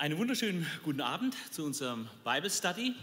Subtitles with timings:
[0.00, 2.94] Einen wunderschönen guten Abend zu unserem Bible Study.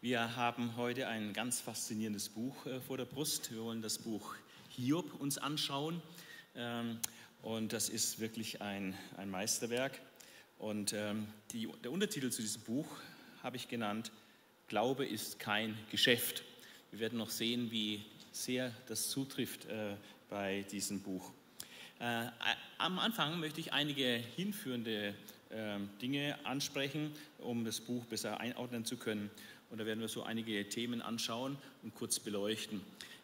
[0.00, 3.52] Wir haben heute ein ganz faszinierendes Buch äh, vor der Brust.
[3.52, 4.34] Wir wollen das Buch
[4.70, 6.02] Hiob uns anschauen.
[6.56, 6.98] Ähm,
[7.42, 10.00] und das ist wirklich ein, ein Meisterwerk.
[10.58, 12.88] Und ähm, die, der Untertitel zu diesem Buch
[13.44, 14.10] habe ich genannt,
[14.66, 16.42] Glaube ist kein Geschäft.
[16.90, 19.94] Wir werden noch sehen, wie sehr das zutrifft äh,
[20.28, 21.30] bei diesem Buch.
[22.00, 22.26] Äh,
[22.78, 25.14] am Anfang möchte ich einige hinführende
[26.00, 29.30] Dinge ansprechen, um das Buch besser einordnen zu können.
[29.70, 32.80] Und da werden wir so einige Themen anschauen und kurz beleuchten.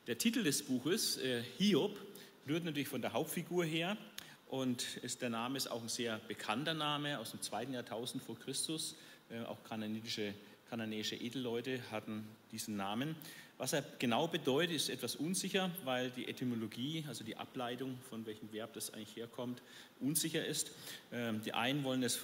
[0.06, 2.00] Der Titel des Buches, äh, Hiob,
[2.48, 3.98] rührt natürlich von der Hauptfigur her
[4.46, 8.38] und ist, der Name ist auch ein sehr bekannter Name aus dem zweiten Jahrtausend vor
[8.38, 8.96] Christus.
[9.30, 10.32] Äh, auch kananäische,
[10.70, 13.16] kananäische Edelleute hatten diesen Namen.
[13.58, 18.52] Was er genau bedeutet, ist etwas unsicher, weil die Etymologie, also die Ableitung, von welchem
[18.52, 19.62] Verb das eigentlich herkommt,
[19.98, 20.70] unsicher ist.
[21.12, 22.20] Ähm, die einen wollen es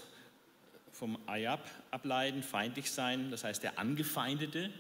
[0.93, 4.71] vom Ayab ableiten, feindlich sein, das heißt der Angefeindete.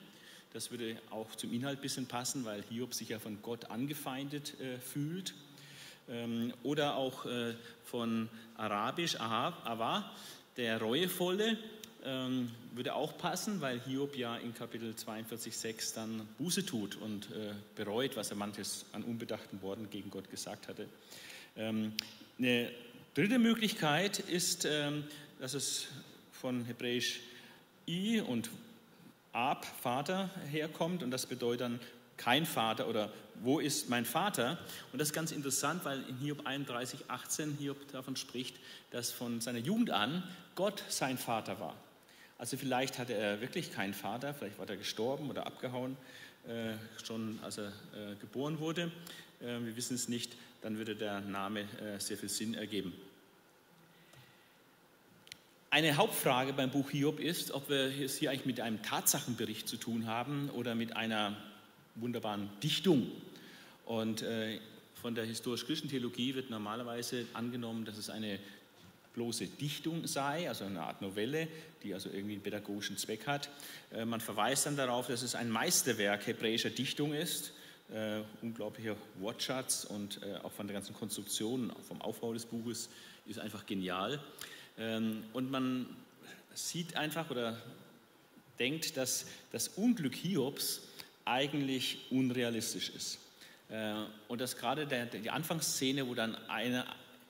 [0.52, 4.58] Das würde auch zum Inhalt ein bisschen passen, weil Hiob sich ja von Gott angefeindet
[4.60, 5.34] äh, fühlt.
[6.08, 10.08] Ähm, oder auch äh, von Arabisch, Awa,
[10.56, 11.58] der Reuevolle,
[12.04, 17.52] ähm, würde auch passen, weil Hiob ja in Kapitel 42,6 dann Buße tut und äh,
[17.76, 20.86] bereut, was er manches an unbedachten Worten gegen Gott gesagt hatte.
[21.56, 21.92] Ähm,
[22.38, 22.70] eine
[23.14, 25.04] dritte Möglichkeit ist, ähm,
[25.40, 25.86] dass es
[26.32, 27.20] von Hebräisch
[27.86, 28.50] I und
[29.32, 31.80] Ab, Vater, herkommt und das bedeutet dann
[32.16, 33.10] kein Vater oder
[33.42, 34.58] wo ist mein Vater?
[34.92, 38.56] Und das ist ganz interessant, weil in Hiob 31, 18 Hiob davon spricht,
[38.90, 40.22] dass von seiner Jugend an
[40.54, 41.74] Gott sein Vater war.
[42.44, 45.96] Also vielleicht hatte er wirklich keinen Vater, vielleicht war er gestorben oder abgehauen,
[46.46, 48.92] äh, schon als er äh, geboren wurde.
[49.40, 52.92] Äh, wir wissen es nicht, dann würde der Name äh, sehr viel Sinn ergeben.
[55.70, 59.78] Eine Hauptfrage beim Buch Hiob ist, ob wir es hier eigentlich mit einem Tatsachenbericht zu
[59.78, 61.34] tun haben oder mit einer
[61.94, 63.10] wunderbaren Dichtung.
[63.86, 64.60] Und äh,
[65.00, 68.38] von der historisch-christlichen Theologie wird normalerweise angenommen, dass es eine
[69.14, 71.48] bloße Dichtung sei, also eine Art Novelle,
[71.82, 73.48] die also irgendwie einen pädagogischen Zweck hat.
[73.92, 77.52] Äh, man verweist dann darauf, dass es ein Meisterwerk hebräischer Dichtung ist,
[77.92, 82.90] äh, unglaublicher Wortschatz und äh, auch von der ganzen Konstruktion, vom Aufbau des Buches
[83.26, 84.20] ist einfach genial.
[84.78, 85.86] Ähm, und man
[86.52, 87.56] sieht einfach oder
[88.58, 90.82] denkt, dass das Unglück Hiobs
[91.24, 93.18] eigentlich unrealistisch ist.
[94.28, 96.84] Und dass gerade die Anfangsszene, wo dann eine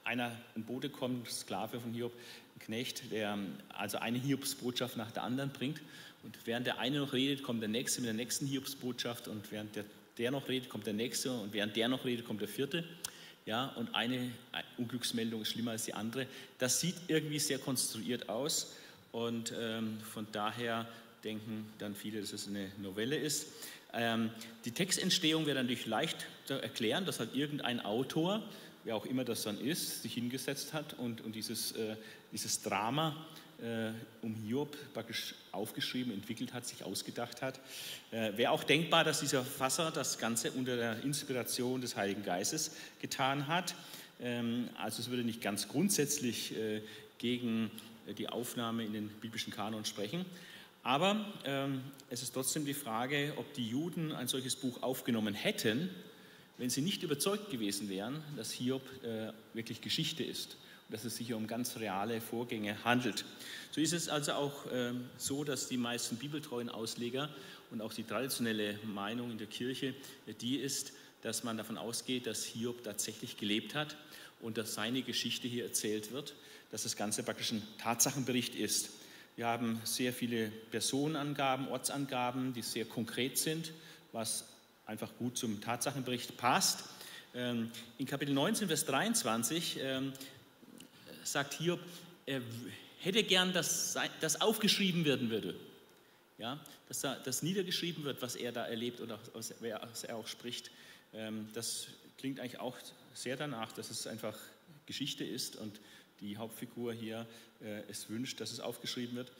[0.04, 2.12] einer, ein Bote kommt, Sklave von Hiob,
[2.56, 3.38] ein Knecht, der
[3.70, 5.80] also eine Hiobsbotschaft nach der anderen bringt.
[6.22, 9.28] Und während der eine noch redet, kommt der nächste mit der nächsten Hiobsbotschaft.
[9.28, 9.84] Und während der,
[10.18, 11.32] der noch redet, kommt der nächste.
[11.32, 12.84] Und während der noch redet, kommt der vierte.
[13.46, 14.30] Ja, und eine
[14.78, 16.26] Unglücksmeldung ist schlimmer als die andere.
[16.58, 18.74] Das sieht irgendwie sehr konstruiert aus.
[19.12, 20.88] Und ähm, von daher
[21.24, 23.48] denken dann viele, dass es eine Novelle ist.
[23.92, 24.30] Ähm,
[24.64, 28.42] die Textentstehung wäre natürlich leicht zu erklären, dass halt irgendein Autor
[28.84, 31.96] wer auch immer das dann ist, sich hingesetzt hat und, und dieses, äh,
[32.32, 33.16] dieses Drama
[33.62, 37.60] äh, um Hiob praktisch aufgeschrieben, entwickelt hat, sich ausgedacht hat.
[38.10, 42.72] Äh, Wäre auch denkbar, dass dieser Fasser das Ganze unter der Inspiration des Heiligen Geistes
[43.00, 43.74] getan hat.
[44.20, 46.82] Ähm, also es würde nicht ganz grundsätzlich äh,
[47.18, 47.70] gegen
[48.18, 50.26] die Aufnahme in den biblischen Kanon sprechen.
[50.82, 51.80] Aber ähm,
[52.10, 55.88] es ist trotzdem die Frage, ob die Juden ein solches Buch aufgenommen hätten,
[56.58, 60.56] wenn sie nicht überzeugt gewesen wären, dass Hiob äh, wirklich Geschichte ist
[60.88, 63.24] und dass es sich um ganz reale Vorgänge handelt.
[63.72, 67.28] So ist es also auch äh, so, dass die meisten bibeltreuen Ausleger
[67.70, 69.94] und auch die traditionelle Meinung in der Kirche
[70.26, 73.96] äh, die ist, dass man davon ausgeht, dass Hiob tatsächlich gelebt hat
[74.40, 76.34] und dass seine Geschichte hier erzählt wird,
[76.70, 78.90] dass das Ganze praktisch ein Tatsachenbericht ist.
[79.36, 83.72] Wir haben sehr viele Personenangaben, Ortsangaben, die sehr konkret sind,
[84.12, 84.44] was
[84.86, 86.84] einfach gut zum Tatsachenbericht passt.
[87.34, 90.12] Ähm, in Kapitel 19, Vers 23 ähm,
[91.24, 91.80] sagt Hiob,
[92.26, 92.42] er
[93.00, 95.54] hätte gern, dass das aufgeschrieben werden würde.
[96.38, 96.58] Ja,
[96.88, 100.70] dass das niedergeschrieben wird, was er da erlebt oder was er auch spricht.
[101.12, 101.86] Ähm, das
[102.18, 102.76] klingt eigentlich auch
[103.14, 104.36] sehr danach, dass es einfach
[104.86, 105.80] Geschichte ist und
[106.20, 107.26] die Hauptfigur hier
[107.62, 109.32] äh, es wünscht, dass es aufgeschrieben wird.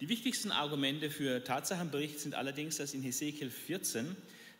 [0.00, 4.16] die wichtigsten Argumente für Tatsachenbericht sind allerdings, dass in Hesekiel 14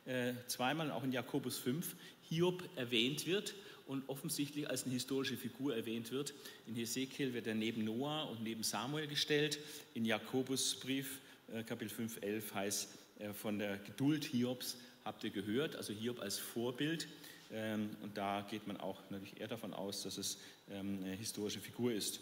[0.09, 3.55] äh, zweimal auch in Jakobus 5 Hiob erwähnt wird
[3.87, 6.35] und offensichtlich als eine historische Figur erwähnt wird.
[6.67, 9.59] In Hesekiel wird er neben Noah und neben Samuel gestellt.
[9.95, 11.21] In Jakobusbrief
[11.53, 12.89] äh, Kapitel 5, 11 heißt
[13.19, 17.09] äh, von der Geduld Hiobs habt ihr gehört, also Hiob als Vorbild.
[17.51, 20.39] Ähm, und da geht man auch natürlich eher davon aus, dass es
[20.71, 22.21] ähm, eine historische Figur ist.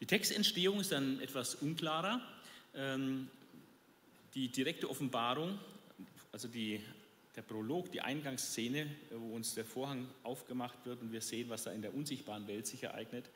[0.00, 2.20] Die Textentstehung ist dann etwas unklarer.
[2.74, 3.28] Ähm,
[4.34, 5.58] die direkte Offenbarung,
[6.32, 6.80] also die,
[7.36, 11.72] der Prolog, die Eingangsszene, wo uns der Vorhang aufgemacht wird und wir sehen, was da
[11.72, 13.30] in der unsichtbaren Welt sich ereignet,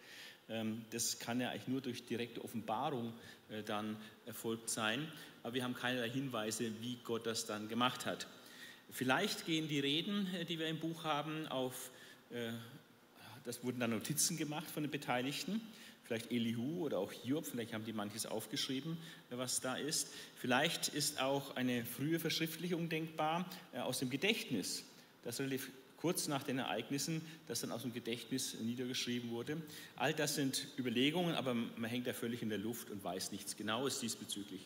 [0.49, 3.13] ähm, das kann ja eigentlich nur durch direkte Offenbarung
[3.49, 3.97] äh, dann
[4.27, 5.11] erfolgt sein.
[5.43, 8.27] Aber wir haben keinerlei Hinweise, wie Gott das dann gemacht hat.
[8.91, 11.91] Vielleicht gehen die Reden, äh, die wir im Buch haben, auf,
[12.31, 12.53] äh,
[13.47, 15.61] das wurden dann Notizen gemacht von den Beteiligten,
[16.05, 18.99] vielleicht Elihu oder auch Hiob, vielleicht haben die manches aufgeschrieben,
[19.31, 20.09] was da ist.
[20.37, 24.85] Vielleicht ist auch eine frühe Verschriftlichung denkbar aus dem Gedächtnis,
[25.25, 29.61] das relativ kurz nach den Ereignissen, das dann aus dem Gedächtnis niedergeschrieben wurde.
[29.97, 33.57] All das sind Überlegungen, aber man hängt da völlig in der Luft und weiß nichts
[33.57, 34.61] Genaues diesbezüglich.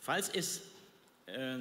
[0.00, 0.62] Falls es
[1.26, 1.58] äh,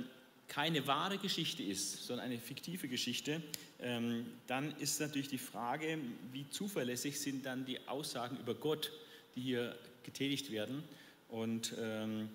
[0.49, 3.41] keine wahre Geschichte ist, sondern eine fiktive Geschichte,
[3.79, 5.97] ähm, dann ist natürlich die Frage,
[6.33, 8.91] wie zuverlässig sind dann die Aussagen über Gott,
[9.35, 10.83] die hier getätigt werden
[11.29, 12.29] und ähm,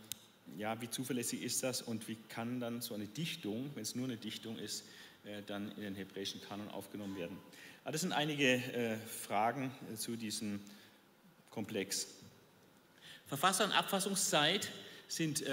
[0.57, 4.07] ja, wie zuverlässig ist das und wie kann dann so eine Dichtung, wenn es nur
[4.07, 4.85] eine Dichtung ist,
[5.25, 7.37] äh, dann in den hebräischen Kanon aufgenommen werden.
[7.83, 10.61] Aber das sind einige äh, Fragen äh, zu diesem
[11.51, 12.09] Komplex.
[13.27, 14.71] Verfasser- und Abfassungszeit
[15.09, 15.45] sind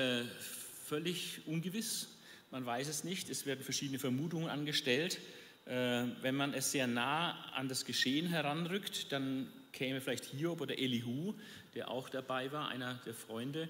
[0.88, 2.08] völlig ungewiss.
[2.52, 3.30] Man weiß es nicht.
[3.30, 5.20] Es werden verschiedene Vermutungen angestellt.
[5.66, 11.34] Wenn man es sehr nah an das Geschehen heranrückt, dann käme vielleicht Hiob oder Elihu,
[11.76, 13.70] der auch dabei war, einer der Freunde,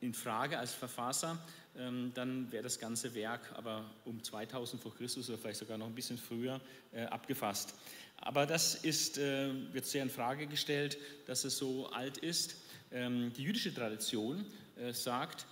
[0.00, 1.38] in Frage als Verfasser.
[1.76, 5.86] Ähm, dann wäre das ganze Werk aber um 2000 vor Christus oder vielleicht sogar noch
[5.86, 6.60] ein bisschen früher
[6.92, 7.74] äh, abgefasst.
[8.18, 12.56] Aber das ist, äh, wird sehr in Frage gestellt, dass es so alt ist.
[12.92, 14.44] Ähm, die jüdische Tradition
[14.76, 15.46] äh, sagt,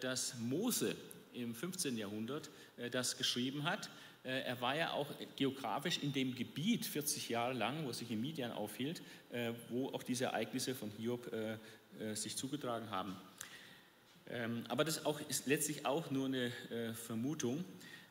[0.00, 0.94] dass Mose
[1.34, 1.96] im 15.
[1.96, 2.50] Jahrhundert
[2.90, 3.90] das geschrieben hat.
[4.22, 8.20] Er war ja auch geografisch in dem Gebiet 40 Jahre lang, wo er sich in
[8.20, 9.02] Midian aufhielt,
[9.68, 11.30] wo auch diese Ereignisse von Hiob
[12.14, 13.16] sich zugetragen haben.
[14.30, 17.64] Ähm, aber das ist letztlich auch nur eine äh, Vermutung.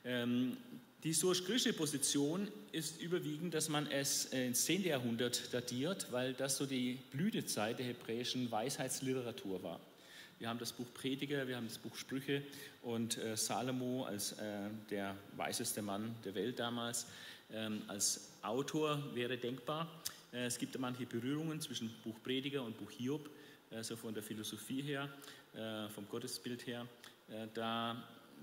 [0.06, 0.58] Ähm,
[1.04, 4.84] die historisch-griechische Position ist überwiegend, dass man es äh, ins 10.
[4.84, 9.80] Jahrhundert datiert, weil das so die Blütezeit der hebräischen Weisheitsliteratur war.
[10.44, 12.44] Wir haben das Buch Prediger, wir haben das Buch Sprüche
[12.82, 14.36] und äh, Salomo als
[14.90, 17.08] der weiseste Mann der Welt damals
[17.50, 19.88] ähm, als Autor wäre denkbar.
[20.34, 23.30] es gibt manche Berührungen zwischen Buch Prediger und Buch Hiob,
[23.82, 25.08] so von der Philosophie her.
[25.56, 26.88] Äh, vom Gottesbild her.
[27.30, 27.96] Äh, da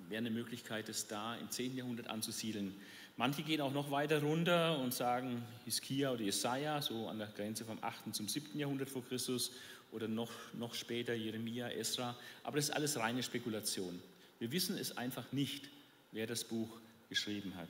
[0.08, 1.76] wäre eine Möglichkeit, es da im 10.
[1.76, 2.72] Jahrhundert anzusiedeln.
[3.16, 7.64] Manche gehen auch noch weiter runter und sagen Hiskia oder Jesaja, so an der Grenze
[7.64, 8.14] vom 8.
[8.14, 8.56] zum 7.
[8.56, 9.50] Jahrhundert vor Christus
[9.92, 12.16] oder noch, noch später Jeremia, Esra.
[12.42, 14.00] Aber das ist alles reine Spekulation.
[14.38, 15.68] Wir wissen es einfach nicht,
[16.12, 16.68] wer das Buch
[17.08, 17.68] geschrieben hat.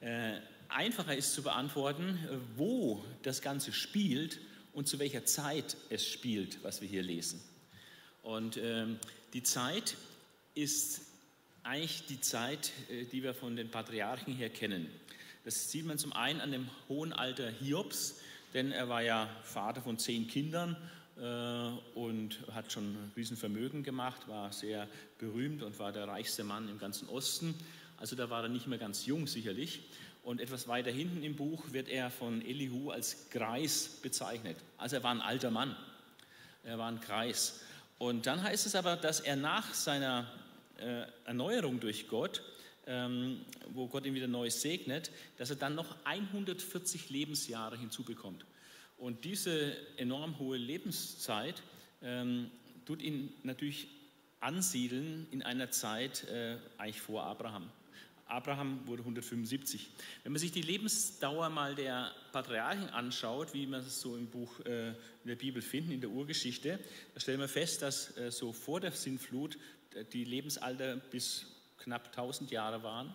[0.00, 2.18] Äh, einfacher ist zu beantworten,
[2.56, 4.38] wo das Ganze spielt
[4.72, 7.40] und zu welcher Zeit es spielt, was wir hier lesen.
[8.22, 8.98] Und ähm,
[9.32, 9.96] die Zeit
[10.54, 11.02] ist
[11.62, 14.90] eigentlich die Zeit, äh, die wir von den Patriarchen her kennen.
[15.44, 18.20] Das sieht man zum einen an dem hohen Alter Hiobs,
[18.54, 20.76] denn er war ja Vater von zehn Kindern
[21.16, 26.68] äh, und hat schon ein Riesenvermögen gemacht, war sehr berühmt und war der reichste Mann
[26.68, 27.54] im ganzen Osten.
[27.98, 29.82] Also da war er nicht mehr ganz jung sicherlich.
[30.22, 34.56] Und etwas weiter hinten im Buch wird er von Elihu als Greis bezeichnet.
[34.78, 35.76] Also er war ein alter Mann.
[36.62, 37.60] Er war ein Kreis.
[37.98, 40.26] Und dann heißt es aber, dass er nach seiner
[40.78, 42.42] äh, Erneuerung durch Gott,
[42.86, 48.44] ähm, wo Gott ihn wieder neu segnet, dass er dann noch 140 Lebensjahre hinzubekommt.
[48.96, 51.62] Und diese enorm hohe Lebenszeit
[52.02, 52.50] ähm,
[52.84, 53.88] tut ihn natürlich
[54.40, 57.70] ansiedeln in einer Zeit äh, eigentlich vor Abraham.
[58.26, 59.90] Abraham wurde 175.
[60.22, 64.60] Wenn man sich die Lebensdauer mal der Patriarchen anschaut, wie man es so im Buch
[64.60, 64.94] äh, in
[65.26, 66.78] der Bibel finden, in der Urgeschichte,
[67.12, 69.58] da stellen wir fest, dass äh, so vor der Sintflut
[69.94, 71.46] äh, die Lebensalter bis
[71.78, 73.14] knapp 1000 Jahre waren.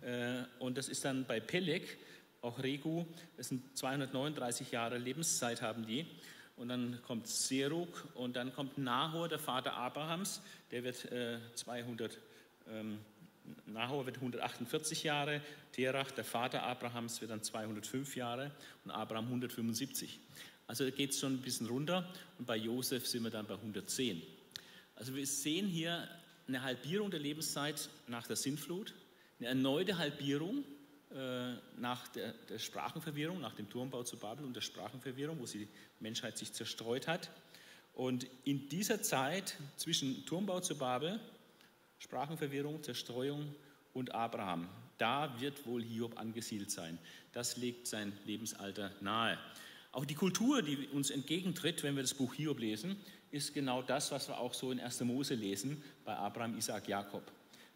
[0.00, 1.98] Äh, und das ist dann bei Peleg,
[2.42, 3.06] auch Regu,
[3.36, 6.06] das sind 239 Jahre Lebenszeit haben die.
[6.56, 10.40] Und dann kommt Serug und dann kommt Nahor, der Vater Abrahams,
[10.70, 11.06] der wird
[11.54, 12.16] 200, äh,
[12.68, 12.98] ähm,
[13.66, 15.40] Nahor wird 148 Jahre,
[15.72, 18.52] Terach, der Vater Abrahams, wird dann 205 Jahre
[18.84, 20.18] und Abraham 175.
[20.66, 24.22] Also geht es schon ein bisschen runter und bei Josef sind wir dann bei 110.
[24.96, 26.08] Also wir sehen hier
[26.48, 28.94] eine Halbierung der Lebenszeit nach der Sintflut,
[29.38, 30.64] eine erneute Halbierung
[31.14, 35.68] äh, nach der, der, Sprachenverwirrung, nach dem Turmbau zu Babel und der Sprachenverwirrung, wo die
[36.00, 37.30] Menschheit sich zerstreut hat.
[37.94, 41.20] Und in dieser Zeit zwischen Turmbau zu Babel,
[41.98, 43.54] Sprachenverwirrung, Zerstreuung
[43.92, 46.98] und Abraham, da wird wohl Hiob angesiedelt sein.
[47.32, 49.38] Das legt sein Lebensalter nahe.
[49.92, 52.96] Auch die Kultur, die uns entgegentritt, wenn wir das Buch Hiob lesen,
[53.30, 55.00] ist genau das, was wir auch so in 1.
[55.02, 57.22] Mose lesen bei Abraham, Isaac, Jakob.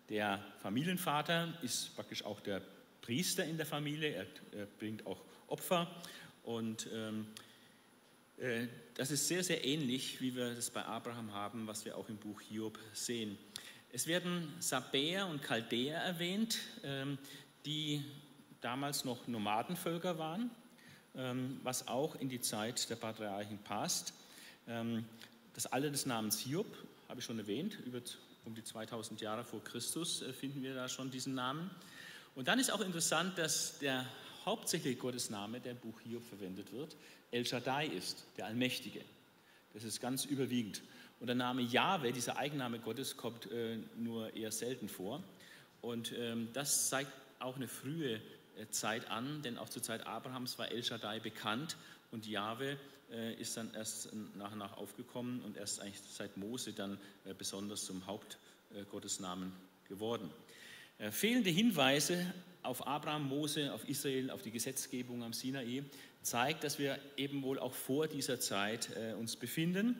[0.08, 2.62] Der Familienvater ist praktisch auch der
[3.00, 4.26] Priester in der Familie, er,
[4.58, 5.90] er bringt auch Opfer
[6.42, 7.26] und ähm,
[8.38, 12.08] äh, das ist sehr, sehr ähnlich, wie wir das bei Abraham haben, was wir auch
[12.08, 13.38] im Buch Hiob sehen.
[13.92, 17.18] Es werden Sabäer und Chaldäer erwähnt, ähm,
[17.66, 18.04] die
[18.60, 20.48] damals noch Nomadenvölker waren,
[21.16, 24.14] ähm, was auch in die Zeit der Patriarchen passt.
[24.68, 25.04] Ähm,
[25.54, 26.66] das Alter des Namens Hiob,
[27.08, 28.00] habe ich schon erwähnt, über
[28.44, 31.68] um die 2000 Jahre vor Christus äh, finden wir da schon diesen Namen.
[32.36, 34.06] Und dann ist auch interessant, dass der
[34.46, 36.96] hauptsächliche Gottesname, der im Buch Hiob verwendet wird,
[37.32, 39.00] El Shaddai ist, der Allmächtige.
[39.74, 40.80] Das ist ganz überwiegend.
[41.20, 45.22] Und der Name Jahwe, dieser Eigenname Gottes, kommt äh, nur eher selten vor.
[45.82, 48.14] Und ähm, das zeigt auch eine frühe
[48.56, 51.76] äh, Zeit an, denn auch zur Zeit Abrahams war El Shaddai bekannt
[52.10, 52.78] und Jahwe
[53.10, 57.34] äh, ist dann erst nach und nach aufgekommen und erst eigentlich seit Mose dann äh,
[57.34, 60.30] besonders zum Hauptgottesnamen äh, geworden.
[60.98, 65.84] Äh, fehlende Hinweise auf Abraham, Mose, auf Israel, auf die Gesetzgebung am Sinai
[66.22, 69.98] zeigt, dass wir eben wohl auch vor dieser Zeit uns befinden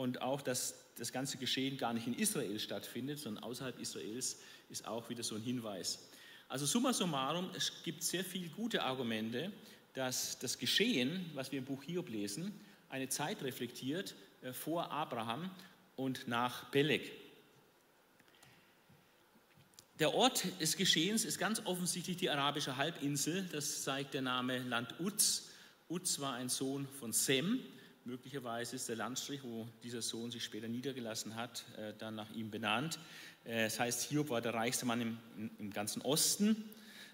[0.00, 4.38] und auch, dass das ganze Geschehen gar nicht in Israel stattfindet, sondern außerhalb Israels
[4.70, 6.08] ist auch wieder so ein Hinweis.
[6.48, 9.52] Also summa summarum, es gibt sehr viele gute Argumente,
[9.92, 15.50] dass das Geschehen, was wir im Buch Hiob lesen, eine Zeit reflektiert äh, vor Abraham
[15.96, 17.12] und nach Peleg.
[19.98, 23.46] Der Ort des Geschehens ist ganz offensichtlich die arabische Halbinsel.
[23.52, 25.50] Das zeigt der Name Land Uz.
[25.90, 27.60] Uz war ein Sohn von Sem.
[28.10, 32.50] Möglicherweise ist der Landstrich, wo dieser Sohn sich später niedergelassen hat, äh, dann nach ihm
[32.50, 32.98] benannt.
[33.44, 35.18] Äh, das heißt, Hiob war der reichste Mann im,
[35.60, 36.68] im ganzen Osten.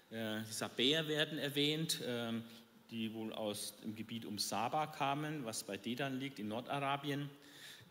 [0.09, 2.43] Äh, die Sabäer werden erwähnt, ähm,
[2.89, 7.29] die wohl aus dem Gebiet um Saba kamen, was bei Dedan liegt, in Nordarabien.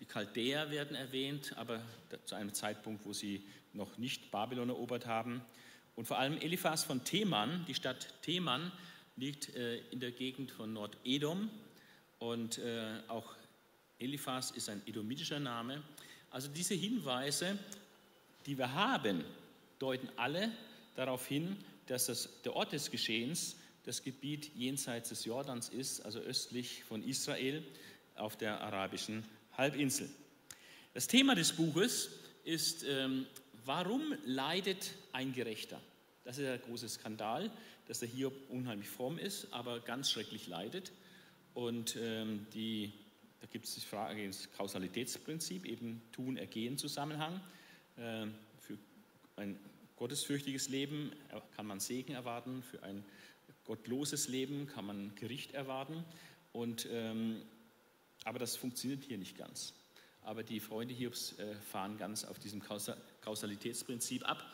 [0.00, 1.80] Die Chaldäer werden erwähnt, aber
[2.25, 5.42] zu einem Zeitpunkt, wo sie noch nicht Babylon erobert haben.
[5.94, 8.72] Und vor allem Eliphas von Theman, die Stadt Theman
[9.14, 11.50] liegt äh, in der Gegend von Nordedom
[12.18, 13.35] und äh, auch
[13.99, 15.82] Eliphas ist ein edomitischer Name.
[16.30, 17.58] Also diese Hinweise,
[18.46, 19.25] die wir haben,
[19.78, 20.50] deuten alle
[20.94, 21.56] darauf hin,
[21.87, 27.02] dass das, der Ort des Geschehens das Gebiet jenseits des Jordans ist, also östlich von
[27.04, 27.62] Israel
[28.16, 29.25] auf der arabischen
[29.56, 30.11] Halbinsel.
[30.94, 32.11] Das Thema des Buches
[32.44, 33.26] ist ähm,
[33.66, 35.80] Warum leidet ein Gerechter?
[36.23, 37.50] Das ist der große Skandal,
[37.88, 40.92] dass er hier unheimlich fromm ist, aber ganz schrecklich leidet.
[41.56, 42.92] Und ähm, die,
[43.40, 47.40] da gibt es die Frage das Kausalitätsprinzip, eben Tun, Ergehen, Zusammenhang.
[47.96, 48.76] Ähm, für
[49.36, 49.58] ein
[49.96, 51.12] gottesfürchtiges Leben
[51.56, 53.02] kann man Segen erwarten, für ein
[53.64, 56.04] gottloses Leben kann man Gericht erwarten.
[56.52, 57.40] Und, ähm,
[58.25, 59.72] aber das funktioniert hier nicht ganz.
[60.25, 62.60] Aber die Freunde Hiobs äh, fahren ganz auf diesem
[63.22, 64.44] Kausalitätsprinzip ab.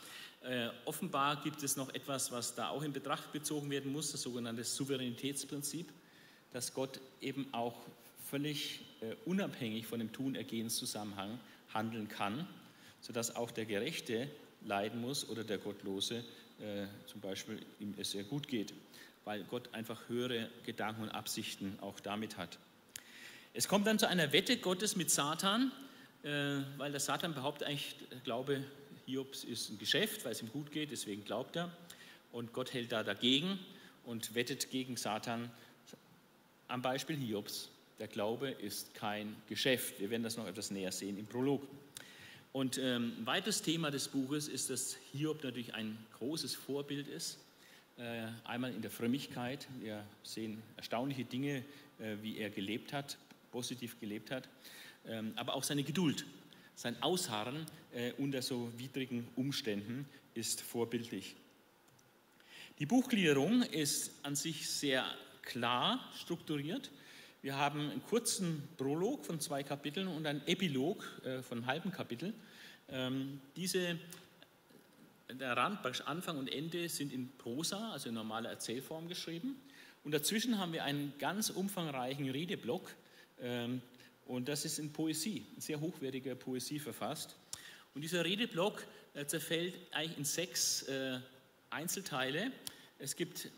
[0.43, 4.23] Äh, offenbar gibt es noch etwas, was da auch in Betracht gezogen werden muss, das
[4.23, 5.93] sogenannte Souveränitätsprinzip,
[6.53, 7.75] dass Gott eben auch
[8.31, 11.39] völlig äh, unabhängig von dem Tun-Ergehens-Zusammenhang
[11.73, 12.47] handeln kann,
[13.01, 14.29] sodass auch der Gerechte
[14.65, 16.25] leiden muss oder der Gottlose
[16.61, 18.73] äh, zum Beispiel ihm es sehr gut geht,
[19.25, 22.59] weil Gott einfach höhere Gedanken und Absichten auch damit hat.
[23.55, 25.73] Es kommt dann zu einer Wette Gottes mit Satan,
[26.23, 28.65] äh, weil der Satan behauptet eigentlich, Glaube
[29.07, 31.71] Hiobs ist ein Geschäft, weil es ihm gut geht, deswegen glaubt er.
[32.31, 33.59] Und Gott hält da dagegen
[34.05, 35.51] und wettet gegen Satan
[36.73, 37.69] am Beispiel Hiobs.
[37.99, 40.01] Der Glaube ist kein Geschäft.
[40.01, 41.69] Wir werden das noch etwas näher sehen im Prolog.
[42.53, 47.39] Und ähm, ein weiteres Thema des Buches ist, dass Hiob natürlich ein großes Vorbild ist.
[47.99, 49.69] Äh, einmal in der Frömmigkeit.
[49.81, 51.59] Wir sehen erstaunliche Dinge,
[51.99, 53.19] äh, wie er gelebt hat,
[53.51, 54.49] positiv gelebt hat,
[55.07, 56.25] ähm, aber auch seine Geduld,
[56.75, 61.37] sein Ausharren äh, unter so widrigen Umständen ist vorbildlich.
[62.79, 65.05] Die Buchgliederung ist an sich sehr
[65.43, 66.91] klar strukturiert.
[67.43, 71.93] Wir haben einen kurzen Prolog von zwei Kapiteln und einen Epilog äh, von einem halben
[71.93, 72.33] Kapitel.
[72.89, 73.99] Ähm, diese,
[75.29, 79.61] der Rand, Anfang und Ende sind in Prosa, also in normaler Erzählform geschrieben.
[80.05, 82.95] Und dazwischen haben wir einen ganz umfangreichen Redeblock,
[83.41, 83.83] ähm,
[84.27, 87.37] und das ist in Poesie, in sehr hochwertiger Poesie verfasst.
[87.95, 88.85] Und dieser Redeblock
[89.15, 91.19] äh, zerfällt eigentlich in sechs äh,
[91.71, 92.53] Einzelteile,
[92.99, 93.49] Es gibt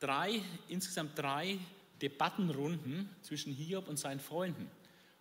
[0.00, 1.58] drei, insgesamt drei
[2.02, 4.70] Debattenrunden zwischen Hiob und seinen Freunden.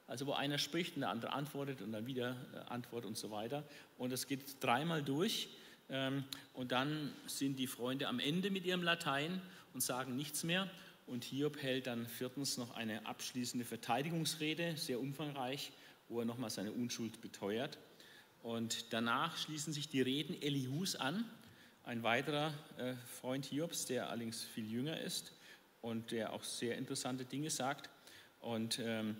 [0.07, 3.29] Also wo einer spricht und der andere antwortet und dann wieder äh, antwortet und so
[3.29, 3.63] weiter.
[3.97, 5.49] Und es geht dreimal durch.
[5.89, 9.41] Ähm, und dann sind die Freunde am Ende mit ihrem Latein
[9.73, 10.69] und sagen nichts mehr.
[11.07, 15.71] Und Hiob hält dann viertens noch eine abschließende Verteidigungsrede, sehr umfangreich,
[16.09, 17.77] wo er nochmal seine Unschuld beteuert.
[18.43, 21.25] Und danach schließen sich die Reden Elihus an,
[21.87, 25.31] ein weiterer äh, Freund Hiobs, der allerdings viel jünger ist
[25.81, 27.89] und der auch sehr interessante Dinge sagt.
[28.41, 29.15] Und ähm,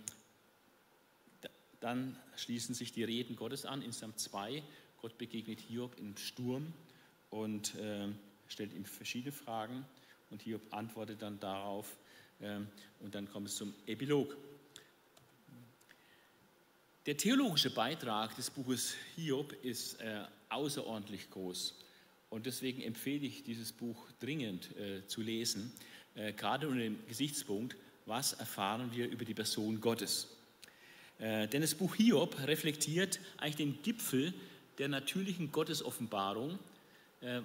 [1.80, 4.62] dann schließen sich die Reden Gottes an in Psalm 2.
[5.02, 6.74] Gott begegnet Hiob im Sturm
[7.30, 8.10] und äh,
[8.50, 9.86] stellt ihm verschiedene Fragen
[10.30, 11.96] und Hiob antwortet dann darauf
[12.42, 12.60] äh,
[13.00, 14.36] und dann kommt es zum Epilog.
[17.06, 21.87] Der theologische Beitrag des Buches Hiob ist äh, außerordentlich groß
[22.30, 25.72] und deswegen empfehle ich dieses Buch dringend äh, zu lesen,
[26.16, 30.28] äh, gerade unter dem Gesichtspunkt, was erfahren wir über die Person Gottes.
[31.20, 34.34] Äh, denn das Buch Hiob reflektiert eigentlich den Gipfel
[34.78, 36.60] der natürlichen Gottesoffenbarung
[37.22, 37.42] äh,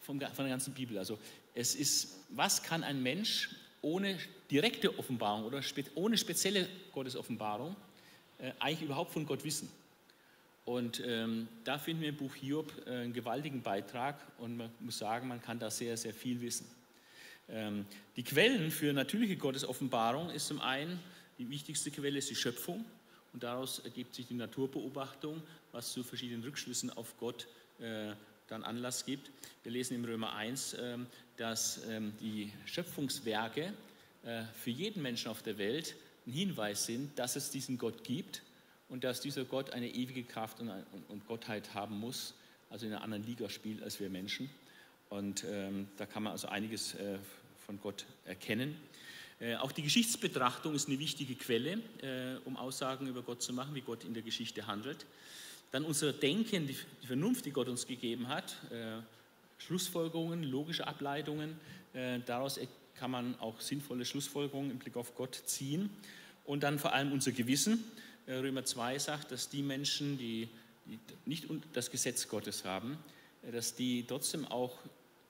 [0.00, 0.98] von der ganzen Bibel.
[0.98, 1.18] Also
[1.54, 3.50] es ist, was kann ein Mensch
[3.82, 4.18] ohne
[4.50, 5.62] direkte Offenbarung oder
[5.94, 7.76] ohne spezielle Gottesoffenbarung
[8.38, 9.68] äh, eigentlich überhaupt von Gott wissen?
[10.66, 14.98] Und ähm, da finden wir im Buch Hiob äh, einen gewaltigen Beitrag und man muss
[14.98, 16.66] sagen, man kann da sehr, sehr viel wissen.
[17.48, 20.98] Ähm, die Quellen für natürliche Gottesoffenbarung ist zum einen
[21.38, 22.84] die wichtigste Quelle ist die Schöpfung
[23.32, 27.46] und daraus ergibt sich die Naturbeobachtung, was zu verschiedenen Rückschlüssen auf Gott
[27.78, 28.12] äh,
[28.48, 29.30] dann Anlass gibt.
[29.62, 30.98] Wir lesen im Römer 1, äh,
[31.36, 33.72] dass äh, die Schöpfungswerke
[34.24, 35.94] äh, für jeden Menschen auf der Welt
[36.26, 38.42] ein Hinweis sind, dass es diesen Gott gibt
[38.88, 40.70] und dass dieser Gott eine ewige Kraft und,
[41.08, 42.34] und Gottheit haben muss,
[42.70, 44.50] also in einer anderen Liga spielt als wir Menschen.
[45.08, 47.18] Und ähm, da kann man also einiges äh,
[47.64, 48.76] von Gott erkennen.
[49.38, 53.74] Äh, auch die Geschichtsbetrachtung ist eine wichtige Quelle, äh, um Aussagen über Gott zu machen,
[53.74, 55.06] wie Gott in der Geschichte handelt.
[55.72, 58.98] Dann unser Denken, die Vernunft, die Gott uns gegeben hat, äh,
[59.58, 61.58] Schlussfolgerungen, logische Ableitungen,
[62.26, 62.60] daraus
[62.94, 65.88] kann man auch sinnvolle Schlussfolgerungen im Blick auf Gott ziehen.
[66.44, 67.82] Und dann vor allem unser Gewissen.
[68.28, 70.48] Römer 2 sagt, dass die Menschen, die
[71.24, 72.98] nicht das Gesetz Gottes haben,
[73.50, 74.78] dass die trotzdem auch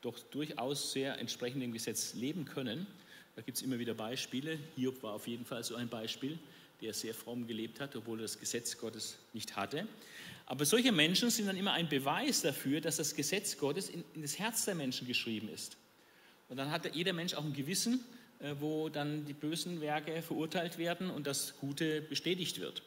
[0.00, 2.86] doch durchaus sehr entsprechend dem Gesetz leben können
[3.36, 4.58] da gibt es immer wieder Beispiele.
[4.76, 6.38] Hiob war auf jeden Fall so ein Beispiel,
[6.80, 9.86] der sehr fromm gelebt hat, obwohl er das Gesetz Gottes nicht hatte.
[10.46, 14.22] Aber solche Menschen sind dann immer ein Beweis dafür, dass das Gesetz Gottes in, in
[14.22, 15.76] das Herz der Menschen geschrieben ist.
[16.48, 18.15] Und dann hat jeder Mensch auch ein Gewissen, äh,
[18.60, 22.82] wo dann die bösen Werke verurteilt werden und das Gute bestätigt wird.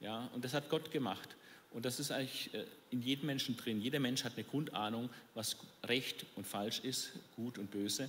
[0.00, 1.36] Ja, und das hat Gott gemacht.
[1.70, 3.80] Und das ist eigentlich äh, in jedem Menschen drin.
[3.80, 8.08] Jeder Mensch hat eine Grundahnung, was recht und falsch ist, gut und böse.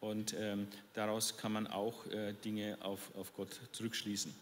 [0.00, 4.34] Und ähm, daraus kann man auch äh, Dinge auf, auf Gott zurückschließen.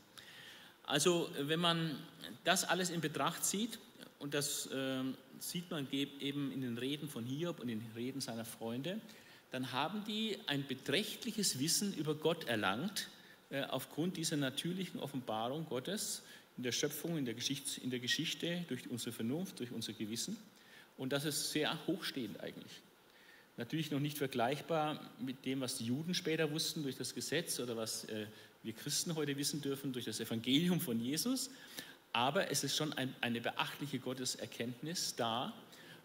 [0.84, 1.96] Also wenn man
[2.44, 3.78] das alles in Betracht zieht,
[4.18, 5.02] und das äh,
[5.40, 9.00] sieht man eben in den Reden von Hiob und in den Reden seiner Freunde,
[9.52, 13.08] dann haben die ein beträchtliches Wissen über Gott erlangt,
[13.50, 16.22] äh, aufgrund dieser natürlichen Offenbarung Gottes
[16.56, 20.36] in der Schöpfung, in der, Geschichte, in der Geschichte, durch unsere Vernunft, durch unser Gewissen.
[20.96, 22.80] Und das ist sehr hochstehend eigentlich.
[23.58, 27.76] Natürlich noch nicht vergleichbar mit dem, was die Juden später wussten durch das Gesetz oder
[27.76, 28.26] was äh,
[28.62, 31.50] wir Christen heute wissen dürfen durch das Evangelium von Jesus.
[32.14, 35.52] Aber es ist schon ein, eine beachtliche Gotteserkenntnis da.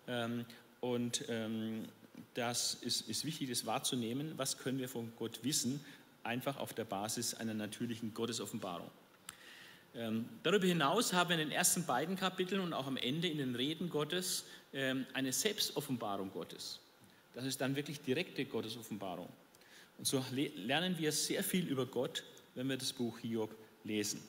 [0.08, 0.46] Ähm,
[0.82, 1.86] und ähm,
[2.34, 4.34] das ist, ist wichtig, das wahrzunehmen.
[4.38, 5.84] Was können wir von Gott wissen?
[6.24, 8.90] Einfach auf der Basis einer natürlichen Gottesoffenbarung.
[9.96, 13.38] Ähm, darüber hinaus haben wir in den ersten beiden Kapiteln und auch am Ende in
[13.38, 16.80] den Reden Gottes ähm, eine Selbstoffenbarung Gottes.
[17.34, 19.30] Das ist dann wirklich direkte Gottesoffenbarung.
[19.98, 24.22] Und so lernen wir sehr viel über Gott, wenn wir das Buch Hiob lesen.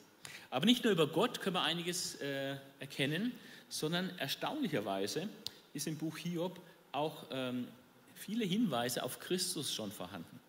[0.49, 3.31] Aber nicht nur über Gott können wir einiges äh, erkennen,
[3.67, 5.29] sondern erstaunlicherweise
[5.73, 6.59] ist im Buch Hiob
[6.91, 7.67] auch ähm,
[8.19, 10.39] viele Hinweise auf Christus schon vorhanden.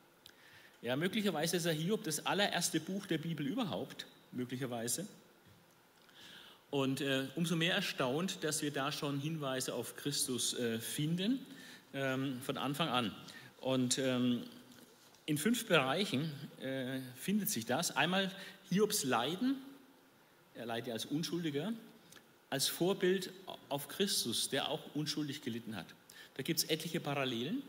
[0.82, 5.06] Ja, möglicherweise ist er Hiob das allererste Buch der Bibel überhaupt, möglicherweise.
[6.70, 11.44] Und äh, umso mehr erstaunt, dass wir da schon Hinweise auf Christus äh, finden
[11.92, 13.14] ähm, von Anfang an.
[13.60, 14.44] Und ähm,
[15.26, 17.94] in fünf Bereichen äh, findet sich das.
[17.96, 18.30] Einmal
[18.70, 19.56] Hiobs Leiden,
[20.54, 21.72] er leidet als Unschuldiger,
[22.48, 23.30] als Vorbild
[23.68, 25.86] auf Christus, der auch unschuldig gelitten hat.
[26.34, 27.62] Da gibt es etliche Parallelen,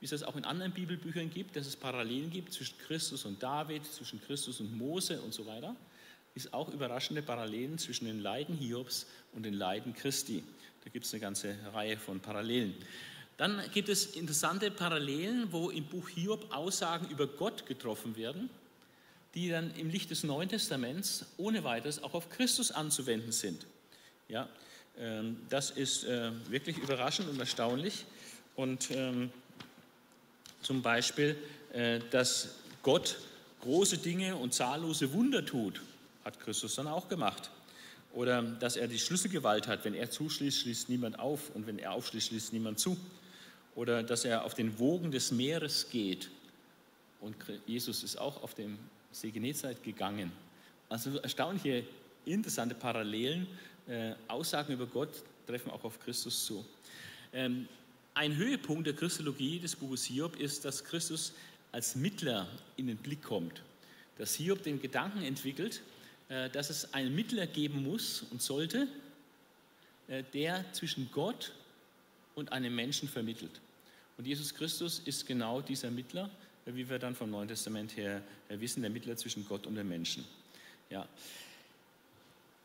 [0.00, 3.42] wie es das auch in anderen Bibelbüchern gibt, dass es Parallelen gibt zwischen Christus und
[3.42, 5.74] David, zwischen Christus und Mose und so weiter.
[6.34, 10.44] Ist auch überraschende Parallelen zwischen den Leiden Hiobs und den Leiden Christi.
[10.84, 12.74] Da gibt es eine ganze Reihe von Parallelen.
[13.36, 18.50] Dann gibt es interessante Parallelen, wo im Buch Hiob Aussagen über Gott getroffen werden,
[19.34, 23.66] die dann im Licht des Neuen Testaments ohne weiteres auch auf Christus anzuwenden sind.
[24.28, 24.48] Ja,
[25.48, 28.04] das ist äh, wirklich überraschend und erstaunlich.
[28.56, 29.30] Und ähm,
[30.62, 31.36] zum Beispiel,
[31.72, 33.16] äh, dass Gott
[33.60, 35.80] große Dinge und zahllose Wunder tut,
[36.24, 37.50] hat Christus dann auch gemacht.
[38.12, 39.84] Oder dass er die Schlüsselgewalt hat.
[39.84, 41.50] Wenn er zuschließt, schließt niemand auf.
[41.54, 42.96] Und wenn er aufschließt, schließt niemand zu.
[43.74, 46.30] Oder dass er auf den Wogen des Meeres geht.
[47.20, 48.78] Und Jesus ist auch auf dem
[49.12, 50.32] See Genezareth gegangen.
[50.88, 51.84] Also erstaunliche,
[52.24, 53.46] interessante Parallelen.
[53.88, 56.64] Äh, Aussagen über Gott treffen auch auf Christus zu.
[57.32, 57.66] Ähm,
[58.14, 61.32] ein Höhepunkt der Christologie des Buches Hiob ist, dass Christus
[61.72, 63.62] als Mittler in den Blick kommt.
[64.18, 65.82] Dass Hiob den Gedanken entwickelt,
[66.28, 68.88] äh, dass es einen Mittler geben muss und sollte,
[70.08, 71.52] äh, der zwischen Gott
[72.34, 73.60] und einem Menschen vermittelt.
[74.18, 76.28] Und Jesus Christus ist genau dieser Mittler,
[76.66, 78.20] äh, wie wir dann vom Neuen Testament her
[78.50, 80.24] wissen, der Mittler zwischen Gott und dem Menschen.
[80.90, 81.08] Ja.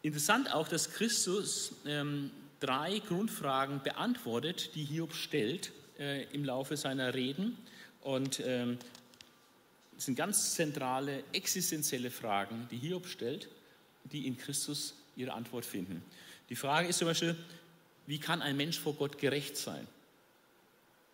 [0.04, 7.14] Interessant auch, dass Christus ähm, drei Grundfragen beantwortet, die Hiob stellt äh, im Laufe seiner
[7.14, 7.58] Reden.
[8.02, 8.78] Und ähm,
[9.96, 13.48] das sind ganz zentrale, existenzielle Fragen, die Hiob stellt,
[14.04, 16.04] die in Christus ihre Antwort finden.
[16.50, 17.38] Die Frage ist zum Beispiel,
[18.06, 19.88] wie kann ein Mensch vor Gott gerecht sein?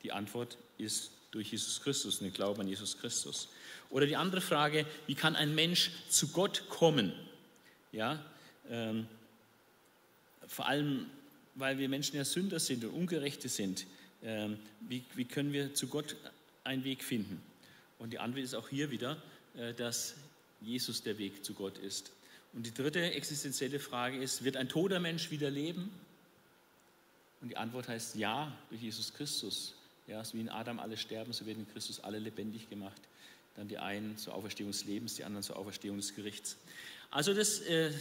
[0.02, 3.50] Die Antwort ist durch Jesus Christus, den Glauben an Jesus Christus.
[3.92, 7.14] Oder die andere Frage, wie kann ein Mensch zu Gott kommen?
[7.92, 8.26] Ja,
[8.70, 9.08] ähm,
[10.48, 11.06] vor allem,
[11.56, 13.86] weil wir Menschen ja Sünder sind und Ungerechte sind.
[14.24, 16.16] Ähm, wie, wie können wir zu Gott
[16.64, 17.42] einen Weg finden?
[18.00, 19.22] Und die Antwort ist auch hier wieder,
[19.56, 20.16] äh, dass
[20.62, 22.12] Jesus der Weg zu Gott ist.
[22.54, 25.92] Und die dritte existenzielle Frage ist, wird ein toter Mensch wieder leben?
[27.42, 29.76] Und die Antwort heißt ja, durch Jesus Christus.
[30.08, 33.02] Ja, so wie in Adam alle sterben, so werden in Christus alle lebendig gemacht.
[33.56, 36.58] Dann die einen zur Auferstehung des Lebens, die anderen zur Auferstehung des Gerichts.
[37.12, 37.92] Also das äh,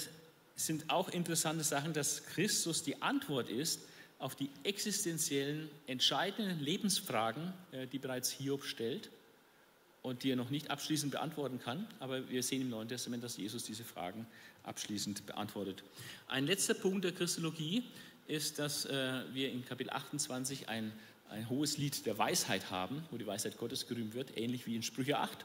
[0.58, 3.80] sind auch interessante Sachen, dass Christus die Antwort ist
[4.18, 9.10] auf die existenziellen, entscheidenden Lebensfragen, äh, die bereits Hiob stellt
[10.02, 11.86] und die er noch nicht abschließend beantworten kann.
[12.00, 14.26] Aber wir sehen im Neuen Testament, dass Jesus diese Fragen
[14.64, 15.84] abschließend beantwortet.
[16.26, 17.84] Ein letzter Punkt der Christologie
[18.26, 20.92] ist, dass äh, wir in Kapitel 28 ein,
[21.30, 24.82] ein hohes Lied der Weisheit haben, wo die Weisheit Gottes gerühmt wird, ähnlich wie in
[24.82, 25.44] Sprüche 8.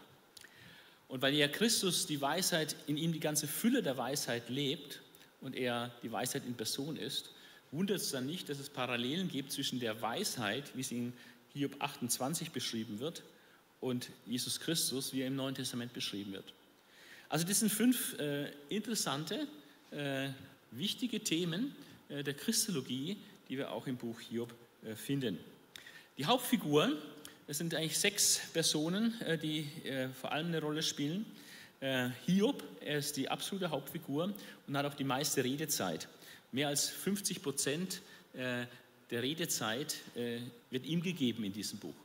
[1.08, 5.03] Und weil ja Christus die Weisheit, in ihm die ganze Fülle der Weisheit lebt
[5.44, 7.32] und er die Weisheit in Person ist,
[7.72, 11.14] wundert es dann nicht, dass es Parallelen gibt zwischen der Weisheit, wie sie in
[11.54, 13.24] Hiob 28 beschrieben wird,
[13.80, 16.54] und Jesus Christus, wie er im Neuen Testament beschrieben wird.
[17.28, 19.48] Also das sind fünf äh, interessante,
[19.92, 20.30] äh,
[20.72, 21.76] wichtige Themen
[22.08, 23.18] äh, der Christologie,
[23.50, 24.54] die wir auch im Buch Hiob
[24.84, 25.38] äh, finden.
[26.18, 26.96] Die Hauptfiguren,
[27.48, 31.26] es sind eigentlich sechs Personen, äh, die äh, vor allem eine Rolle spielen.
[32.26, 34.34] Hiob, er ist die absolute Hauptfigur
[34.68, 36.08] und hat auch die meiste Redezeit.
[36.52, 38.02] Mehr als 50 Prozent
[38.34, 38.68] der
[39.12, 39.98] Redezeit
[40.70, 41.96] wird ihm gegeben in diesem Buch.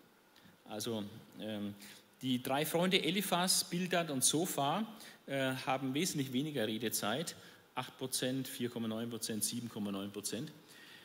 [0.69, 1.03] Also
[1.41, 1.75] ähm,
[2.21, 4.85] die drei Freunde Eliphas, Bildad und Sophar
[5.27, 7.35] äh, haben wesentlich weniger Redezeit,
[7.77, 10.49] 8%, 4,9%, 7,9%.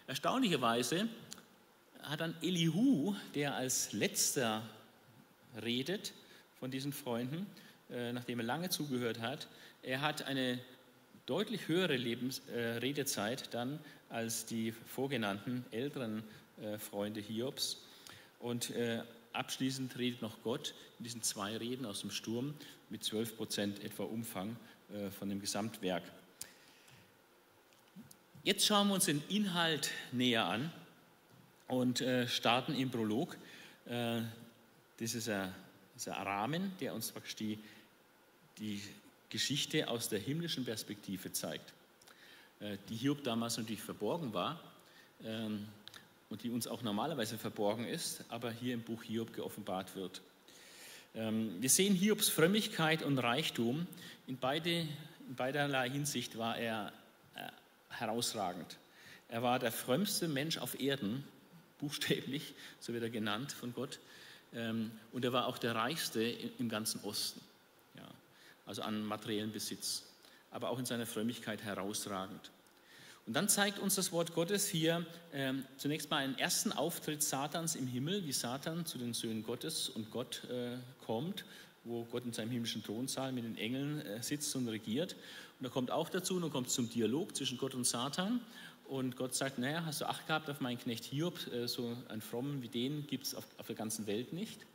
[0.08, 1.08] Erstaunlicherweise
[2.02, 4.64] hat dann Elihu, der als letzter
[5.62, 6.14] redet
[6.60, 7.73] von diesen Freunden, äh,
[8.14, 9.48] nachdem er lange zugehört hat,
[9.82, 10.60] er hat eine
[11.26, 13.80] deutlich höhere Lebens äh, Redezeit dann
[14.10, 16.24] als die vorgenannten älteren
[16.62, 17.78] äh, Freunde Hiobs.
[18.40, 19.04] Und äh,
[19.34, 22.54] Abschließend redet noch Gott in diesen zwei Reden aus dem Sturm
[22.92, 24.56] mit 12 Prozent etwa Umfang
[24.94, 26.04] äh, von dem Gesamtwerk.
[28.44, 30.72] Jetzt schauen wir uns den Inhalt näher an
[31.68, 33.36] und äh, starten im Prolog.
[33.88, 34.22] Äh,
[35.00, 35.52] das ist ein,
[36.06, 37.60] Rahmen, der uns praktisch die,
[38.60, 38.82] die
[39.30, 41.74] Geschichte aus der himmlischen Perspektive zeigt,
[42.90, 44.62] die Hiob damals natürlich verborgen war.
[45.24, 45.66] Ähm,
[46.34, 50.20] und die uns auch normalerweise verborgen ist, aber hier im Buch Hiob geoffenbart wird.
[51.14, 53.86] Ähm, wir sehen Hiobs Frömmigkeit und Reichtum.
[54.26, 54.88] In, beide,
[55.28, 56.92] in beiderlei Hinsicht war er
[57.36, 57.42] äh,
[57.90, 58.78] herausragend.
[59.30, 61.24] Er war der frömmste Mensch auf Erden,
[61.80, 64.00] buchstäblich, so wird er genannt von Gott.
[64.56, 67.42] Ähm, und er war auch der reichste im ganzen Osten,
[68.66, 70.04] also an materiellen Besitz,
[70.52, 72.52] aber auch in seiner Frömmigkeit herausragend.
[73.26, 77.76] Und dann zeigt uns das Wort Gottes hier äh, zunächst mal einen ersten Auftritt Satans
[77.76, 81.46] im Himmel, wie Satan zu den Söhnen Gottes und Gott äh, kommt,
[81.86, 85.16] wo Gott in seinem himmlischen Thronsaal mit den Engeln äh, sitzt und regiert.
[85.60, 88.42] Und da kommt auch dazu, und kommt zum Dialog zwischen Gott und Satan.
[88.86, 92.22] Und Gott sagt, naja, hast du Acht gehabt auf meinen Knecht Hiob, äh, so einen
[92.22, 94.66] Frommen wie den gibt es auf, auf der ganzen Welt nicht.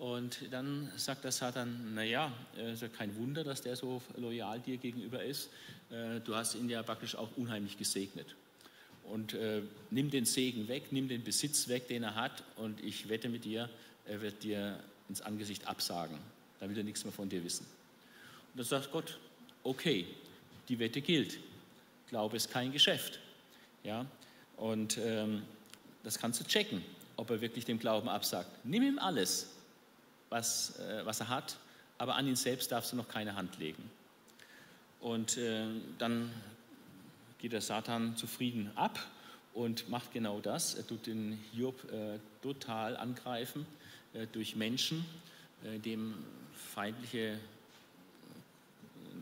[0.00, 4.58] Und dann sagt der Satan, naja, es ist ja kein Wunder, dass der so loyal
[4.58, 5.50] dir gegenüber ist.
[5.90, 8.34] Äh, du hast ihn ja praktisch auch unheimlich gesegnet.
[9.04, 9.60] Und äh,
[9.90, 12.42] nimm den Segen weg, nimm den Besitz weg, den er hat.
[12.56, 13.68] Und ich wette mit dir,
[14.06, 16.16] er wird dir ins Angesicht absagen.
[16.60, 17.66] Dann will er nichts mehr von dir wissen.
[18.54, 19.18] Und dann sagt Gott,
[19.64, 20.06] okay,
[20.70, 21.38] die Wette gilt.
[22.08, 23.18] Glaube ist kein Geschäft.
[23.84, 24.06] Ja?
[24.56, 25.42] Und ähm,
[26.04, 26.82] das kannst du checken,
[27.16, 28.64] ob er wirklich dem Glauben absagt.
[28.64, 29.59] Nimm ihm alles,
[30.30, 31.58] was, äh, was er hat,
[31.98, 33.90] aber an ihn selbst darfst du noch keine Hand legen.
[35.00, 35.66] Und äh,
[35.98, 36.30] dann
[37.38, 38.98] geht der Satan zufrieden ab
[39.54, 40.74] und macht genau das.
[40.74, 43.66] Er tut den Hiob äh, total angreifen
[44.12, 45.04] äh, durch Menschen,
[45.64, 46.14] äh, dem
[46.54, 47.38] feindliche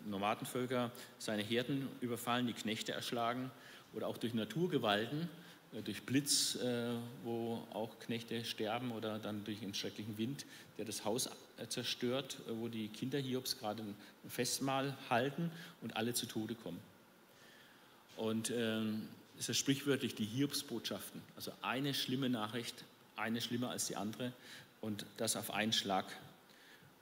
[0.06, 3.50] Nomadenvölker seine Herden überfallen, die Knechte erschlagen
[3.94, 5.47] oder auch durch Naturgewalten, äh,
[5.85, 10.46] durch Blitz, äh, wo auch Knechte sterben oder dann durch einen schrecklichen Wind,
[10.78, 11.28] der das Haus
[11.59, 13.94] äh, zerstört, wo die Kinder Hiobs gerade ein
[14.28, 15.50] Festmahl halten
[15.83, 16.81] und alle zu Tode kommen.
[18.16, 22.85] Und ähm, es ist sprichwörtlich die Hiobsbotschaften, also eine schlimme Nachricht,
[23.16, 24.33] eine schlimmer als die andere
[24.81, 26.07] und das auf einen Schlag.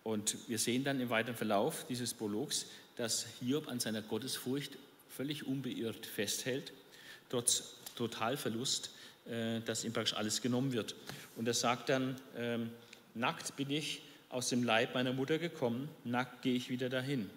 [0.03, 4.77] Und wir sehen dann im weiteren Verlauf dieses Prologs, dass Hiob an seiner Gottesfurcht
[5.09, 6.73] völlig unbeirrt festhält,
[7.31, 8.91] trotz Totalverlust,
[9.27, 10.95] äh, dass ihm praktisch alles genommen wird.
[11.35, 12.71] Und er sagt dann, ähm,
[13.15, 17.29] nackt bin ich aus dem Leib meiner Mutter gekommen, nackt gehe ich wieder dahin.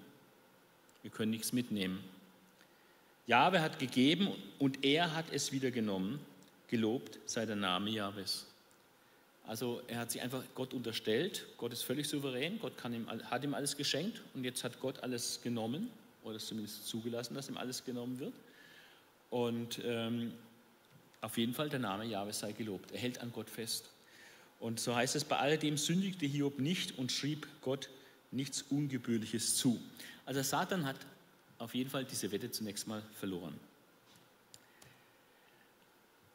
[1.02, 2.04] Wir können nichts mitnehmen.
[3.26, 6.20] Jahwe hat gegeben und er hat es wieder genommen.
[6.68, 8.46] Gelobt sei der Name Jahwes.
[9.48, 11.46] Also er hat sich einfach Gott unterstellt.
[11.58, 12.60] Gott ist völlig souverän.
[12.60, 15.90] Gott ihm, hat ihm alles geschenkt und jetzt hat Gott alles genommen
[16.24, 18.34] oder zumindest zugelassen, dass ihm alles genommen wird.
[19.30, 20.34] Und ähm,
[21.22, 22.92] auf jeden Fall der Name Jahwe sei gelobt.
[22.92, 23.90] Er hält an Gott fest.
[24.60, 27.90] Und so heißt es, bei alledem sündigte Hiob nicht und schrieb Gott
[28.32, 29.80] nichts Ungebührliches zu.
[30.26, 30.98] Also Satan hat
[31.58, 33.60] auf jeden Fall diese Wette zunächst mal verloren.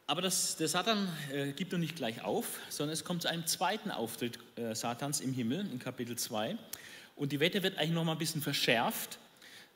[0.07, 3.47] Aber das, der Satan äh, gibt noch nicht gleich auf, sondern es kommt zu einem
[3.47, 6.57] zweiten Auftritt äh, Satans im Himmel in Kapitel 2.
[7.15, 9.17] Und die Wette wird eigentlich noch mal ein bisschen verschärft,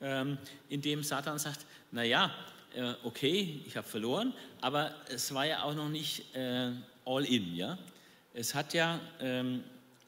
[0.01, 0.37] ähm,
[0.69, 2.31] indem Satan sagt, naja,
[2.75, 6.71] äh, okay, ich habe verloren, aber es war ja auch noch nicht äh,
[7.05, 7.55] all in.
[7.55, 7.77] Ja?
[8.33, 9.63] Es hat ja, ähm,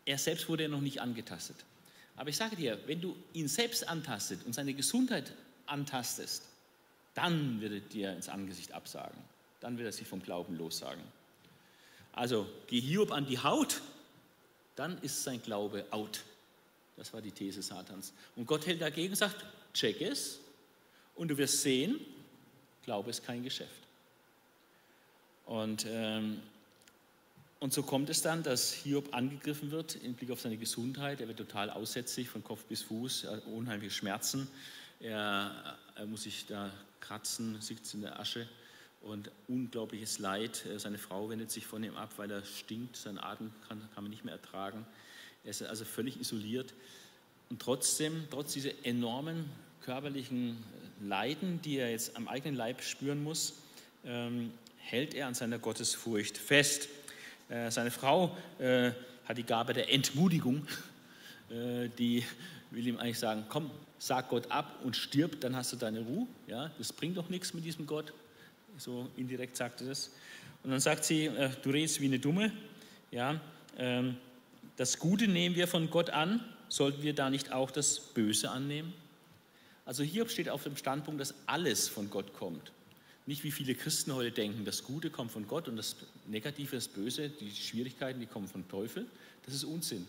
[0.06, 1.58] er selbst wurde ja noch nicht angetastet.
[2.16, 5.34] Aber ich sage dir, wenn du ihn selbst antastet und seine Gesundheit
[5.66, 6.44] antastest,
[7.16, 11.04] dann wird er dir ins Angesicht absagen dann wird er sich vom Glauben lossagen.
[12.12, 13.80] Also, geh Hiob an die Haut,
[14.76, 16.24] dann ist sein Glaube out.
[16.98, 18.12] Das war die These Satans.
[18.36, 20.40] Und Gott hält dagegen und sagt, check es
[21.16, 22.02] und du wirst sehen,
[22.84, 23.72] Glaube ist kein Geschäft.
[25.46, 26.42] Und, ähm,
[27.60, 31.22] und so kommt es dann, dass Hiob angegriffen wird im Blick auf seine Gesundheit.
[31.22, 34.48] Er wird total aussätzlich von Kopf bis Fuß, unheimliche Schmerzen.
[35.00, 38.48] Er, er muss sich da kratzen, sitzt in der Asche
[39.02, 40.66] und unglaubliches Leid.
[40.66, 44.04] Äh, seine Frau wendet sich von ihm ab, weil er stinkt, sein Atem kann, kann
[44.04, 44.86] man nicht mehr ertragen.
[45.44, 46.74] Er ist also völlig isoliert.
[47.50, 49.50] Und trotzdem, trotz dieser enormen
[49.84, 50.64] körperlichen
[51.02, 53.54] Leiden, die er jetzt am eigenen Leib spüren muss,
[54.06, 56.90] ähm, hält er an seiner Gottesfurcht fest.
[57.50, 58.92] Äh, seine Frau äh,
[59.26, 60.68] hat die Gabe der Entmutigung,
[61.50, 62.24] äh, die
[62.72, 66.28] will ihm eigentlich sagen, komm, sag Gott ab und stirb, dann hast du deine Ruhe.
[66.48, 68.14] Ja, das bringt doch nichts mit diesem Gott
[68.78, 70.12] so indirekt sagte das.
[70.64, 71.30] Und dann sagt sie,
[71.62, 72.52] du redest wie eine Dumme.
[73.12, 73.40] Ja,
[73.78, 74.18] ähm,
[74.78, 78.94] das Gute nehmen wir von Gott an, sollten wir da nicht auch das Böse annehmen?
[79.86, 82.72] Also Hiob steht auf dem Standpunkt, dass alles von Gott kommt.
[83.26, 85.96] Nicht wie viele Christen heute denken, das Gute kommt von Gott und das
[86.28, 89.06] Negative, das Böse, die Schwierigkeiten, die kommen vom Teufel.
[89.46, 90.08] Das ist Unsinn.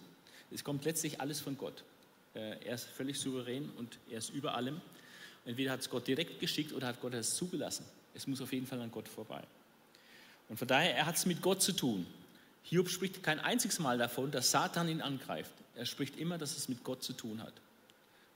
[0.51, 1.85] Es kommt letztlich alles von Gott.
[2.35, 4.81] Äh, er ist völlig souverän und er ist über allem.
[5.45, 7.85] Entweder hat es Gott direkt geschickt oder hat Gott es zugelassen.
[8.15, 9.43] Es muss auf jeden Fall an Gott vorbei.
[10.49, 12.07] Und von daher, er hat es mit Gott zu tun.
[12.65, 15.53] Hiob spricht kein einziges Mal davon, dass Satan ihn angreift.
[15.75, 17.55] Er spricht immer, dass es mit Gott zu tun hat.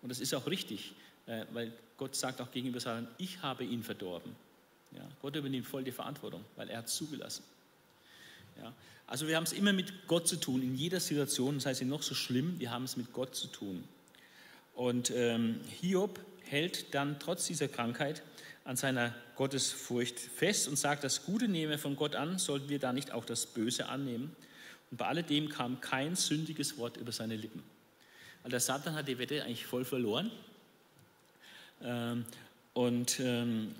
[0.02, 0.94] Und das ist auch richtig,
[1.52, 4.34] weil Gott sagt auch gegenüber Satan, ich habe ihn verdorben.
[4.92, 7.42] Ja, Gott übernimmt voll die Verantwortung, weil er hat zugelassen.
[8.58, 8.72] Ja,
[9.06, 12.02] also wir haben es immer mit Gott zu tun, in jeder Situation, das heißt noch
[12.02, 13.84] so schlimm, wir haben es mit Gott zu tun.
[14.74, 18.22] Und ähm, Hiob hält dann trotz dieser Krankheit
[18.64, 22.92] an seiner Gottesfurcht fest und sagt, das Gute nehme von Gott an, sollten wir da
[22.92, 24.34] nicht auch das Böse annehmen.
[24.90, 27.62] Und bei alledem kam kein sündiges Wort über seine Lippen.
[28.42, 30.30] Also der Satan hat die Wette eigentlich voll verloren.
[31.82, 32.24] Ähm,
[32.74, 33.74] und ähm,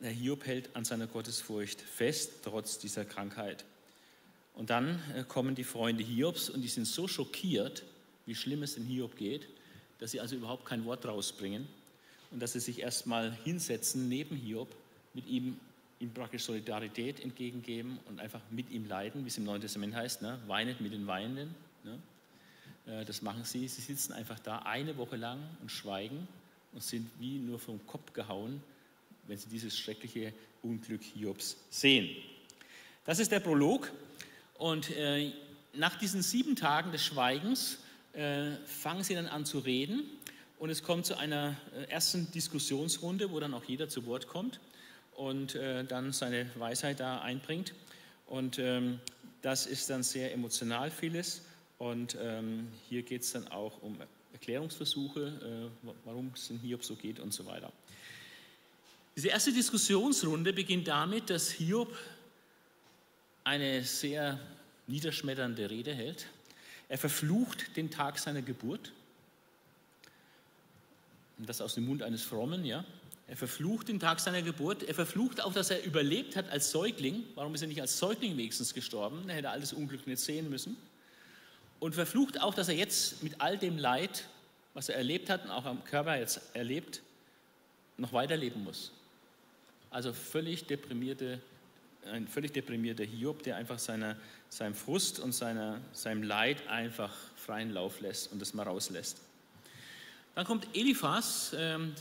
[0.00, 3.64] der Hiob hält an seiner Gottesfurcht fest, trotz dieser Krankheit.
[4.54, 7.84] Und dann äh, kommen die Freunde Hiobs und die sind so schockiert,
[8.26, 9.48] wie schlimm es in Hiob geht,
[9.98, 11.66] dass sie also überhaupt kein Wort rausbringen
[12.30, 14.74] und dass sie sich erstmal hinsetzen neben Hiob,
[15.14, 15.58] mit ihm
[16.02, 20.20] ihm praktisch Solidarität entgegengeben und einfach mit ihm leiden, wie es im Neuen Testament heißt,
[20.20, 20.38] ne?
[20.48, 21.54] weinet mit den Weinenden.
[21.84, 21.98] Ne?
[22.86, 23.68] Äh, das machen sie.
[23.68, 26.26] Sie sitzen einfach da eine Woche lang und schweigen
[26.72, 28.62] und sind wie nur vom Kopf gehauen,
[29.26, 30.32] wenn sie dieses schreckliche
[30.62, 32.16] Unglück Hiobs sehen.
[33.04, 33.90] Das ist der Prolog.
[34.58, 35.32] Und äh,
[35.74, 37.78] nach diesen sieben Tagen des Schweigens
[38.12, 40.04] äh, fangen sie dann an zu reden.
[40.58, 44.60] Und es kommt zu einer äh, ersten Diskussionsrunde, wo dann auch jeder zu Wort kommt
[45.16, 47.74] und äh, dann seine Weisheit da einbringt.
[48.26, 49.00] Und ähm,
[49.42, 51.42] das ist dann sehr emotional vieles.
[51.78, 53.96] Und ähm, hier geht es dann auch um
[54.32, 57.72] Erklärungsversuche, äh, warum es in Hiob so geht und so weiter.
[59.14, 61.94] Diese erste Diskussionsrunde beginnt damit, dass Hiob
[63.44, 64.38] eine sehr
[64.86, 66.26] niederschmetternde Rede hält.
[66.88, 68.92] Er verflucht den Tag seiner Geburt.
[71.38, 72.84] Und das aus dem Mund eines Frommen, ja.
[73.28, 74.82] Er verflucht den Tag seiner Geburt.
[74.82, 77.24] Er verflucht auch, dass er überlebt hat als Säugling.
[77.34, 79.28] Warum ist er nicht als Säugling wenigstens gestorben?
[79.28, 80.76] Er hätte alles Unglück nicht sehen müssen.
[81.82, 84.28] Und verflucht auch, dass er jetzt mit all dem Leid,
[84.72, 87.02] was er erlebt hat und auch am Körper jetzt erlebt,
[87.96, 88.92] noch weiterleben muss.
[89.90, 91.40] Also völlig deprimierte,
[92.06, 94.16] ein völlig deprimierter Hiob, der einfach seiner,
[94.48, 99.20] seinem Frust und seiner, seinem Leid einfach freien Lauf lässt und das mal rauslässt.
[100.36, 101.96] Dann kommt Eliphas, ähm,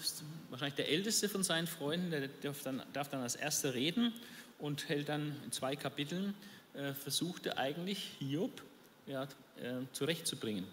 [0.52, 4.14] wahrscheinlich der älteste von seinen Freunden, der darf dann, darf dann als erster reden
[4.60, 6.36] und hält dann in zwei Kapiteln,
[6.76, 8.62] äh, versuchte eigentlich Hiob
[9.08, 9.28] ja,
[9.62, 10.66] äh, zurechtzubringen.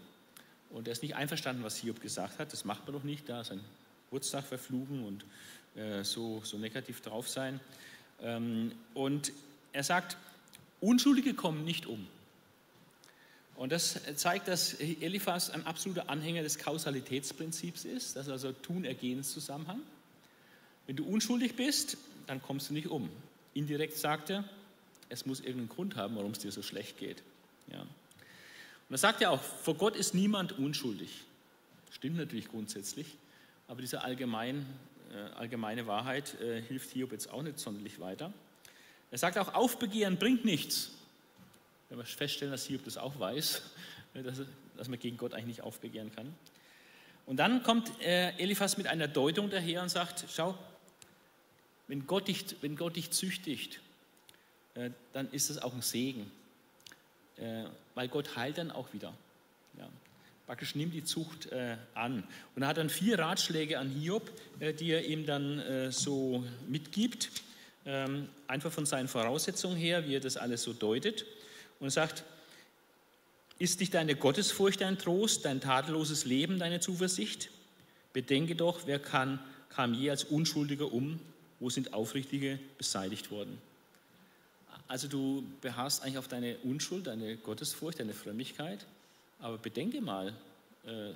[0.70, 3.44] Und er ist nicht einverstanden, was Hiob gesagt hat, das macht man doch nicht, da
[3.44, 3.60] sein
[4.06, 5.24] Geburtstag verfluchen und
[5.80, 7.60] äh, so, so negativ drauf sein.
[8.20, 9.32] Ähm, und
[9.72, 10.16] er sagt,
[10.80, 12.06] Unschuldige kommen nicht um.
[13.56, 19.80] Und das zeigt, dass Eliphas ein absoluter Anhänger des Kausalitätsprinzips ist, das ist also Tun-Ergehens-Zusammenhang.
[20.86, 21.96] Wenn du unschuldig bist,
[22.28, 23.10] dann kommst du nicht um.
[23.54, 24.44] Indirekt sagt er,
[25.08, 27.22] es muss irgendeinen Grund haben, warum es dir so schlecht geht.
[27.72, 27.84] Ja.
[28.90, 31.10] Das sagt er auch, vor Gott ist niemand unschuldig.
[31.90, 33.06] Stimmt natürlich grundsätzlich,
[33.66, 34.64] aber diese allgemein,
[35.12, 38.32] äh, allgemeine Wahrheit äh, hilft Hiob jetzt auch nicht sonderlich weiter.
[39.10, 40.90] Er sagt auch, Aufbegehren bringt nichts.
[41.88, 43.62] Wenn wir feststellen, dass Hiob das auch weiß,
[44.14, 44.42] dass,
[44.76, 46.34] dass man gegen Gott eigentlich nicht aufbegehren kann.
[47.26, 50.56] Und dann kommt äh, Eliphas mit einer Deutung daher und sagt, schau,
[51.88, 53.80] wenn Gott dich, wenn Gott dich züchtigt,
[54.74, 56.30] äh, dann ist das auch ein Segen,
[57.40, 59.12] äh, weil Gott heilt dann auch wieder.
[59.78, 59.88] Ja.
[60.46, 62.24] Praktisch nimmt die Zucht äh, an.
[62.56, 66.44] Und er hat dann vier Ratschläge an Hiob, äh, die er ihm dann äh, so
[66.68, 67.30] mitgibt,
[67.84, 71.26] ähm, einfach von seinen Voraussetzungen her, wie er das alles so deutet
[71.80, 72.24] und sagt,
[73.58, 77.50] ist nicht deine Gottesfurcht dein Trost, dein tadelloses Leben deine Zuversicht?
[78.12, 81.20] Bedenke doch, wer kann, kam je als Unschuldiger um?
[81.60, 83.58] Wo sind Aufrichtige beseitigt worden?
[84.88, 88.86] Also du beharrst eigentlich auf deine Unschuld, deine Gottesfurcht, deine Frömmigkeit,
[89.38, 90.28] aber bedenke mal,
[90.86, 91.10] äh,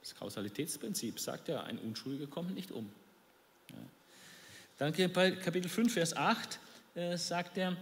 [0.00, 2.88] das Kausalitätsprinzip sagt ja, ein Unschuldiger kommt nicht um.
[4.78, 6.60] Dann bei Kapitel 5, Vers 8
[6.94, 7.76] äh, sagt er,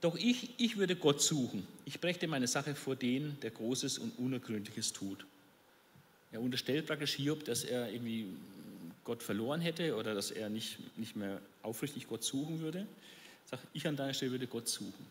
[0.00, 1.66] doch ich, ich würde Gott suchen.
[1.84, 5.26] Ich brächte meine Sache vor den, der Großes und Unergründliches tut.
[6.30, 8.26] Er unterstellt praktisch Hiob, dass er irgendwie
[9.02, 12.86] Gott verloren hätte oder dass er nicht, nicht mehr aufrichtig Gott suchen würde.
[13.50, 15.06] Sagt, ich an deiner Stelle würde Gott suchen.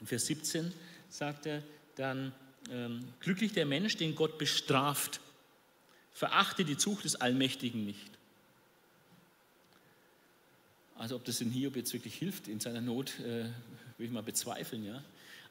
[0.00, 0.72] In Vers 17
[1.10, 1.62] sagt er
[1.96, 2.32] dann,
[2.70, 5.20] ähm, glücklich der Mensch, den Gott bestraft,
[6.12, 8.10] verachte die Zucht des Allmächtigen nicht.
[10.96, 13.44] Also ob das in Hiob jetzt wirklich hilft in seiner Not, äh,
[13.98, 14.84] will ich mal bezweifeln.
[14.84, 15.02] Ja?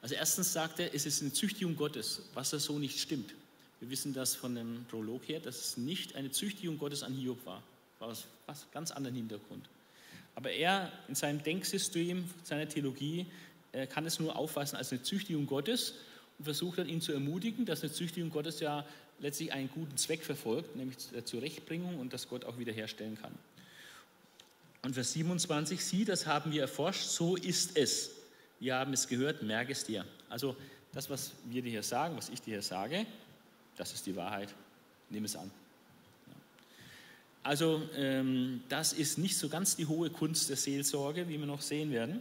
[0.02, 3.32] Also erstens sagt er, es ist eine Züchtigung Gottes, was da so nicht stimmt.
[3.78, 7.44] Wir wissen das von dem Prolog her, dass es nicht eine Züchtigung Gottes an Hiob
[7.46, 7.62] war.
[8.00, 9.68] War was, was ganz anderen Hintergrund.
[10.36, 13.26] Aber er in seinem Denksystem, seiner Theologie,
[13.72, 15.94] äh, kann es nur auffassen als eine Züchtigung Gottes
[16.38, 18.86] und versucht dann ihn zu ermutigen, dass eine Züchtigung Gottes ja
[19.18, 23.32] letztlich einen guten Zweck verfolgt, nämlich der Zurechtbringung und dass Gott auch wiederherstellen kann.
[24.82, 28.10] Und Vers 27, sieh, das haben wir erforscht, so ist es.
[28.60, 30.04] Wir haben es gehört, merke es dir.
[30.28, 30.54] Also
[30.92, 33.06] das, was wir dir hier sagen, was ich dir hier sage,
[33.76, 34.54] das ist die Wahrheit.
[35.10, 35.50] Nimm es an.
[37.46, 41.60] Also ähm, das ist nicht so ganz die hohe Kunst der Seelsorge, wie wir noch
[41.60, 42.18] sehen werden.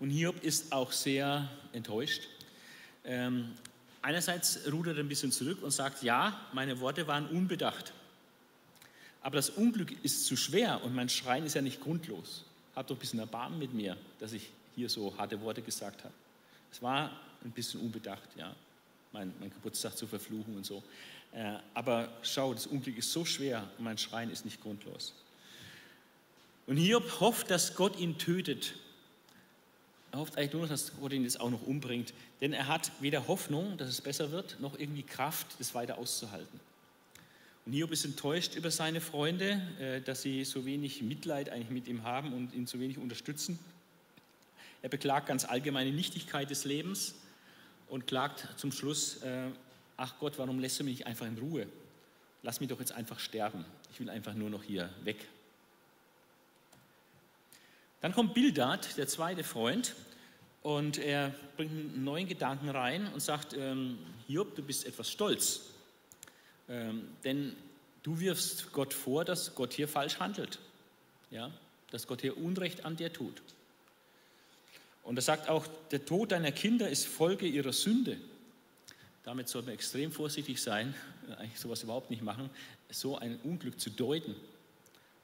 [0.00, 2.22] Und Hiob ist auch sehr enttäuscht.
[3.04, 3.52] Ähm,
[4.02, 7.92] einerseits rudert er ein bisschen zurück und sagt, ja, meine Worte waren unbedacht.
[9.22, 12.44] Aber das Unglück ist zu schwer und mein Schreien ist ja nicht grundlos.
[12.74, 16.14] Habt doch ein bisschen Erbarmen mit mir, dass ich hier so harte Worte gesagt habe.
[16.72, 17.08] Es war
[17.44, 18.52] ein bisschen unbedacht, ja,
[19.12, 20.82] mein, mein Geburtstag zu verfluchen und so.
[21.34, 25.12] Äh, aber schau, das Unglück ist so schwer und mein Schreien ist nicht grundlos.
[26.66, 28.74] Und Hiob hofft, dass Gott ihn tötet.
[30.12, 32.14] Er hofft eigentlich nur dass Gott ihn jetzt auch noch umbringt.
[32.40, 36.60] Denn er hat weder Hoffnung, dass es besser wird, noch irgendwie Kraft, das weiter auszuhalten.
[37.66, 41.88] Und Hiob ist enttäuscht über seine Freunde, äh, dass sie so wenig Mitleid eigentlich mit
[41.88, 43.58] ihm haben und ihn so wenig unterstützen.
[44.82, 47.14] Er beklagt ganz allgemeine Nichtigkeit des Lebens
[47.88, 49.48] und klagt zum Schluss, äh,
[49.96, 51.66] ach Gott, warum lässt du mich nicht einfach in Ruhe?
[52.42, 53.64] Lass mich doch jetzt einfach sterben.
[53.92, 55.16] Ich will einfach nur noch hier weg.
[58.00, 59.94] Dann kommt Bildad, der zweite Freund,
[60.62, 65.60] und er bringt einen neuen Gedanken rein und sagt, ähm, Hiob, du bist etwas stolz,
[66.68, 67.54] ähm, denn
[68.02, 70.58] du wirfst Gott vor, dass Gott hier falsch handelt,
[71.30, 71.50] ja?
[71.90, 73.42] dass Gott hier Unrecht an dir tut.
[75.02, 78.16] Und er sagt auch, der Tod deiner Kinder ist Folge ihrer Sünde.
[79.24, 80.94] Damit sollten wir extrem vorsichtig sein,
[81.28, 82.50] äh, eigentlich sowas überhaupt nicht machen,
[82.90, 84.36] so ein Unglück zu deuten.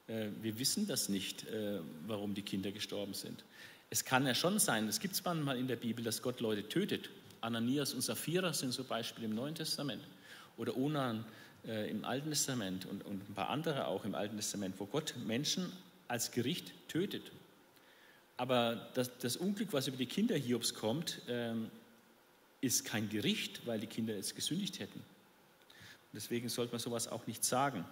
[0.09, 3.45] Äh, wir wissen das nicht, äh, warum die Kinder gestorben sind.
[3.91, 6.67] Es kann ja schon sein, es gibt es manchmal in der Bibel, dass Gott Leute
[6.67, 7.11] tötet.
[7.43, 10.03] Ananias und Sapphira sind so Beispiele im Neuen Testament.
[10.57, 11.25] Oder Onan
[11.65, 15.71] im Alten Testament und, und ein paar andere auch im Alten Testament, wo Gott Menschen
[16.09, 17.33] als Gericht tötet.
[18.39, 21.71] Aber das, das Unglück, was über die Kinder Hiobs kommt, ähm,
[22.61, 25.03] ist kein Gericht, weil die Kinder jetzt gesündigt hätten.
[26.13, 27.85] Deswegen sollte man sowas auch nicht sagen.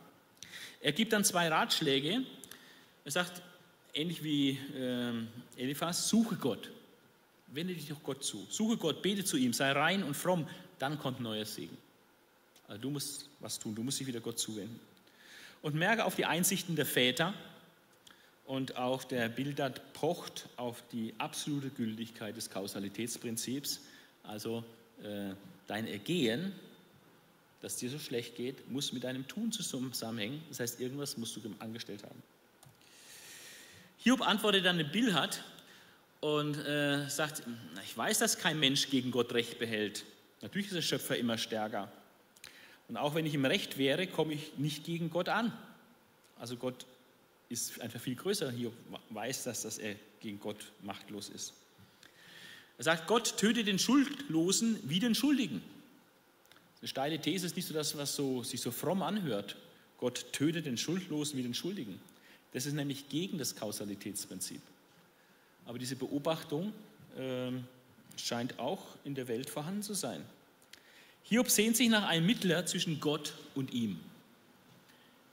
[0.80, 2.24] Er gibt dann zwei Ratschläge.
[3.04, 3.42] Er sagt,
[3.94, 5.12] ähnlich wie äh,
[5.56, 6.70] Eliphas, suche Gott.
[7.48, 8.46] Wende dich doch Gott zu.
[8.50, 10.46] Suche Gott, bete zu ihm, sei rein und fromm.
[10.78, 11.76] Dann kommt neuer Segen.
[12.66, 14.78] Also du musst was tun, du musst dich wieder Gott zuwenden.
[15.62, 17.34] Und merke auf die Einsichten der Väter,
[18.48, 23.82] und auch der Bildert pocht auf die absolute Gültigkeit des Kausalitätsprinzips.
[24.28, 24.62] Also
[25.02, 25.32] äh,
[25.66, 26.52] dein Ergehen,
[27.62, 30.42] dass dir so schlecht geht, muss mit deinem Tun zusammenhängen.
[30.48, 32.22] Das heißt, irgendwas musst du angestellt haben.
[33.98, 35.42] Hiob antwortet dann in Bilhat
[36.20, 37.42] und äh, sagt,
[37.84, 40.04] ich weiß, dass kein Mensch gegen Gott Recht behält.
[40.42, 41.90] Natürlich ist der Schöpfer immer stärker.
[42.88, 45.52] Und auch wenn ich im Recht wäre, komme ich nicht gegen Gott an.
[46.38, 46.86] Also Gott
[47.48, 48.50] ist einfach viel größer.
[48.50, 48.72] Hier
[49.10, 51.54] weiß das, dass er gegen Gott machtlos ist.
[52.78, 55.62] Er sagt, Gott tötet den Schuldlosen wie den Schuldigen.
[56.80, 59.56] Eine steile These ist nicht so das, was so, sich so fromm anhört.
[59.98, 62.00] Gott tötet den Schuldlosen wie den Schuldigen.
[62.52, 64.60] Das ist nämlich gegen das Kausalitätsprinzip.
[65.66, 66.72] Aber diese Beobachtung
[67.16, 67.50] äh,
[68.16, 70.24] scheint auch in der Welt vorhanden zu sein.
[71.24, 73.98] Hiob sehnt sich nach einem Mittler zwischen Gott und ihm.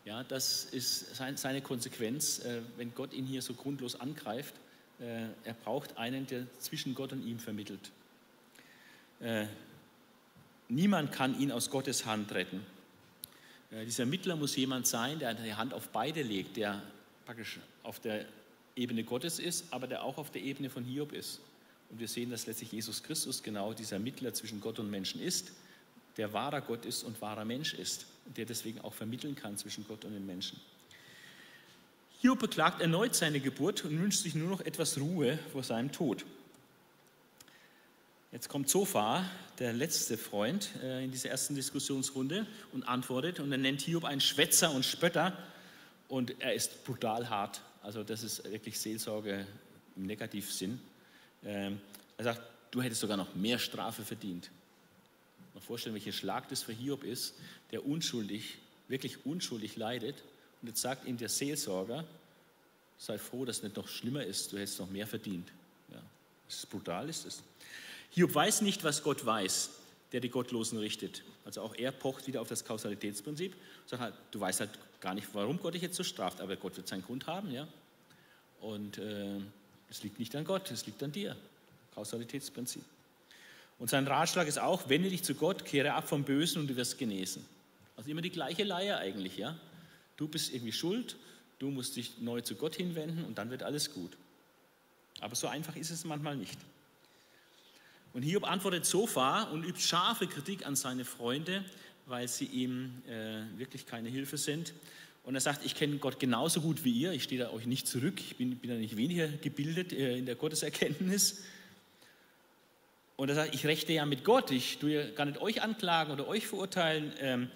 [0.03, 4.55] Ja, das ist seine Konsequenz, äh, wenn Gott ihn hier so grundlos angreift.
[4.99, 7.91] Äh, er braucht einen, der zwischen Gott und ihm vermittelt.
[9.19, 9.45] Äh,
[10.69, 12.65] niemand kann ihn aus Gottes Hand retten.
[13.71, 16.81] Dieser Mittler muss jemand sein, der die Hand auf beide legt, der
[17.25, 18.25] praktisch auf der
[18.75, 21.41] Ebene Gottes ist, aber der auch auf der Ebene von Hiob ist.
[21.89, 25.51] Und wir sehen, dass letztlich Jesus Christus genau dieser Mittler zwischen Gott und Menschen ist
[26.17, 29.85] der wahrer Gott ist und wahrer Mensch ist und der deswegen auch vermitteln kann zwischen
[29.87, 30.59] Gott und den Menschen.
[32.22, 36.26] Hiob beklagt erneut seine Geburt und wünscht sich nur noch etwas Ruhe vor seinem Tod.
[38.32, 43.57] Jetzt kommt Zophar, der letzte Freund äh, in dieser ersten Diskussionsrunde und antwortet und er
[43.57, 45.38] nennt Hiob einen Schwätzer und Spötter
[46.09, 47.61] und er ist brutal hart.
[47.82, 49.45] Also das ist wirklich Seelsorge
[49.95, 50.82] im Negativsinn.
[51.45, 51.80] Ähm,
[52.18, 52.41] er sagt,
[52.72, 54.49] du hättest sogar noch mehr Strafe verdient
[55.55, 57.34] mal vorstellen, welcher Schlag das für Hiob ist,
[57.72, 58.57] der unschuldig,
[58.89, 60.24] wirklich unschuldig leidet.
[60.66, 62.03] Und jetzt sagt ihm der Seelsorger,
[62.97, 65.47] sei froh, dass es nicht noch schlimmer ist, du hättest noch mehr verdient.
[65.91, 66.01] Ja,
[66.47, 67.43] das ist brutal, ist es.
[68.09, 69.70] Hiob weiß nicht, was Gott weiß,
[70.11, 71.22] der die Gottlosen richtet.
[71.45, 73.55] Also auch er pocht wieder auf das Kausalitätsprinzip.
[73.86, 76.76] Sagt halt, du weißt halt gar nicht, warum Gott dich jetzt so straft, aber Gott
[76.78, 77.68] wird seinen Grund haben, ja.
[78.59, 79.38] Und äh,
[79.91, 81.38] es liegt nicht an Gott, es liegt an dir.
[81.93, 82.84] Kausalitätsprinzip.
[83.78, 86.76] Und sein Ratschlag ist auch, wende dich zu Gott, kehre ab vom Bösen und du
[86.76, 87.45] wirst genesen.
[87.95, 89.55] Also immer die gleiche Leier eigentlich, ja.
[90.18, 91.18] Du bist irgendwie schuld,
[91.59, 94.11] du musst dich neu zu Gott hinwenden und dann wird alles gut.
[95.22, 96.57] Aber so einfach ist es manchmal nicht.
[98.13, 101.66] Und Hiob antwortet so fahr und übt scharfe Kritik an seine Freunde,
[102.05, 104.74] weil sie ihm äh, wirklich keine Hilfe sind.
[105.24, 107.88] Und er sagt, ich kenne Gott genauso gut wie ihr, ich stehe da euch nicht
[107.88, 111.43] zurück, ich bin, bin da nicht weniger gebildet äh, in der Gotteserkenntnis.
[113.18, 116.13] Und er sagt, ich rechte ja mit Gott, ich tue ja gar nicht euch anklagen
[116.13, 117.11] oder euch verurteilen.
[117.20, 117.49] Ähm,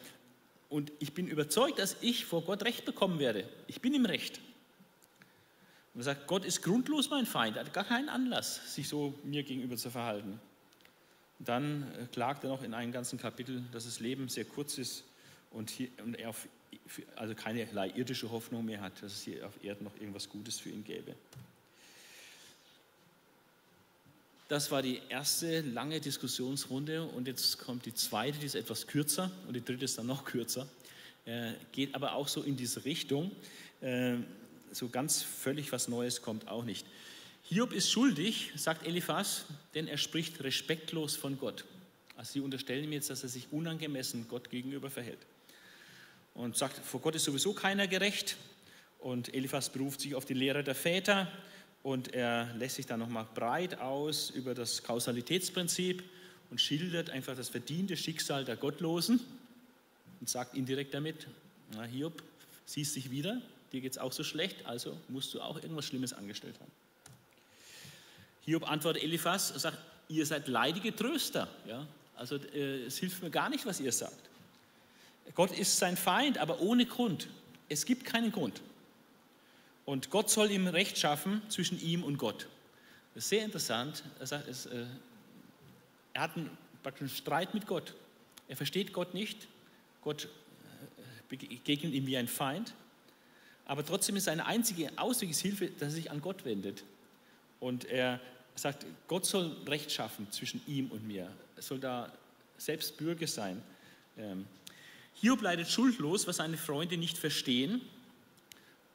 [0.69, 3.49] und ich bin überzeugt, dass ich vor Gott Recht bekommen werde.
[3.67, 4.39] Ich bin im Recht.
[5.93, 9.13] Und er sagt, Gott ist grundlos mein Feind, er hat gar keinen Anlass, sich so
[9.23, 10.39] mir gegenüber zu verhalten.
[11.39, 14.77] Und dann äh, klagt er noch in einem ganzen Kapitel, dass das Leben sehr kurz
[14.77, 15.03] ist
[15.51, 16.47] und, hier, und er auf,
[17.15, 20.69] also keinerlei irdische Hoffnung mehr hat, dass es hier auf Erden noch irgendwas Gutes für
[20.69, 21.15] ihn gäbe.
[24.49, 29.29] Das war die erste lange Diskussionsrunde und jetzt kommt die zweite, die ist etwas kürzer
[29.45, 30.67] und die dritte ist dann noch kürzer.
[31.25, 33.31] Äh, geht aber auch so in diese Richtung.
[33.81, 34.15] Äh,
[34.71, 36.87] so ganz völlig was Neues kommt auch nicht.
[37.43, 39.45] Hiob ist schuldig, sagt Eliphas,
[39.75, 41.65] denn er spricht respektlos von Gott.
[42.15, 45.19] Also sie unterstellen ihm jetzt, dass er sich unangemessen Gott gegenüber verhält.
[46.33, 48.35] Und sagt, vor Gott ist sowieso keiner gerecht.
[48.97, 51.31] Und Eliphas beruft sich auf die Lehre der Väter
[51.83, 56.03] und er lässt sich dann nochmal breit aus über das Kausalitätsprinzip
[56.49, 59.19] und schildert einfach das verdiente Schicksal der Gottlosen
[60.19, 61.27] und sagt indirekt damit,
[61.73, 62.23] na Hiob,
[62.65, 66.13] siehst dich wieder, dir geht es auch so schlecht, also musst du auch irgendwas Schlimmes
[66.13, 66.71] angestellt haben.
[68.41, 69.77] Hiob antwortet Eliphas, sagt,
[70.07, 71.47] ihr seid leidige Tröster.
[71.67, 71.85] Ja?
[72.15, 74.29] Also äh, es hilft mir gar nicht, was ihr sagt.
[75.35, 77.27] Gott ist sein Feind, aber ohne Grund.
[77.69, 78.61] Es gibt keinen Grund.
[79.89, 82.47] Und Gott soll ihm Recht schaffen zwischen ihm und Gott.
[83.15, 84.03] Das ist sehr interessant.
[84.19, 84.85] Er sagt, es, äh,
[86.13, 87.95] er hat einen, einen Streit mit Gott.
[88.47, 89.47] Er versteht Gott nicht.
[90.03, 92.75] Gott äh, begegnet ihm wie ein Feind.
[93.65, 96.83] Aber trotzdem ist seine einzige Auswegshilfe, dass er sich an Gott wendet.
[97.59, 98.21] Und er
[98.53, 101.31] sagt, Gott soll Recht schaffen zwischen ihm und mir.
[101.55, 102.13] Er soll da
[102.59, 103.59] selbst Bürger sein.
[104.19, 104.45] Ähm,
[105.15, 107.81] Hiob leidet schuldlos, was seine Freunde nicht verstehen,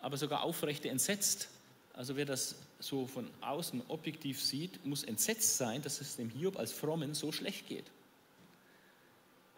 [0.04, 1.48] aber sogar aufrechte entsetzt.
[1.94, 6.58] Also wer das so von außen objektiv sieht, muss entsetzt sein, dass es dem Hiob
[6.58, 7.86] als Frommen so schlecht geht.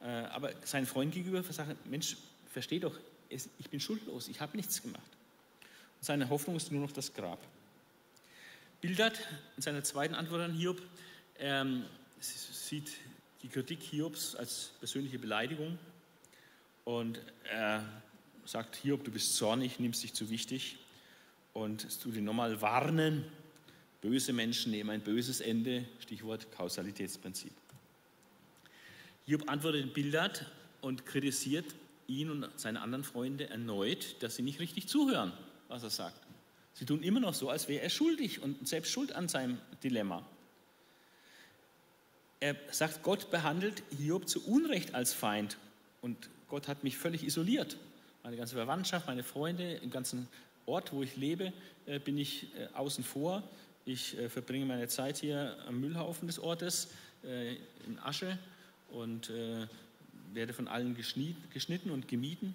[0.03, 2.17] Äh, aber sein Freund gegenüber sagt, Mensch,
[2.53, 2.97] versteh doch,
[3.29, 5.03] ich bin schuldlos, ich habe nichts gemacht.
[5.97, 7.41] Und seine Hoffnung ist nur noch das Grab.
[8.81, 9.19] Bildert
[9.57, 10.81] in seiner zweiten Antwort an Hiob,
[11.39, 11.67] er
[12.21, 12.93] sieht
[13.43, 15.77] die Kritik Hiobs als persönliche Beleidigung
[16.85, 17.21] und
[17.51, 17.85] er
[18.47, 20.79] sagt, Hiob, du bist zornig, nimmst dich zu wichtig
[21.53, 23.25] und es tut ihn nochmal warnen,
[24.01, 27.53] böse Menschen nehmen ein böses Ende, Stichwort Kausalitätsprinzip.
[29.27, 30.47] Hiob antwortet Bildert
[30.81, 31.75] und kritisiert
[32.07, 35.33] ihn und seine anderen Freunde erneut, dass sie nicht richtig zuhören,
[35.69, 36.21] was er sagt.
[36.75, 40.25] Sie tun immer noch so, als wäre er schuldig und selbst schuld an seinem Dilemma.
[42.39, 45.57] Er sagt, Gott behandelt Hiob zu Unrecht als Feind
[46.03, 47.77] und Gott hat mich völlig isoliert.
[48.27, 50.27] Meine ganze Verwandtschaft, meine Freunde, im ganzen
[50.67, 51.53] Ort, wo ich lebe,
[51.87, 53.45] äh, bin ich äh, außen vor.
[53.85, 56.89] Ich äh, verbringe meine Zeit hier am Müllhaufen des Ortes
[57.23, 58.37] in Asche
[58.91, 59.31] und
[60.33, 62.55] werde von allen geschnitten und gemieden.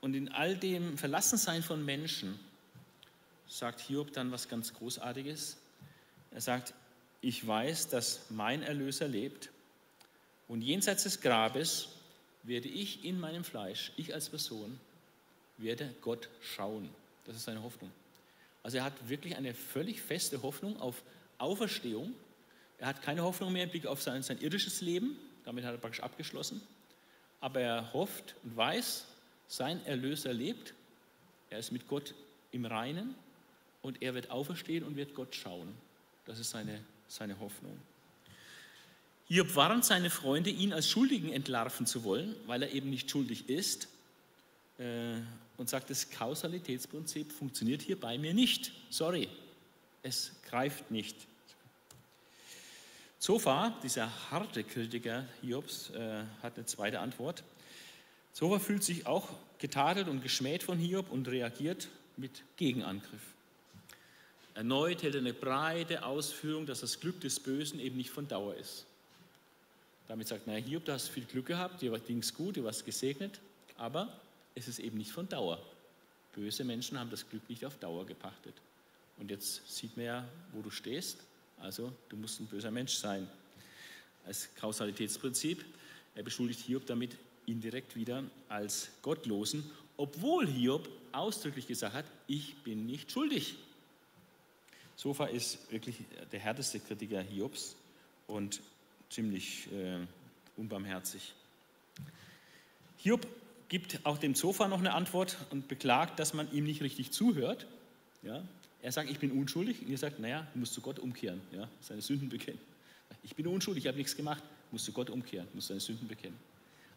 [0.00, 2.38] Und in all dem Verlassensein von Menschen
[3.48, 5.56] sagt Hiob dann was ganz Großartiges.
[6.32, 6.74] Er sagt,
[7.20, 9.50] ich weiß, dass mein Erlöser lebt
[10.46, 11.88] und jenseits des Grabes
[12.46, 14.78] werde ich in meinem Fleisch, ich als Person,
[15.58, 16.88] werde Gott schauen.
[17.24, 17.90] Das ist seine Hoffnung.
[18.62, 21.02] Also er hat wirklich eine völlig feste Hoffnung auf
[21.38, 22.14] Auferstehung.
[22.78, 25.78] Er hat keine Hoffnung mehr im Blick auf sein, sein irdisches Leben, damit hat er
[25.78, 26.60] praktisch abgeschlossen.
[27.40, 29.06] Aber er hofft und weiß,
[29.48, 30.74] sein Erlöser lebt,
[31.50, 32.14] er ist mit Gott
[32.50, 33.14] im Reinen
[33.82, 35.74] und er wird auferstehen und wird Gott schauen.
[36.24, 37.78] Das ist seine, seine Hoffnung.
[39.28, 43.48] Hiob warnt seine Freunde, ihn als Schuldigen entlarven zu wollen, weil er eben nicht schuldig
[43.48, 43.88] ist
[44.78, 45.16] äh,
[45.56, 48.70] und sagt, das Kausalitätsprinzip funktioniert hier bei mir nicht.
[48.88, 49.28] Sorry,
[50.04, 51.16] es greift nicht.
[53.18, 57.42] Zophar, dieser harte Kritiker Hiobs, äh, hat eine zweite Antwort.
[58.32, 63.34] Zophar fühlt sich auch getadelt und geschmäht von Hiob und reagiert mit Gegenangriff.
[64.54, 68.54] Erneut hält er eine breite Ausführung, dass das Glück des Bösen eben nicht von Dauer
[68.54, 68.86] ist.
[70.08, 72.84] Damit sagt, naja, Hiob, du hast viel Glück gehabt, dir ging es gut, du warst
[72.84, 73.40] gesegnet,
[73.76, 74.08] aber
[74.54, 75.60] es ist eben nicht von Dauer.
[76.34, 78.54] Böse Menschen haben das Glück nicht auf Dauer gepachtet.
[79.18, 81.18] Und jetzt sieht man ja, wo du stehst.
[81.58, 83.28] Also du musst ein böser Mensch sein.
[84.26, 85.64] Als Kausalitätsprinzip.
[86.14, 92.86] Er beschuldigt Hiob damit indirekt wieder als Gottlosen, obwohl Hiob ausdrücklich gesagt hat, ich bin
[92.86, 93.56] nicht schuldig.
[94.96, 95.96] Sofa ist wirklich
[96.32, 97.76] der härteste Kritiker Hiobs
[98.26, 98.60] und
[99.10, 99.98] ziemlich äh,
[100.56, 101.34] unbarmherzig.
[102.98, 103.26] Hiob
[103.68, 107.66] gibt auch dem Sofa noch eine Antwort und beklagt, dass man ihm nicht richtig zuhört.
[108.22, 108.42] Ja?
[108.82, 109.82] Er sagt, ich bin unschuldig.
[109.82, 111.68] Und ihr sagt, naja, du musst zu Gott umkehren, ja?
[111.80, 112.60] seine Sünden bekennen.
[113.22, 114.42] Ich bin unschuldig, ich habe nichts gemacht.
[114.70, 116.36] Musst du Gott umkehren, musst deine Sünden bekennen.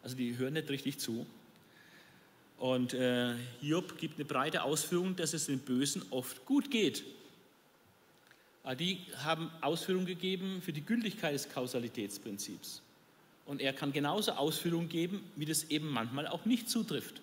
[0.02, 1.26] Also die hören nicht richtig zu.
[2.58, 7.04] Und äh, Hiob gibt eine breite Ausführung, dass es den Bösen oft gut geht.
[8.62, 12.82] Aber die haben Ausführungen gegeben für die Gültigkeit des Kausalitätsprinzips.
[13.46, 17.20] Und er kann genauso Ausführungen geben, wie das eben manchmal auch nicht zutrifft.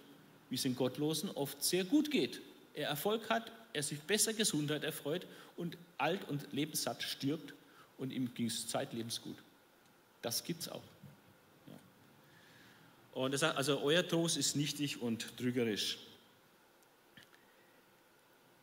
[0.49, 2.41] Wie es den Gottlosen oft sehr gut geht.
[2.73, 5.25] Er Erfolg hat, er sich besser Gesundheit erfreut
[5.55, 7.53] und alt und lebenssatt stirbt
[7.97, 9.37] und ihm ging es zeitlebens gut.
[10.21, 10.83] Das gibt es auch.
[11.67, 11.79] Ja.
[13.13, 15.97] Und er sagt, also euer Trost ist nichtig und trügerisch.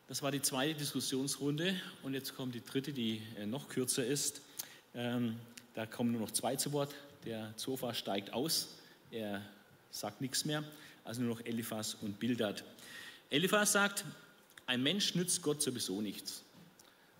[0.07, 4.39] Das war die zweite Diskussionsrunde und jetzt kommt die dritte, die äh, noch kürzer ist.
[4.93, 5.35] Ähm,
[5.73, 6.93] da kommen nur noch zwei zu Wort.
[7.25, 8.67] Der Zofa steigt aus,
[9.09, 9.41] er
[9.89, 10.63] sagt nichts mehr,
[11.03, 12.63] also nur noch Eliphas und Bildad.
[13.31, 14.05] Eliphas sagt,
[14.67, 16.43] ein Mensch nützt Gott sowieso nichts.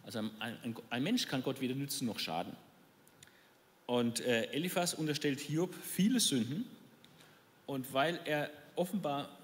[0.03, 2.55] Also ein, ein, ein Mensch kann Gott weder nützen noch schaden.
[3.87, 6.67] Und äh, Eliphas unterstellt Hiob viele Sünden
[7.65, 9.35] und weil er offenbar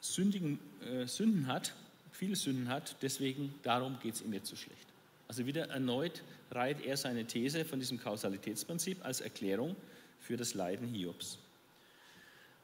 [0.00, 1.72] sündigen, äh, Sünden hat,
[2.14, 4.86] viele Sünden hat, deswegen darum geht es ihm jetzt so schlecht.
[5.26, 9.74] Also wieder erneut reiht er seine These von diesem Kausalitätsprinzip als Erklärung
[10.20, 11.38] für das Leiden Hiobs.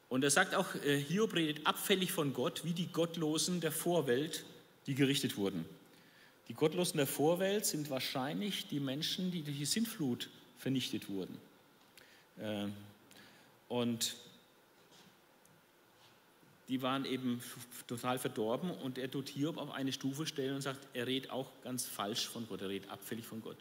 [0.08, 4.44] Und er sagt auch, äh, Hiob redet abfällig von Gott, wie die Gottlosen der Vorwelt,
[4.86, 5.64] die gerichtet wurden.
[6.48, 10.28] Die Gottlosen der Vorwelt sind wahrscheinlich die Menschen, die durch die Sintflut
[10.58, 11.38] vernichtet wurden.
[12.38, 12.66] Äh,
[13.68, 14.16] und
[16.70, 17.42] die waren eben
[17.88, 21.50] total verdorben und er tut Hiob auf eine Stufe stellen und sagt, er redet auch
[21.64, 23.56] ganz falsch von Gott, er redet abfällig von Gott.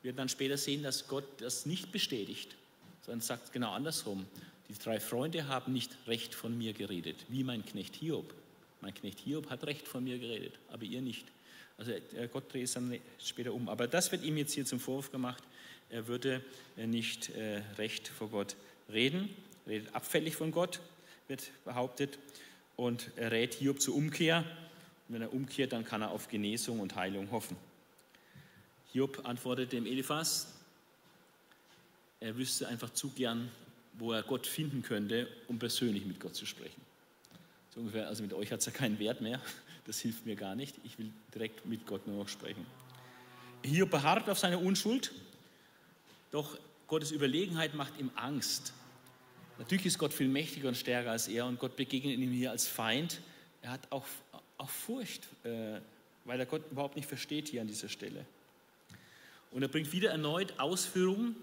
[0.00, 2.56] Wir werden dann später sehen, dass Gott das nicht bestätigt,
[3.02, 4.24] sondern sagt genau andersrum.
[4.70, 8.32] Die drei Freunde haben nicht recht von mir geredet, wie mein Knecht Hiob.
[8.80, 11.26] Mein Knecht Hiob hat recht von mir geredet, aber ihr nicht.
[11.76, 11.92] Also
[12.32, 13.68] Gott dreht es dann später um.
[13.68, 15.42] Aber das wird ihm jetzt hier zum Vorwurf gemacht,
[15.90, 16.42] er würde
[16.76, 18.56] nicht äh, recht vor Gott
[18.90, 19.28] reden,
[19.66, 20.80] redet abfällig von Gott
[21.32, 22.18] wird behauptet.
[22.76, 24.44] Und er rät Hiob zur Umkehr.
[25.08, 27.56] Und wenn er umkehrt, dann kann er auf Genesung und Heilung hoffen.
[28.92, 30.48] Hiob antwortet dem Eliphas,
[32.20, 33.50] er wüsste einfach zu gern,
[33.94, 36.80] wo er Gott finden könnte, um persönlich mit Gott zu sprechen.
[37.74, 39.40] So ungefähr, also mit euch hat es ja keinen Wert mehr,
[39.86, 42.66] das hilft mir gar nicht, ich will direkt mit Gott nur noch sprechen.
[43.64, 45.10] Hiob beharrt auf seine Unschuld,
[46.30, 48.74] doch Gottes Überlegenheit macht ihm Angst.
[49.58, 52.66] Natürlich ist Gott viel mächtiger und stärker als er und Gott begegnet ihm hier als
[52.66, 53.20] Feind.
[53.60, 54.06] Er hat auch,
[54.58, 55.80] auch Furcht, äh,
[56.24, 58.24] weil er Gott überhaupt nicht versteht hier an dieser Stelle.
[59.50, 61.36] Und er bringt wieder erneut Ausführungen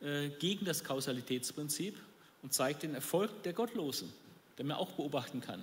[0.00, 1.98] äh, gegen das Kausalitätsprinzip
[2.42, 4.12] und zeigt den Erfolg der Gottlosen,
[4.58, 5.62] den man auch beobachten kann.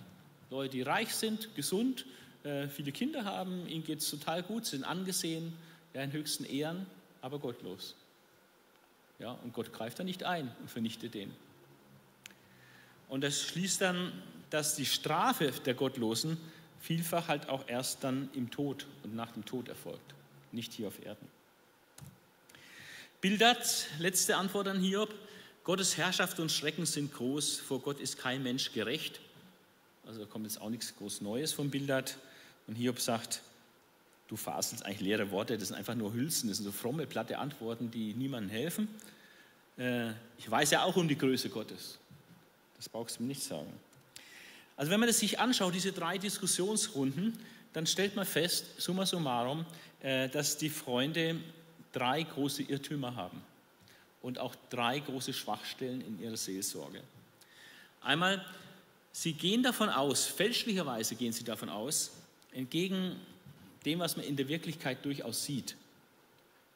[0.49, 2.05] Leute, die reich sind, gesund,
[2.43, 5.53] äh, viele Kinder haben, ihnen geht es total gut, sind angesehen,
[5.93, 6.85] ja, in höchsten Ehren,
[7.21, 7.95] aber gottlos.
[9.19, 11.33] Ja, und Gott greift da nicht ein und vernichtet den.
[13.09, 14.13] Und das schließt dann,
[14.49, 16.37] dass die Strafe der Gottlosen
[16.79, 20.13] vielfach halt auch erst dann im Tod und nach dem Tod erfolgt,
[20.51, 21.27] nicht hier auf Erden.
[23.21, 25.13] Bildert, letzte Antwort an Hiob,
[25.65, 29.19] Gottes Herrschaft und Schrecken sind groß, vor Gott ist kein Mensch gerecht.
[30.07, 32.17] Also da kommt jetzt auch nichts groß Neues vom Bildert.
[32.65, 33.41] Und Hiob sagt,
[34.29, 37.37] du faselst eigentlich leere Worte, das sind einfach nur Hülsen, das sind so fromme, platte
[37.37, 38.87] Antworten, die niemandem helfen.
[39.77, 41.99] Äh, ich weiß ja auch um die Größe Gottes.
[42.79, 43.71] Das brauchst du mir nicht sagen.
[44.77, 47.37] Also wenn man das sich anschaut, diese drei Diskussionsrunden,
[47.73, 49.65] dann stellt man fest, summa summarum,
[50.01, 51.35] äh, dass die Freunde
[51.91, 53.43] drei große Irrtümer haben
[54.21, 57.01] und auch drei große Schwachstellen in ihrer Seelsorge.
[58.01, 58.45] Einmal,
[59.11, 62.11] sie gehen davon aus, fälschlicherweise gehen sie davon aus,
[62.53, 63.17] entgegen
[63.85, 65.75] dem, was man in der Wirklichkeit durchaus sieht,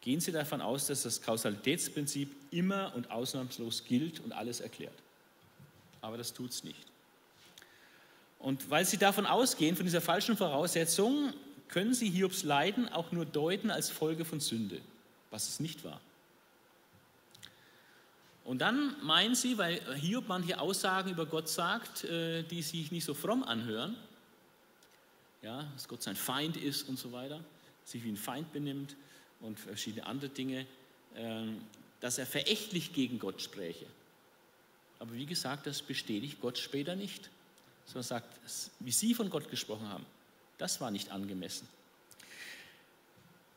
[0.01, 5.02] gehen sie davon aus, dass das Kausalitätsprinzip immer und ausnahmslos gilt und alles erklärt
[6.03, 6.85] aber das tut es nicht.
[8.37, 11.33] Und weil sie davon ausgehen, von dieser falschen Voraussetzung,
[11.69, 14.81] können sie Hiobs Leiden auch nur deuten als Folge von Sünde,
[15.31, 15.99] was es nicht war.
[18.43, 23.05] Und dann meinen sie, weil Hiob manche Aussagen über Gott sagt, äh, die sich nicht
[23.05, 23.95] so fromm anhören,
[25.41, 27.39] ja, dass Gott sein Feind ist und so weiter,
[27.85, 28.97] sich wie ein Feind benimmt
[29.39, 30.65] und verschiedene andere Dinge,
[31.15, 31.61] ähm,
[32.01, 33.85] dass er verächtlich gegen Gott spräche.
[35.03, 37.29] Aber wie gesagt, das bestätigt Gott später nicht,
[37.83, 38.39] sondern sagt,
[38.79, 40.05] wie Sie von Gott gesprochen haben,
[40.57, 41.67] das war nicht angemessen.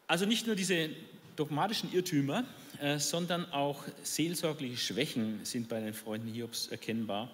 [0.09, 0.91] Also nicht nur diese
[1.37, 2.43] dogmatischen Irrtümer,
[2.81, 7.31] äh, sondern auch seelsorgliche Schwächen sind bei den Freunden Hiobs erkennbar.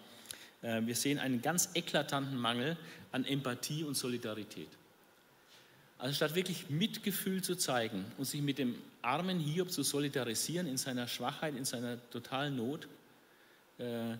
[0.60, 2.76] Äh, wir sehen einen ganz eklatanten Mangel
[3.12, 4.68] an Empathie und Solidarität.
[5.96, 10.76] Also statt wirklich Mitgefühl zu zeigen und sich mit dem armen Hiob zu solidarisieren in
[10.76, 12.88] seiner Schwachheit, in seiner totalen Not,
[13.78, 14.16] äh,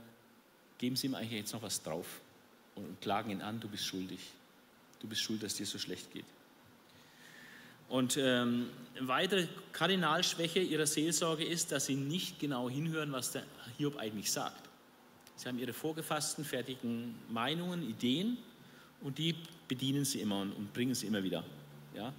[0.79, 2.21] geben sie ihm eigentlich jetzt noch was drauf
[2.75, 4.21] und klagen ihn an, du bist schuldig.
[5.01, 6.25] Du bist schuld, dass dir so schlecht geht.
[7.89, 13.43] Und ähm, weitere Kardinalschwäche ihrer Seelsorge ist, dass sie nicht genau hinhören, was der
[13.77, 14.71] Hiob eigentlich sagt.
[15.37, 18.39] Sie haben ihre vorgefassten, fertigen Meinungen, Ideen
[19.03, 19.35] und die
[19.69, 21.45] bedienen sie immer und, und bringen sie immer wieder.
[21.95, 22.15] Ja?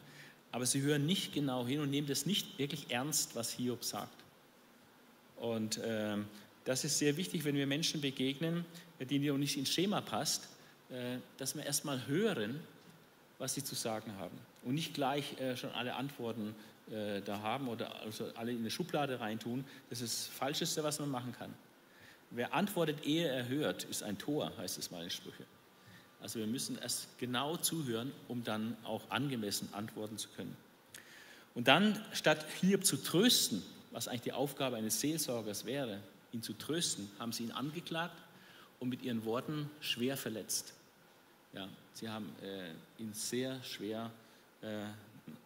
[0.52, 4.24] Aber sie hören nicht genau hin und nehmen das nicht wirklich ernst, was Hiob sagt.
[5.38, 6.18] Und äh,
[6.66, 8.66] das ist sehr wichtig, wenn wir Menschen begegnen,
[8.99, 10.47] denen auch nicht ins Schema passt,
[10.89, 12.59] äh, dass wir erstmal hören,
[13.38, 16.55] was sie zu sagen haben und nicht gleich äh, schon alle Antworten
[16.91, 19.66] äh, da haben oder also alle in eine Schublade reintun.
[19.89, 21.53] Das ist das Falscheste, was man machen kann.
[22.32, 25.45] Wer antwortet, ehe er hört, ist ein Tor, heißt es mal in Sprüche.
[26.22, 30.55] Also wir müssen erst genau zuhören, um dann auch angemessen antworten zu können.
[31.53, 33.61] Und dann, statt Hiob zu trösten,
[33.91, 35.99] was eigentlich die Aufgabe eines Seelsorgers wäre,
[36.34, 38.18] ihn zu trösten, haben sie ihn angeklagt
[38.80, 40.74] und mit ihren Worten schwer verletzt.
[41.54, 42.72] Ja, sie haben äh,
[43.02, 44.12] ihn sehr schwer,
[44.62, 44.86] äh,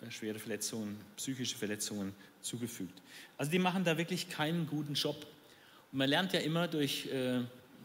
[0.10, 3.02] schwere Verletzungen, psychische Verletzungen zugefügt.
[3.38, 5.28] Also die machen da wirklich keinen guten Job.
[5.92, 7.42] Und man lernt ja immer durch äh,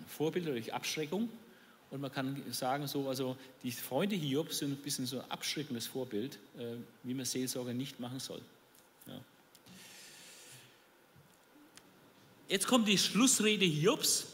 [0.06, 1.28] Vorbilder, durch Abschreckung.
[1.90, 5.88] Und man kann sagen, so, also die Freunde Hiob sind ein bisschen so ein abschreckendes
[5.88, 8.40] Vorbild, äh, wie man Seelsorge nicht machen soll.
[12.52, 14.26] Jetzt kommt die Schlussrede Hiobs.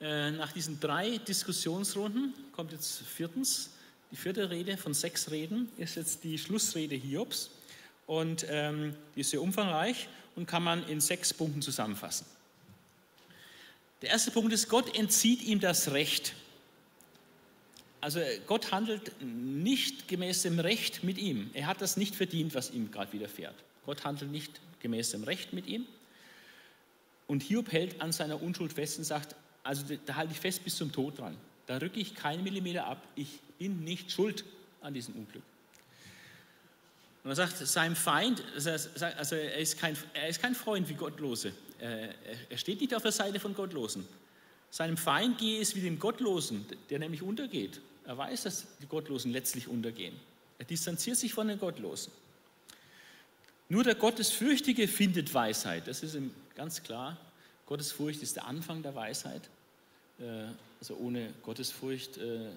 [0.00, 3.70] Äh, nach diesen drei Diskussionsrunden kommt jetzt viertens,
[4.12, 7.50] die vierte Rede von sechs Reden ist jetzt die Schlussrede Hiobs
[8.06, 10.06] und ähm, die ist sehr umfangreich
[10.36, 12.24] und kann man in sechs Punkten zusammenfassen.
[14.00, 16.34] Der erste Punkt ist, Gott entzieht ihm das Recht.
[18.00, 21.50] Also Gott handelt nicht gemäß dem Recht mit ihm.
[21.52, 23.56] Er hat das nicht verdient, was ihm gerade widerfährt.
[23.86, 25.84] Gott handelt nicht gemäß dem Recht mit ihm.
[27.26, 30.76] Und Hiob hält an seiner Unschuld fest und sagt, also da halte ich fest bis
[30.76, 31.36] zum Tod dran.
[31.66, 33.02] Da rücke ich keinen Millimeter ab.
[33.16, 34.44] Ich bin nicht schuld
[34.80, 35.42] an diesem Unglück.
[37.24, 38.70] Und er sagt seinem Feind, also
[39.34, 41.52] er ist kein, er ist kein Freund wie Gottlose.
[41.80, 44.06] Er steht nicht auf der Seite von Gottlosen.
[44.70, 47.80] Seinem Feind gehe es wie dem Gottlosen, der nämlich untergeht.
[48.04, 50.14] Er weiß, dass die Gottlosen letztlich untergehen.
[50.58, 52.12] Er distanziert sich von den Gottlosen.
[53.68, 55.88] Nur der Gottesfürchtige findet Weisheit.
[55.88, 57.16] Das ist ihm ganz klar.
[57.66, 59.42] Gottesfurcht ist der Anfang der Weisheit.
[60.20, 60.46] Äh,
[60.78, 62.50] also ohne Gottesfurcht äh,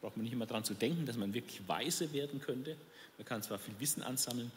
[0.00, 2.76] braucht man nicht immer daran zu denken, dass man wirklich weise werden könnte.
[3.18, 4.50] Man kann zwar viel Wissen ansammeln,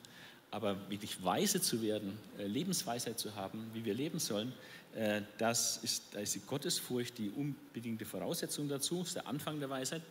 [0.49, 4.53] aber wirklich weise zu werden, äh, Lebensweisheit zu haben, wie wir leben sollen,
[5.37, 10.01] das ist, da ist die Gottesfurcht die unbedingte Voraussetzung dazu, ist der Anfang der Weisheit.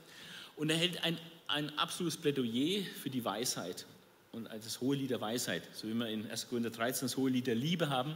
[0.56, 1.18] Und er hält ein,
[1.48, 3.84] ein absolutes Plädoyer für die Weisheit
[4.32, 6.48] und das hohe Lied der Weisheit, so wie wir in 1.
[6.48, 8.14] Korinther 13 das hohe Lied der Liebe haben,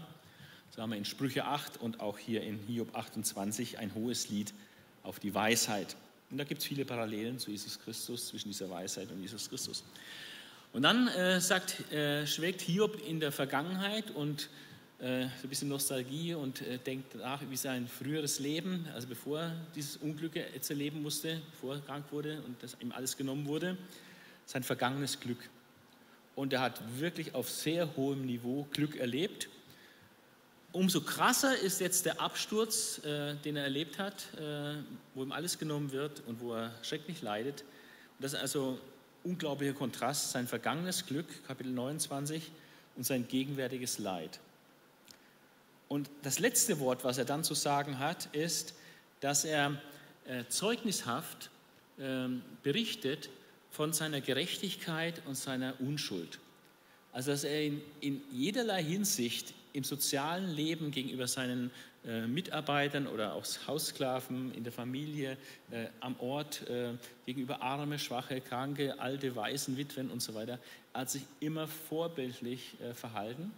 [0.75, 4.53] so haben wir in Sprüche 8 und auch hier in Hiob 28 ein hohes Lied
[5.03, 5.97] auf die Weisheit.
[6.31, 9.85] Und da gibt es viele Parallelen zu Jesus Christus, zwischen dieser Weisheit und Jesus Christus.
[10.73, 14.49] Und dann äh, sagt, äh, schwelgt Hiob in der Vergangenheit und
[14.99, 19.53] äh, so ein bisschen Nostalgie und äh, denkt nach wie sein früheres Leben, also bevor
[19.77, 23.77] dieses Unglück jetzt erleben musste, bevor er krank wurde und das ihm alles genommen wurde,
[24.47, 25.49] sein vergangenes Glück.
[26.37, 29.49] Und er hat wirklich auf sehr hohem Niveau Glück erlebt
[30.75, 34.75] Umso krasser ist jetzt der Absturz, äh, den er erlebt hat, äh,
[35.15, 37.61] wo ihm alles genommen wird und wo er schrecklich leidet.
[37.61, 38.81] Und das ist also
[39.23, 42.51] unglaublicher Kontrast, sein vergangenes Glück, Kapitel 29,
[42.97, 44.41] und sein gegenwärtiges Leid.
[45.87, 48.75] Und das letzte Wort, was er dann zu sagen hat, ist,
[49.21, 49.81] dass er
[50.27, 51.51] äh, zeugnishaft
[51.99, 52.27] äh,
[52.65, 53.29] berichtet
[53.75, 56.39] von seiner Gerechtigkeit und seiner Unschuld.
[57.13, 61.73] Also dass er in, in jederlei Hinsicht im sozialen Leben gegenüber seinen
[62.07, 65.37] äh, Mitarbeitern oder auch Haussklaven in der Familie,
[65.73, 66.93] äh, am Ort, äh,
[67.27, 70.61] gegenüber arme, schwache, kranke, alte, Waisen, Witwen und so weiter,
[70.93, 73.51] hat sich immer vorbildlich äh, verhalten.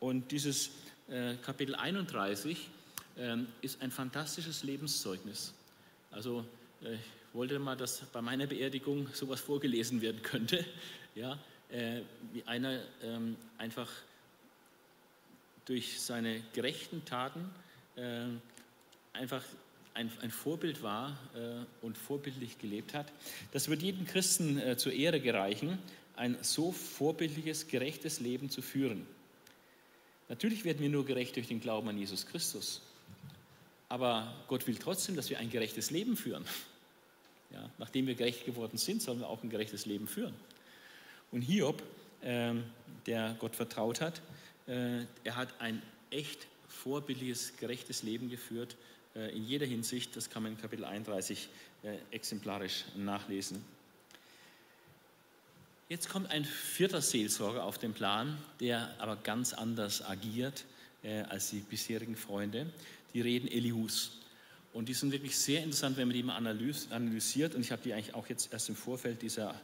[0.00, 0.70] Und dieses
[1.10, 2.70] äh, Kapitel 31
[3.18, 5.52] ähm, ist ein fantastisches Lebenszeugnis.
[6.10, 6.46] Also
[6.82, 7.00] äh, ich
[7.32, 10.64] wollte mal, dass bei meiner Beerdigung sowas vorgelesen werden könnte,
[11.14, 11.38] ja,
[12.32, 13.88] wie einer ähm, einfach
[15.64, 17.48] durch seine gerechten Taten
[17.96, 18.24] äh,
[19.12, 19.42] einfach
[19.94, 23.12] ein, ein, Vorbild war äh, und vorbildlich gelebt hat.
[23.52, 25.78] Das wird jedem Christen äh, zur Ehre gereichen,
[26.16, 29.06] ein so vorbildliches, gerechtes Leben zu führen.
[30.28, 32.80] Natürlich werden wir nur gerecht durch den Glauben an Jesus Christus.
[33.88, 36.44] Aber Gott will trotzdem, dass wir ein gerechtes Leben führen.
[37.52, 40.34] Ja, nachdem wir gerecht geworden sind, sollen wir auch ein gerechtes Leben führen.
[41.30, 41.82] Und Hiob,
[42.22, 42.54] äh,
[43.06, 44.22] der Gott vertraut hat,
[44.66, 48.76] äh, er hat ein echt vorbildliches, gerechtes Leben geführt
[49.14, 50.16] äh, in jeder Hinsicht.
[50.16, 51.48] Das kann man in Kapitel 31
[51.82, 53.64] äh, exemplarisch nachlesen.
[55.88, 60.64] Jetzt kommt ein vierter Seelsorger auf den Plan, der aber ganz anders agiert
[61.02, 62.70] äh, als die bisherigen Freunde.
[63.12, 64.21] Die reden Elihus.
[64.72, 67.54] Und die sind wirklich sehr interessant, wenn man die mal analysiert.
[67.54, 69.54] Und ich habe die eigentlich auch jetzt erst im Vorfeld dieser,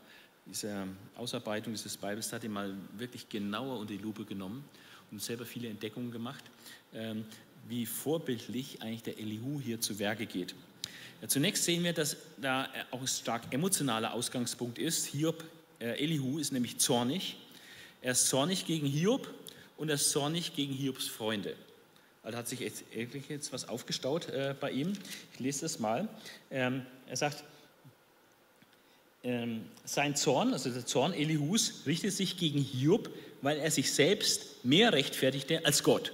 [0.44, 0.86] dieser
[1.16, 4.64] Ausarbeitung dieses Bibelstudy mal wirklich genauer unter die Lupe genommen
[5.11, 6.44] und selber viele Entdeckungen gemacht,
[6.92, 7.24] ähm,
[7.68, 10.54] wie vorbildlich eigentlich der Elihu hier zu Werke geht.
[11.22, 15.06] Ja, zunächst sehen wir, dass da auch ein stark emotionaler Ausgangspunkt ist.
[15.06, 15.42] Hiob,
[15.80, 17.36] äh, Elihu ist nämlich zornig.
[18.02, 19.28] Er ist zornig gegen Hiob
[19.76, 21.56] und er ist zornig gegen Hiobs Freunde.
[22.28, 22.84] Also hat sich jetzt,
[23.30, 24.92] jetzt was aufgestaut äh, bei ihm.
[25.32, 26.06] Ich lese das mal.
[26.50, 27.42] Ähm, er sagt,
[29.24, 33.08] ähm, sein Zorn, also der Zorn Elihus, richtet sich gegen Hiob,
[33.40, 36.12] weil er sich selbst mehr rechtfertigte als Gott.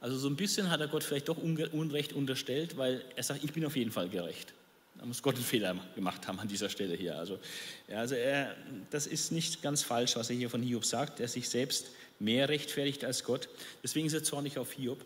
[0.00, 3.52] Also so ein bisschen hat er Gott vielleicht doch Unrecht unterstellt, weil er sagt, ich
[3.52, 4.54] bin auf jeden Fall gerecht.
[4.98, 7.16] Da muss Gott einen Fehler gemacht haben an dieser Stelle hier.
[7.16, 7.38] Also,
[7.86, 8.56] ja, also er,
[8.90, 12.48] das ist nicht ganz falsch, was er hier von Hiob sagt, der sich selbst mehr
[12.48, 13.48] rechtfertigt als Gott.
[13.82, 15.04] Deswegen ist er zornig auf Hiob.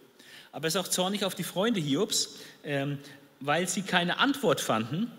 [0.52, 2.98] Aber er ist auch zornig auf die Freunde Hiobs, ähm,
[3.40, 5.10] weil sie keine Antwort fanden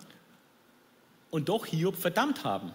[1.32, 2.72] und doch Hiob verdammt haben.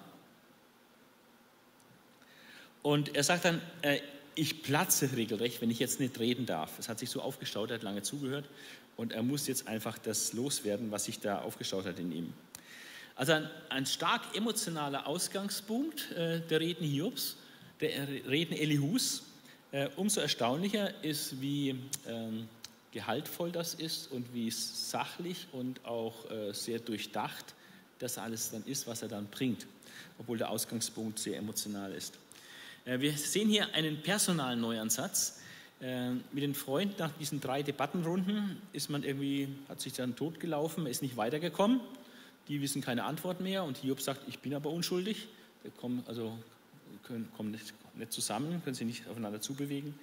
[2.82, 4.00] Und er sagt dann, äh,
[4.34, 6.78] ich platze regelrecht, wenn ich jetzt nicht reden darf.
[6.78, 8.48] Es hat sich so aufgestaut, er hat lange zugehört
[8.96, 12.32] und er muss jetzt einfach das loswerden, was sich da aufgestaut hat in ihm.
[13.16, 17.36] Also ein, ein stark emotionaler Ausgangspunkt äh, der Reden Hiobs,
[17.80, 19.22] der Reden Elihus.
[19.70, 22.48] Äh, umso erstaunlicher ist, wie ähm,
[22.92, 27.54] gehaltvoll das ist und wie sachlich und auch äh, sehr durchdacht
[27.98, 29.66] das alles dann ist, was er dann bringt,
[30.18, 32.14] obwohl der Ausgangspunkt sehr emotional ist.
[32.84, 35.40] Äh, wir sehen hier einen personalen Neuansatz.
[36.32, 41.02] Mit den Freunden nach diesen drei Debattenrunden ist man irgendwie, hat sich dann totgelaufen, ist
[41.02, 41.80] nicht weitergekommen.
[42.48, 45.28] Die wissen keine Antwort mehr und Hiob sagt, ich bin aber unschuldig.
[45.62, 46.36] Wir kommen, also,
[47.08, 49.98] können, kommen nicht, nicht zusammen, können sich nicht aufeinander zubewegen.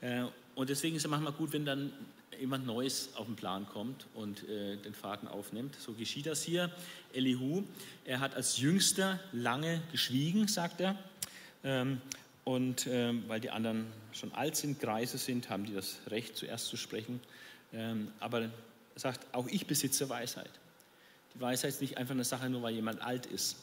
[0.00, 0.24] Äh,
[0.54, 1.92] und deswegen ist es manchmal gut, wenn dann
[2.38, 5.76] jemand Neues auf den Plan kommt und den Faden aufnimmt.
[5.76, 6.70] So geschieht das hier.
[7.12, 7.62] Elihu,
[8.04, 10.98] er hat als Jüngster lange geschwiegen, sagt er.
[11.62, 12.00] Ähm,
[12.44, 16.66] und ähm, weil die anderen schon alt sind, Greise sind, haben die das Recht, zuerst
[16.66, 17.20] zu sprechen.
[17.72, 18.50] Ähm, aber er
[18.96, 20.50] sagt, auch ich besitze Weisheit.
[21.34, 23.56] Die Weisheit ist nicht einfach eine Sache, nur weil jemand alt ist.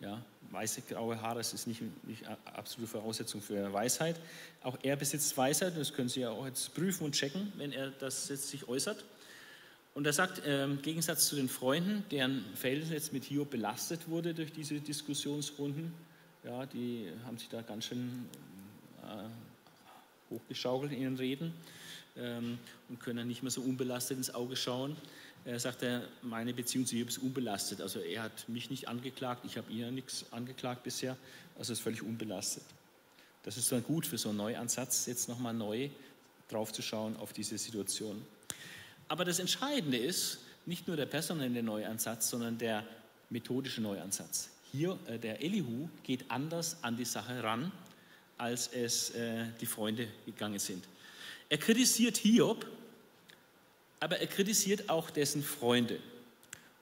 [0.00, 0.20] Ja,
[0.50, 4.16] weiße, graue Haare, das ist nicht, nicht absolute Voraussetzung für Weisheit.
[4.62, 7.90] Auch er besitzt Weisheit, das können Sie ja auch jetzt prüfen und checken, wenn er
[7.90, 9.04] das jetzt sich äußert.
[9.94, 14.34] Und er sagt, im Gegensatz zu den Freunden, deren Feld jetzt mit Hiob belastet wurde
[14.34, 15.92] durch diese Diskussionsrunden,
[16.42, 18.28] ja, die haben sich da ganz schön
[19.02, 21.54] äh, hochgeschaukelt in ihren Reden
[22.16, 24.96] ähm, und können nicht mehr so unbelastet ins Auge schauen.
[25.46, 27.80] Er sagt, er, meine Beziehung zu Job ist unbelastet.
[27.80, 31.16] Also er hat mich nicht angeklagt, ich habe ihn ja nichts angeklagt bisher.
[31.58, 32.64] Also ist völlig unbelastet.
[33.42, 35.90] Das ist dann gut für so einen Neuansatz, jetzt nochmal neu
[36.48, 38.24] draufzuschauen auf diese Situation.
[39.08, 42.84] Aber das Entscheidende ist nicht nur der personelle Neuansatz, sondern der
[43.28, 44.48] methodische Neuansatz.
[44.72, 47.70] Hier, äh, der Elihu geht anders an die Sache ran,
[48.38, 50.84] als es äh, die Freunde gegangen sind.
[51.48, 52.66] Er kritisiert Hiob,
[54.04, 55.98] aber er kritisiert auch dessen Freunde.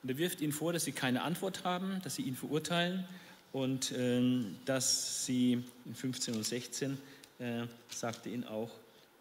[0.03, 3.05] Und er wirft ihnen vor, dass sie keine Antwort haben, dass sie ihn verurteilen
[3.53, 6.99] und ähm, dass sie in 15 und 16
[7.39, 8.73] äh, sagte ihn auch,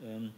[0.02, 0.32] ähm,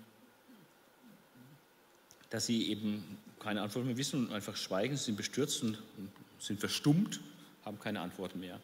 [2.32, 6.12] dass sie eben keine Antwort mehr wissen und einfach schweigen, sie sind bestürzt und, und
[6.40, 7.22] sind verstummt
[7.64, 8.60] haben keine Antworten mehr.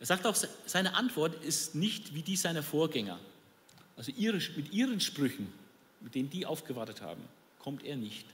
[0.00, 0.34] Er sagt auch,
[0.66, 3.20] seine Antwort ist nicht wie die seiner Vorgänger.
[3.96, 5.52] Also ihre, mit ihren Sprüchen,
[6.00, 7.22] mit denen die aufgewartet haben,
[7.62, 8.26] kommt er nicht.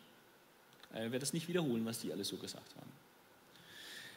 [0.93, 2.91] Er wird das nicht wiederholen, was die alle so gesagt haben.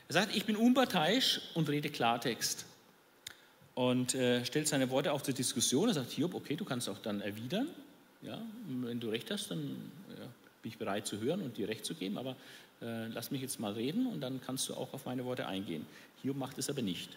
[0.07, 2.65] Er sagt, ich bin unparteiisch und rede Klartext.
[3.75, 5.87] Und äh, stellt seine Worte auch zur Diskussion.
[5.87, 7.67] Er sagt, Hiob, okay, du kannst auch dann erwidern.
[8.21, 10.25] Ja, wenn du recht hast, dann ja,
[10.61, 12.17] bin ich bereit zu hören und dir recht zu geben.
[12.17, 12.35] Aber
[12.81, 15.85] äh, lass mich jetzt mal reden und dann kannst du auch auf meine Worte eingehen.
[16.21, 17.09] Hiob macht es aber nicht.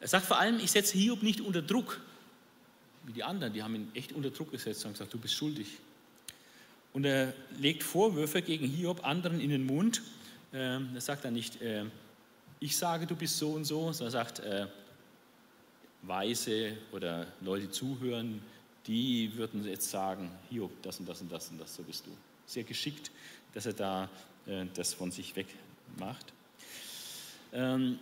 [0.00, 2.00] Er sagt vor allem, ich setze Hiob nicht unter Druck,
[3.04, 5.66] wie die anderen, die haben ihn echt unter Druck gesetzt und gesagt, du bist schuldig.
[6.92, 10.02] Und er legt Vorwürfe gegen Hiob anderen in den Mund.
[10.52, 11.84] Ähm, er sagt dann nicht, äh,
[12.60, 14.66] ich sage, du bist so und so, sondern er sagt, äh,
[16.02, 18.42] Weise oder Leute, zuhören,
[18.86, 22.10] die würden jetzt sagen, Hiob, das und das und das und das, so bist du.
[22.46, 23.10] Sehr geschickt
[23.52, 24.08] dass er da
[24.46, 25.46] äh, das von sich weg
[25.98, 26.32] macht.
[27.52, 27.98] Ähm,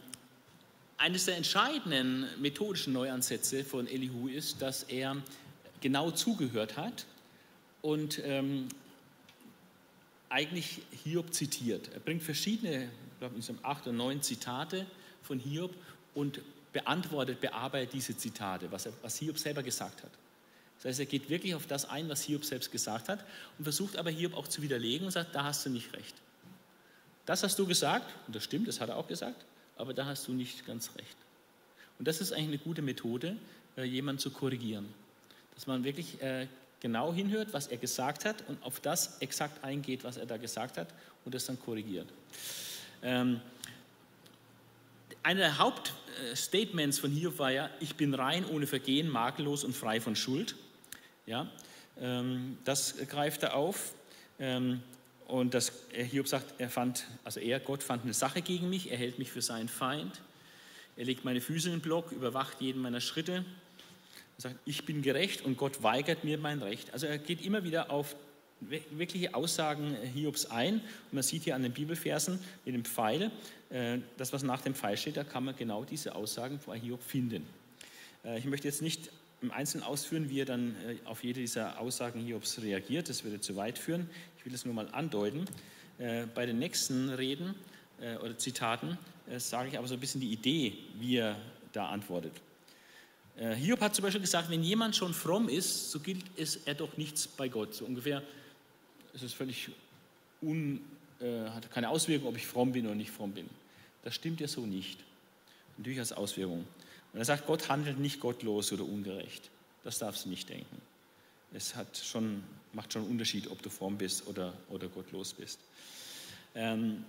[0.96, 5.16] eines der entscheidenden methodischen Neuansätze von Elihu ist, dass er
[5.80, 7.06] genau zugehört hat
[7.82, 8.68] und ähm,
[10.28, 11.90] eigentlich Hiob zitiert.
[11.92, 14.86] Er bringt verschiedene, ich glaube, insgesamt acht oder neun Zitate
[15.22, 15.74] von Hiob
[16.14, 16.40] und
[16.72, 20.10] beantwortet, bearbeitet diese Zitate, was, er, was Hiob selber gesagt hat.
[20.76, 23.24] Das heißt, er geht wirklich auf das ein, was Hiob selbst gesagt hat
[23.58, 26.14] und versucht aber Hiob auch zu widerlegen und sagt, da hast du nicht recht.
[27.26, 29.44] Das hast du gesagt, und das stimmt, das hat er auch gesagt,
[29.76, 31.16] aber da hast du nicht ganz recht.
[31.98, 33.36] Und das ist eigentlich eine gute Methode,
[33.76, 34.88] äh, jemanden zu korrigieren.
[35.54, 36.46] Dass man wirklich äh,
[36.80, 40.78] genau hinhört, was er gesagt hat und auf das exakt eingeht, was er da gesagt
[40.78, 40.88] hat
[41.24, 42.08] und das dann korrigiert.
[43.02, 43.40] Ähm,
[45.22, 50.00] einer der Hauptstatements von Hiob war ja, ich bin rein ohne Vergehen, makellos und frei
[50.00, 50.56] von Schuld.
[51.26, 51.46] Ja,
[52.00, 53.92] ähm, das greift er auf.
[54.38, 54.82] Ähm,
[55.26, 58.96] und das, Hiob sagt, er fand, also er, Gott, fand eine Sache gegen mich, er
[58.96, 60.20] hält mich für seinen Feind.
[60.96, 63.44] Er legt meine Füße in den Block, überwacht jeden meiner Schritte.
[64.40, 66.94] Er sagt, ich bin gerecht und Gott weigert mir mein Recht.
[66.94, 68.16] Also er geht immer wieder auf
[68.60, 70.76] wirkliche Aussagen Hiobs ein.
[70.76, 73.30] Und man sieht hier an den Bibelversen mit dem Pfeil,
[73.68, 77.02] äh, das, was nach dem Pfeil steht, da kann man genau diese Aussagen bei Hiob
[77.02, 77.46] finden.
[78.24, 79.10] Äh, ich möchte jetzt nicht
[79.42, 83.10] im Einzelnen ausführen, wie er dann äh, auf jede dieser Aussagen Hiobs reagiert.
[83.10, 84.08] Das würde zu weit führen.
[84.38, 85.44] Ich will es nur mal andeuten.
[86.34, 87.54] Bei den nächsten Reden
[88.22, 88.96] oder Zitaten
[89.36, 91.36] sage ich aber so ein bisschen die Idee, wie er
[91.72, 92.32] da antwortet.
[93.36, 96.74] Äh, Hiob hat zum Beispiel gesagt, wenn jemand schon fromm ist, so gilt es er
[96.74, 97.74] doch nichts bei Gott.
[97.74, 98.22] So ungefähr,
[99.14, 99.70] es ist völlig
[100.42, 100.80] un,
[101.20, 103.48] äh, hat keine Auswirkung, ob ich fromm bin oder nicht fromm bin.
[104.02, 104.98] Das stimmt ja so nicht.
[105.76, 106.66] Natürlich als Auswirkung.
[107.12, 109.50] Und er sagt, Gott handelt nicht gottlos oder ungerecht.
[109.84, 110.80] Das darfst du nicht denken.
[111.52, 115.58] Es hat schon, macht schon einen Unterschied, ob du fromm bist oder, oder gottlos bist.
[116.54, 117.04] Ähm,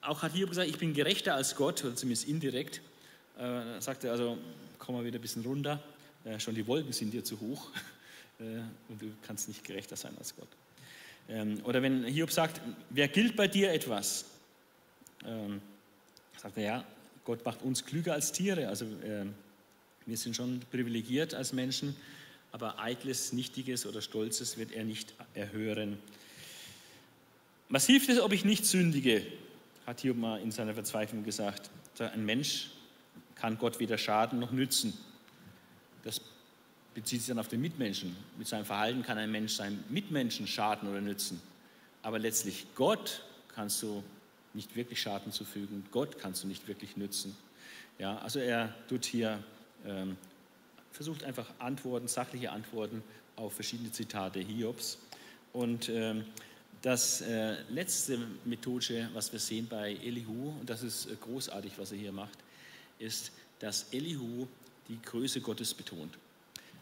[0.00, 2.80] auch hat Hiob gesagt, ich bin gerechter als Gott, oder zumindest indirekt.
[3.38, 4.38] Äh, sagt er also,
[4.78, 5.82] komm mal wieder ein bisschen runter,
[6.24, 7.70] äh, schon die Wolken sind dir zu hoch
[8.40, 10.48] äh, und du kannst nicht gerechter sein als Gott.
[11.28, 12.60] Ähm, oder wenn Hiob sagt,
[12.90, 14.26] wer gilt bei dir etwas?
[15.24, 15.60] Ähm,
[16.40, 16.84] sagt er, ja,
[17.24, 19.26] Gott macht uns klüger als Tiere, also äh,
[20.06, 21.96] wir sind schon privilegiert als Menschen,
[22.52, 25.98] aber eitles, Nichtiges oder Stolzes wird er nicht erhören.
[27.68, 29.26] Was hilft es, ob ich nicht sündige?
[29.84, 31.70] Hat Hiob mal in seiner Verzweiflung gesagt.
[31.98, 32.70] Ein Mensch
[33.36, 34.96] kann Gott weder schaden noch nützen.
[36.02, 36.20] Das
[36.94, 38.16] bezieht sich dann auf den Mitmenschen.
[38.38, 41.40] Mit seinem Verhalten kann ein Mensch seinem Mitmenschen schaden oder nützen.
[42.02, 43.22] Aber letztlich Gott
[43.54, 44.02] kannst du
[44.54, 45.84] nicht wirklich Schaden zufügen.
[45.90, 47.36] Gott kannst du nicht wirklich nützen.
[47.98, 49.42] Ja, also er tut hier,
[49.86, 50.16] ähm,
[50.92, 53.02] versucht einfach Antworten, sachliche Antworten
[53.36, 54.98] auf verschiedene Zitate Hiobs.
[55.52, 56.24] Und ähm,
[56.82, 61.92] das äh, letzte Methodische, was wir sehen bei Elihu, und das ist äh, großartig, was
[61.92, 62.38] er hier macht,
[62.98, 64.46] ist, dass Elihu
[64.88, 66.14] die Größe Gottes betont.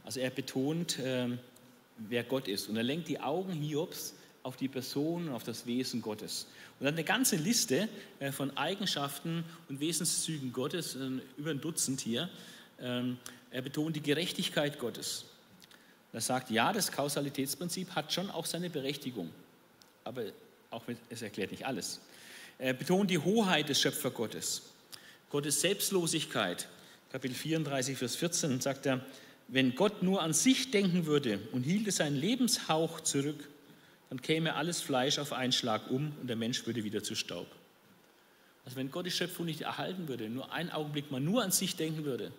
[0.04, 1.28] Also er betont, äh,
[1.96, 2.68] wer Gott ist.
[2.68, 6.46] Und er lenkt die Augen Hiobs auf die Person auf das Wesen Gottes.
[6.78, 7.88] Und dann eine ganze Liste
[8.20, 12.28] äh, von Eigenschaften und Wesenszügen Gottes, äh, über ein Dutzend hier.
[12.78, 13.18] Ähm,
[13.50, 15.24] er betont die Gerechtigkeit Gottes.
[16.12, 19.30] Er sagt, ja, das Kausalitätsprinzip hat schon auch seine Berechtigung,
[20.04, 20.24] aber
[20.70, 22.00] auch es erklärt nicht alles.
[22.58, 24.62] Er betont die Hoheit des Schöpfergottes.
[25.34, 26.68] Gottes Selbstlosigkeit.
[27.10, 29.04] Kapitel 34, Vers 14 sagt er,
[29.48, 33.48] wenn Gott nur an sich denken würde und hielte seinen Lebenshauch zurück,
[34.10, 37.48] dann käme alles Fleisch auf einen Schlag um und der Mensch würde wieder zu Staub.
[38.64, 41.74] Also wenn Gott die Schöpfung nicht erhalten würde, nur einen Augenblick mal nur an sich
[41.74, 42.30] denken würde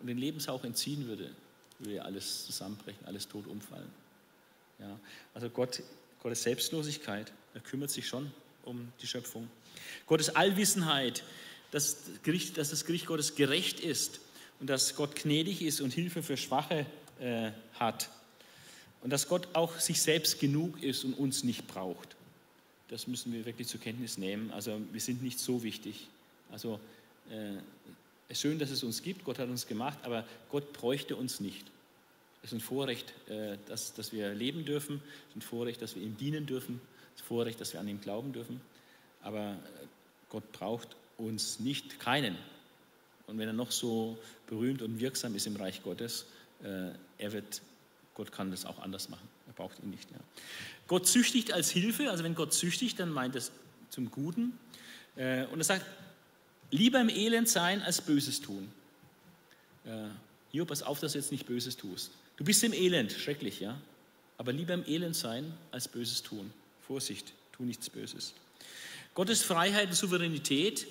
[0.00, 1.30] und den Lebenshauch entziehen würde,
[1.78, 3.88] würde ja alles zusammenbrechen, alles tot umfallen.
[4.78, 5.00] Ja,
[5.32, 5.82] also Gott,
[6.22, 8.30] Gottes Selbstlosigkeit, er kümmert sich schon
[8.62, 9.48] um die Schöpfung.
[10.06, 11.22] Gottes Allwissenheit,
[11.70, 14.20] dass, Gericht, dass das Gericht Gottes gerecht ist
[14.60, 16.86] und dass Gott gnädig ist und Hilfe für Schwache
[17.20, 18.10] äh, hat.
[19.02, 22.16] Und dass Gott auch sich selbst genug ist und uns nicht braucht.
[22.88, 24.50] Das müssen wir wirklich zur Kenntnis nehmen.
[24.52, 26.08] Also wir sind nicht so wichtig.
[26.50, 26.80] Also
[27.30, 27.56] äh,
[28.28, 29.24] es ist schön, dass es uns gibt.
[29.24, 31.66] Gott hat uns gemacht, aber Gott bräuchte uns nicht.
[32.42, 35.02] Es ist ein Vorrecht, äh, dass, dass wir leben dürfen.
[35.24, 36.80] Es ist ein Vorrecht, dass wir ihm dienen dürfen.
[37.14, 38.60] Es ist ein Vorrecht, dass wir an ihm glauben dürfen.
[39.22, 39.86] Aber äh,
[40.28, 42.36] Gott braucht uns nicht keinen.
[43.26, 46.26] Und wenn er noch so berühmt und wirksam ist im Reich Gottes,
[46.62, 47.62] äh, er wird,
[48.14, 49.28] Gott kann das auch anders machen.
[49.46, 50.10] Er braucht ihn nicht.
[50.10, 50.18] Ja.
[50.86, 53.50] Gott züchtigt als Hilfe, also wenn Gott züchtigt, dann meint es
[53.90, 54.58] zum Guten.
[55.16, 55.86] Äh, und er sagt,
[56.70, 58.70] lieber im Elend sein als Böses tun.
[59.84, 60.08] Äh,
[60.56, 62.12] Jo, pass auf, dass du jetzt nicht Böses tust.
[62.38, 63.78] Du bist im Elend, schrecklich, ja.
[64.38, 66.50] Aber lieber im Elend sein als Böses tun.
[66.86, 68.32] Vorsicht, tu nichts Böses.
[69.14, 70.86] Gottes Freiheit und Souveränität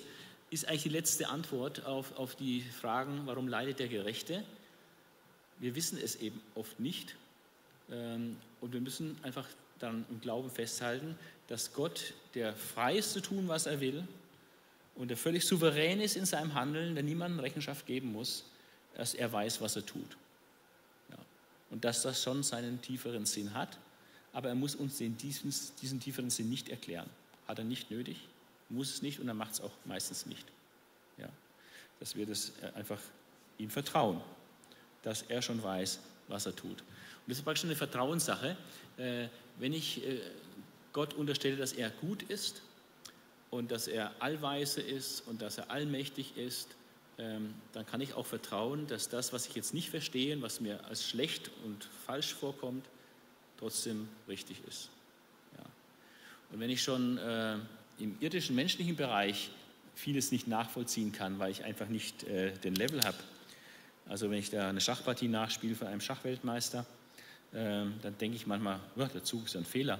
[0.50, 4.44] ist eigentlich die letzte Antwort auf, auf die Fragen, warum leidet der Gerechte?
[5.58, 7.16] Wir wissen es eben oft nicht.
[7.90, 9.46] Ähm, und wir müssen einfach
[9.78, 11.18] dann im Glauben festhalten,
[11.48, 14.06] dass Gott, der frei ist zu tun, was er will,
[14.96, 18.44] und der völlig souverän ist in seinem Handeln, der niemandem Rechenschaft geben muss,
[18.94, 20.16] dass er weiß, was er tut.
[21.10, 21.18] Ja.
[21.70, 23.78] Und dass das schon seinen tieferen Sinn hat,
[24.32, 27.08] aber er muss uns den, diesen, diesen tieferen Sinn nicht erklären.
[27.46, 28.16] Hat er nicht nötig,
[28.68, 30.46] muss es nicht und er macht es auch meistens nicht.
[31.18, 31.28] Ja.
[32.00, 32.98] Dass wir das äh, einfach
[33.58, 34.20] ihm vertrauen,
[35.02, 36.80] dass er schon weiß, was er tut.
[36.80, 38.56] Und das ist praktisch eine Vertrauenssache.
[38.96, 40.20] Äh, wenn ich äh,
[40.92, 42.62] Gott unterstelle, dass er gut ist
[43.50, 46.68] und dass er allweise ist und dass er allmächtig ist,
[47.18, 50.84] ähm, dann kann ich auch vertrauen, dass das, was ich jetzt nicht verstehe, was mir
[50.84, 52.84] als schlecht und falsch vorkommt,
[53.58, 54.90] trotzdem richtig ist.
[56.50, 57.18] Und wenn ich schon
[57.98, 59.50] im irdischen, menschlichen Bereich
[59.94, 63.16] vieles nicht nachvollziehen kann, weil ich einfach nicht äh, den Level habe,
[64.08, 66.86] also wenn ich da eine Schachpartie nachspiele von einem Schachweltmeister,
[67.52, 67.56] äh,
[68.02, 69.98] dann denke ich manchmal, der Zug ist ein Fehler.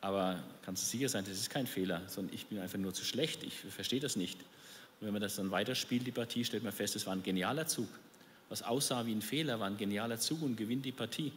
[0.00, 3.04] Aber kannst du sicher sein, das ist kein Fehler, sondern ich bin einfach nur zu
[3.04, 4.38] schlecht, ich verstehe das nicht.
[5.00, 7.66] Und wenn man das dann weiterspielt, die Partie, stellt man fest, es war ein genialer
[7.66, 7.88] Zug.
[8.50, 11.32] Was aussah wie ein Fehler, war ein genialer Zug und gewinnt die Partie.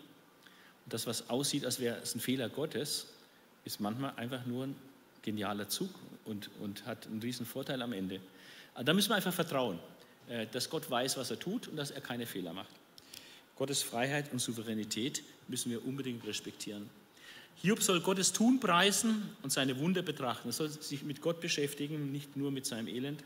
[0.84, 3.07] Und das, was aussieht, als wäre es ein Fehler Gottes,
[3.63, 4.75] ist manchmal einfach nur ein
[5.28, 5.89] genialer Zug
[6.23, 8.21] und, und hat einen riesen Vorteil am Ende.
[8.73, 9.78] Aber da müssen wir einfach vertrauen,
[10.30, 12.69] äh, dass Gott weiß, was er tut und dass er keine Fehler macht.
[13.57, 16.89] Gottes Freiheit und Souveränität müssen wir unbedingt respektieren.
[17.61, 20.47] Hiob soll Gottes Tun preisen und seine Wunder betrachten.
[20.47, 23.21] Er soll sich mit Gott beschäftigen, nicht nur mit seinem Elend.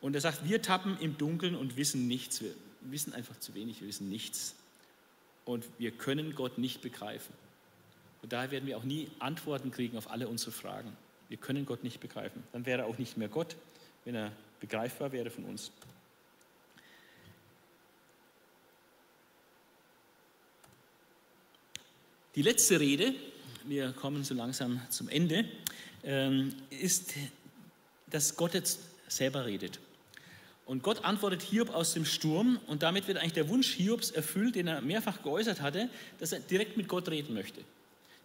[0.00, 2.40] Und er sagt, wir tappen im Dunkeln und wissen nichts.
[2.40, 2.52] Wir
[2.82, 4.54] wissen einfach zu wenig, wir wissen nichts.
[5.44, 7.34] Und wir können Gott nicht begreifen.
[8.22, 10.96] Und daher werden wir auch nie Antworten kriegen auf alle unsere Fragen.
[11.28, 12.42] Wir können Gott nicht begreifen.
[12.52, 13.56] Dann wäre er auch nicht mehr Gott,
[14.04, 15.72] wenn er begreifbar wäre von uns.
[22.34, 23.14] Die letzte Rede,
[23.64, 25.46] wir kommen so langsam zum Ende,
[26.04, 27.14] ähm, ist,
[28.08, 29.80] dass Gott jetzt selber redet.
[30.66, 34.56] Und Gott antwortet Hiob aus dem Sturm und damit wird eigentlich der Wunsch Hiobs erfüllt,
[34.56, 37.62] den er mehrfach geäußert hatte, dass er direkt mit Gott reden möchte.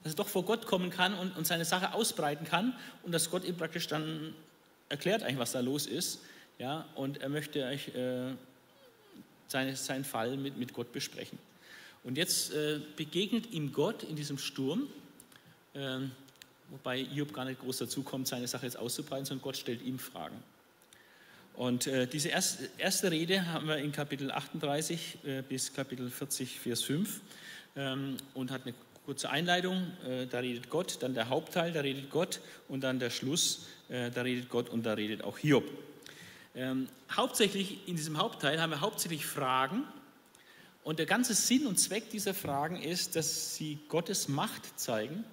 [0.04, 2.74] Dass er doch vor Gott kommen kann und, und seine Sache ausbreiten kann
[3.04, 4.34] und dass Gott ihm praktisch dann
[4.90, 6.22] erklärt eigentlich, was da los ist.
[6.58, 8.34] Ja, und er möchte euch äh,
[9.48, 11.40] seine, seinen Fall mit, mit Gott besprechen.
[12.04, 14.88] Und jetzt äh, begegnet ihm Gott in diesem Sturm
[15.74, 16.12] ähm,
[16.70, 20.00] wobei Job gar nicht groß dazu kommt, seine Sache jetzt auszubreiten, sondern Gott stellt ihm
[20.00, 20.42] Fragen.
[21.54, 26.60] Und äh, diese erste, erste, Rede haben wir in Kapitel 38 äh, bis Kapitel 40,
[26.60, 27.20] Vers 5
[27.76, 28.74] ähm, und hat eine
[29.06, 29.92] kurze Einleitung.
[30.08, 34.12] Äh, da redet Gott, dann der Hauptteil, da redet Gott und dann der Schluss, äh,
[34.12, 35.66] da redet Gott und da redet auch Hiob.
[36.54, 39.84] Ähm, hauptsächlich in diesem Hauptteil haben wir hauptsächlich Fragen
[40.84, 45.24] und der ganze Sinn und Zweck dieser Fragen ist, dass sie Gottes Macht zeigen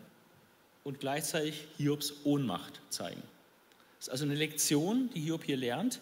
[0.85, 3.23] und gleichzeitig Hiobs Ohnmacht zeigen.
[3.99, 6.01] Das ist also eine Lektion, die Hiob hier lernt,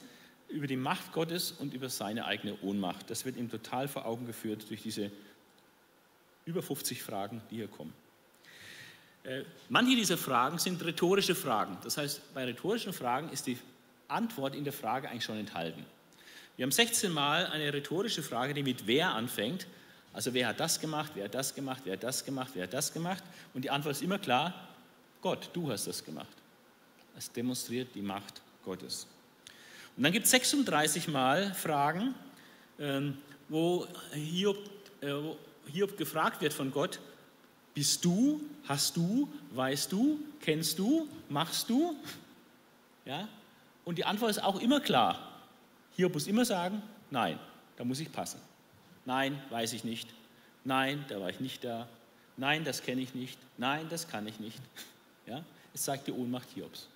[0.48, 3.08] über die Macht Gottes und über seine eigene Ohnmacht.
[3.10, 5.10] Das wird ihm total vor Augen geführt durch diese
[6.46, 7.92] über 50 Fragen, die hier kommen.
[9.24, 11.76] Äh, manche dieser Fragen sind rhetorische Fragen.
[11.82, 13.58] Das heißt, bei rhetorischen Fragen ist die
[14.08, 15.84] Antwort in der Frage eigentlich schon enthalten.
[16.56, 19.66] Wir haben 16 Mal eine rhetorische Frage, die mit wer anfängt.
[20.12, 22.72] Also wer hat das gemacht, wer hat das gemacht, wer hat das gemacht, wer hat
[22.72, 23.22] das gemacht.
[23.52, 24.54] Und die Antwort ist immer klar,
[25.20, 26.28] Gott, du hast das gemacht.
[27.18, 29.06] Es demonstriert die Macht Gottes.
[29.96, 32.14] Und dann gibt es 36 Mal Fragen,
[32.78, 33.18] ähm,
[33.48, 34.58] wo Hiob,
[35.00, 35.12] äh,
[35.72, 37.00] Hiob gefragt wird von Gott,
[37.74, 41.94] bist du, hast du, weißt du, kennst du, machst du?
[43.04, 43.28] Ja?
[43.84, 45.42] Und die Antwort ist auch immer klar.
[45.96, 47.38] Hiob muss immer sagen, nein,
[47.76, 48.40] da muss ich passen.
[49.04, 50.08] Nein, weiß ich nicht.
[50.64, 51.86] Nein, da war ich nicht da.
[52.36, 53.38] Nein, das kenne ich nicht.
[53.56, 54.60] Nein, das kann ich nicht.
[55.28, 55.42] Ja?
[55.74, 56.86] Es zeigt die Ohnmacht Hiobs.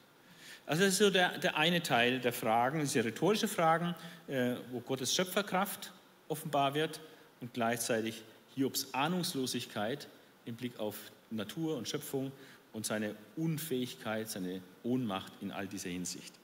[0.65, 3.97] Also das ist so der, der eine Teil der Fragen, diese rhetorische Fragen,
[4.29, 5.91] äh, wo Gottes Schöpferkraft
[6.29, 7.01] offenbar wird
[7.41, 8.23] und gleichzeitig
[8.61, 10.07] Hiobs Ahnungslosigkeit
[10.45, 10.97] im Blick auf
[11.31, 12.31] Natur und Schöpfung
[12.75, 16.35] und seine Unfähigkeit, seine Ohnmacht in all dieser Hinsicht.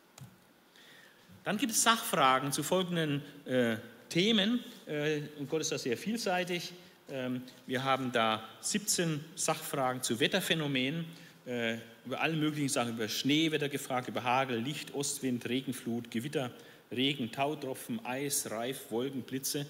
[1.44, 3.76] Dann gibt es Sachfragen zu folgenden äh,
[4.08, 6.72] Themen äh, und Gott ist da sehr vielseitig.
[7.10, 11.04] Ähm, wir haben da 17 Sachfragen zu Wetterphänomenen
[11.44, 11.76] äh,
[12.06, 16.50] über alle möglichen Sachen, über Schneewetter gefragt, über Hagel, Licht, Ostwind, Regenflut, Gewitter,
[16.90, 19.66] Regen, Tautropfen, Eis, Reif, Wolken, Blitze.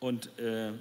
[0.00, 0.72] Und äh,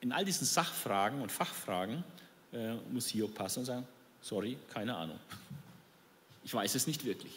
[0.00, 2.04] in all diesen Sachfragen und Fachfragen
[2.52, 3.86] äh, muss Hiob passen und sagen,
[4.20, 5.18] sorry, keine Ahnung.
[6.42, 7.32] Ich weiß es nicht wirklich.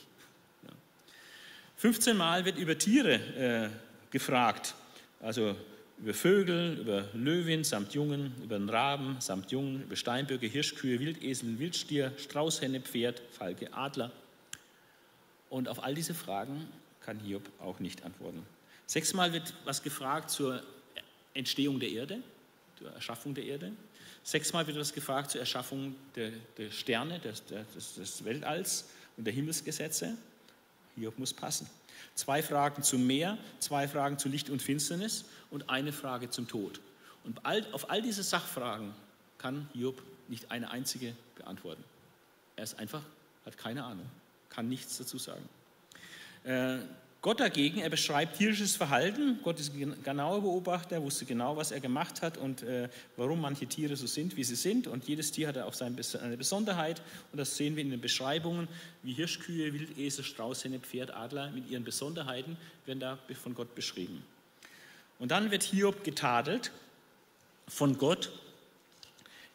[0.64, 0.70] Ja.
[1.76, 3.70] 15 Mal wird über Tiere äh,
[4.12, 4.76] gefragt,
[5.20, 5.58] also
[6.00, 11.60] über Vögel, über Löwin samt Jungen, über den Raben samt Jungen, über Steinböcke, Hirschkühe, Wildesel,
[11.60, 14.10] Wildstier, Straußhenne, Pferd, Falke, Adler.
[15.50, 16.66] Und auf all diese Fragen
[17.02, 18.46] kann Hiob auch nicht antworten.
[18.86, 20.64] Sechsmal wird was gefragt zur
[21.34, 22.24] Entstehung der Erde,
[22.84, 23.72] zur Erschaffung der Erde.
[24.24, 29.34] Sechsmal wird was gefragt zur Erschaffung der, der Sterne, des, des, des Weltalls und der
[29.34, 30.18] Himmelsgesetze.
[30.96, 31.70] Hiob muss passen.
[32.14, 36.82] Zwei Fragen zum Meer, zwei Fragen zu Licht und Finsternis und eine Frage zum Tod.
[37.24, 38.94] Und auf all diese Sachfragen
[39.38, 41.84] kann Hiob nicht eine einzige beantworten.
[42.58, 43.02] Er ist einfach,
[43.46, 44.06] hat keine Ahnung,
[44.50, 45.48] kann nichts dazu sagen.
[46.44, 46.80] Äh,
[47.24, 49.40] Gott dagegen, er beschreibt tierisches Verhalten.
[49.44, 53.66] Gott ist ein genauer Beobachter, wusste genau, was er gemacht hat und äh, warum manche
[53.66, 54.88] Tiere so sind, wie sie sind.
[54.88, 57.02] Und jedes Tier hat auch seine, eine Besonderheit.
[57.32, 58.68] Und das sehen wir in den Beschreibungen,
[59.04, 64.22] wie Hirschkühe, Wildesel, Straußhenne, Pferd, Adler mit ihren Besonderheiten werden da von Gott beschrieben.
[65.18, 66.72] Und dann wird Hiob getadelt
[67.70, 68.34] von Gott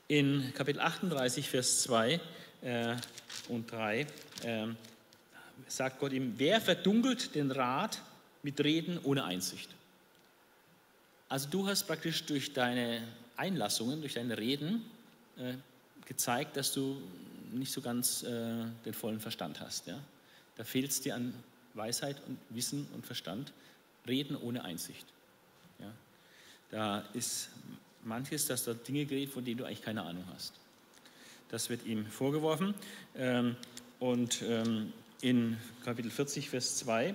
[0.06, 2.18] in Kapitel 38, Vers 2
[2.62, 2.96] äh,
[3.50, 4.06] und 3.
[4.44, 4.68] Äh,
[5.66, 8.01] sagt Gott ihm, wer verdunkelt den Rat
[8.43, 9.68] mit Reden ohne Einsicht?
[11.28, 13.06] Also du hast praktisch durch deine
[13.36, 14.85] Einlassungen, durch deine Reden
[15.36, 15.55] äh,
[16.06, 17.01] gezeigt, dass du
[17.52, 19.86] nicht so ganz äh, den vollen Verstand hast.
[19.86, 20.01] Ja?
[20.56, 21.35] Da fehlt es dir an
[21.74, 23.52] Weisheit und Wissen und Verstand.
[24.06, 25.06] Reden ohne Einsicht.
[25.78, 25.93] Ja?
[26.70, 27.51] Da ist
[28.05, 30.55] manches, dass da Dinge gerät, von denen du eigentlich keine Ahnung hast.
[31.51, 32.74] Das wird ihm vorgeworfen.
[33.16, 33.56] Ähm,
[34.01, 37.14] und ähm, in Kapitel 40, Vers 2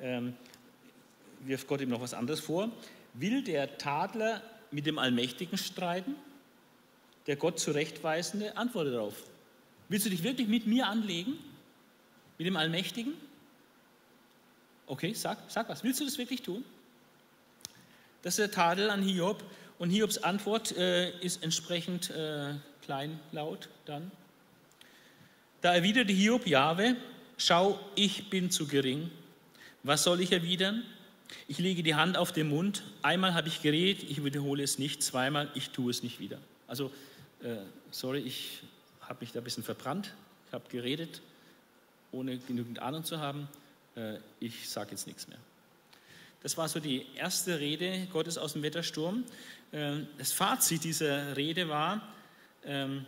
[0.00, 0.34] ähm,
[1.40, 2.70] wirft Gott ihm noch was anderes vor.
[3.14, 6.14] Will der Tadler mit dem Allmächtigen streiten?
[7.26, 9.14] Der Gott zurechtweisende antwortet darauf.
[9.88, 11.34] Willst du dich wirklich mit mir anlegen?
[12.38, 13.14] Mit dem Allmächtigen?
[14.86, 15.84] Okay, sag, sag was.
[15.84, 16.64] Willst du das wirklich tun?
[18.22, 19.44] Das ist der Tadel an Hiob.
[19.78, 24.10] Und Hiobs Antwort äh, ist entsprechend äh, kleinlaut dann.
[25.60, 26.96] Da erwiderte Hiob Jahwe,
[27.44, 29.10] Schau, ich bin zu gering.
[29.82, 30.84] Was soll ich erwidern?
[31.48, 32.84] Ich lege die Hand auf den Mund.
[33.02, 35.02] Einmal habe ich geredet, ich wiederhole es nicht.
[35.02, 36.38] Zweimal, ich tue es nicht wieder.
[36.68, 36.92] Also,
[37.42, 37.56] äh,
[37.90, 38.60] sorry, ich
[39.00, 40.14] habe mich da ein bisschen verbrannt.
[40.46, 41.20] Ich habe geredet,
[42.12, 43.48] ohne genügend Ahnung zu haben.
[43.96, 45.38] Äh, ich sage jetzt nichts mehr.
[46.44, 49.24] Das war so die erste Rede Gottes aus dem Wettersturm.
[49.72, 52.06] Äh, das Fazit dieser Rede war,
[52.64, 53.04] ähm,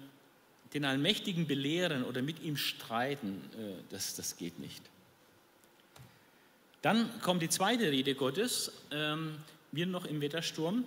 [0.75, 4.83] den Allmächtigen belehren oder mit ihm streiten, äh, das, das geht nicht.
[6.83, 9.39] Dann kommt die zweite Rede Gottes, ähm,
[9.73, 10.85] wir noch im Wettersturm.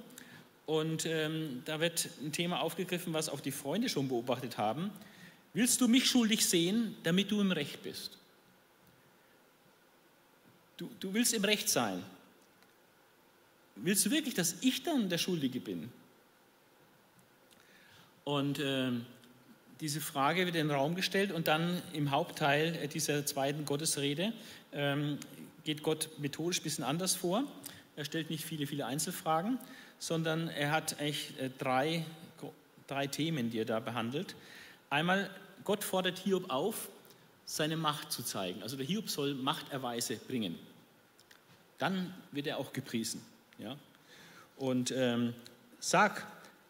[0.65, 4.91] Und ähm, da wird ein Thema aufgegriffen, was auch die Freunde schon beobachtet haben.
[5.53, 8.17] Willst du mich schuldig sehen, damit du im Recht bist?
[10.75, 12.03] Du, du willst im Recht sein.
[13.77, 15.89] Willst du wirklich, dass ich dann der Schuldige bin?
[18.25, 19.05] Und ähm,
[19.79, 24.33] diese Frage wird in den Raum gestellt und dann im Hauptteil dieser zweiten Gottesrede
[24.73, 25.19] ähm,
[25.63, 27.43] geht Gott methodisch ein bisschen anders vor.
[27.95, 29.59] Er stellt nicht viele, viele Einzelfragen,
[29.99, 32.05] sondern er hat eigentlich äh, drei,
[32.87, 34.35] drei Themen, die er da behandelt.
[34.89, 35.29] Einmal,
[35.63, 36.89] Gott fordert Hiob auf,
[37.45, 38.63] seine Macht zu zeigen.
[38.63, 40.57] Also der Hiob soll Machterweise bringen.
[41.77, 43.21] Dann wird er auch gepriesen.
[43.59, 43.77] Ja?
[44.57, 45.33] Und ähm,
[45.79, 46.25] sag,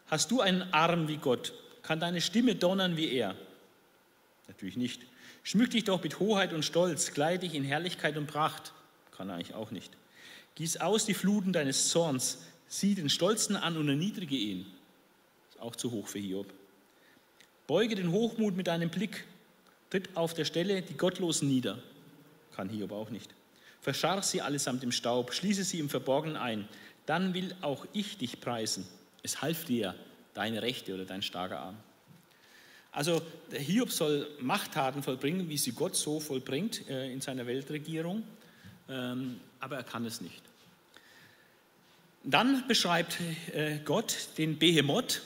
[0.08, 1.54] hast du einen Arm wie Gott?
[1.88, 3.34] Kann deine Stimme donnern wie er?
[4.50, 5.04] Natürlich nicht.
[5.42, 8.74] Schmück dich doch mit Hoheit und Stolz, kleide dich in Herrlichkeit und Pracht.
[9.16, 9.94] Kann er eigentlich auch nicht.
[10.56, 14.66] Gieß aus die Fluten deines Zorns, sieh den Stolzen an und erniedrige ihn.
[15.50, 16.54] Ist auch zu hoch für Hiob.
[17.68, 19.24] Beuge den Hochmut mit deinem Blick,
[19.90, 21.82] tritt auf der Stelle die Gottlosen nieder.
[22.54, 23.34] Kann Hiob auch nicht.
[23.80, 26.68] Verscharr sie allesamt im Staub, schließe sie im Verborgenen ein.
[27.06, 28.86] Dann will auch ich dich preisen.
[29.24, 29.96] Es half dir,
[30.38, 31.78] deine Rechte oder dein starker Arm.
[32.92, 38.24] Also der Hiob soll Machttaten vollbringen, wie sie Gott so vollbringt äh, in seiner Weltregierung,
[38.88, 40.42] ähm, aber er kann es nicht.
[42.24, 43.18] Dann beschreibt
[43.54, 45.22] äh, Gott den Behemoth.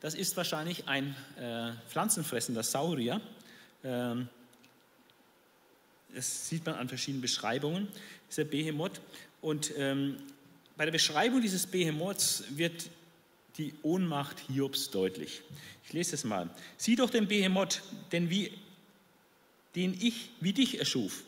[0.00, 3.20] Das ist wahrscheinlich ein äh, pflanzenfressender Saurier.
[3.82, 4.28] Ähm,
[6.14, 7.88] das sieht man an verschiedenen Beschreibungen,
[8.30, 9.00] dieser Behemoth.
[9.40, 10.16] Und ähm,
[10.76, 12.90] bei der Beschreibung dieses Behemoths wird
[13.58, 15.42] die Ohnmacht Hiobs deutlich.
[15.84, 16.50] Ich lese es mal.
[16.76, 18.52] Sieh doch den Behemoth, denn wie,
[19.74, 21.22] den ich wie dich erschuf.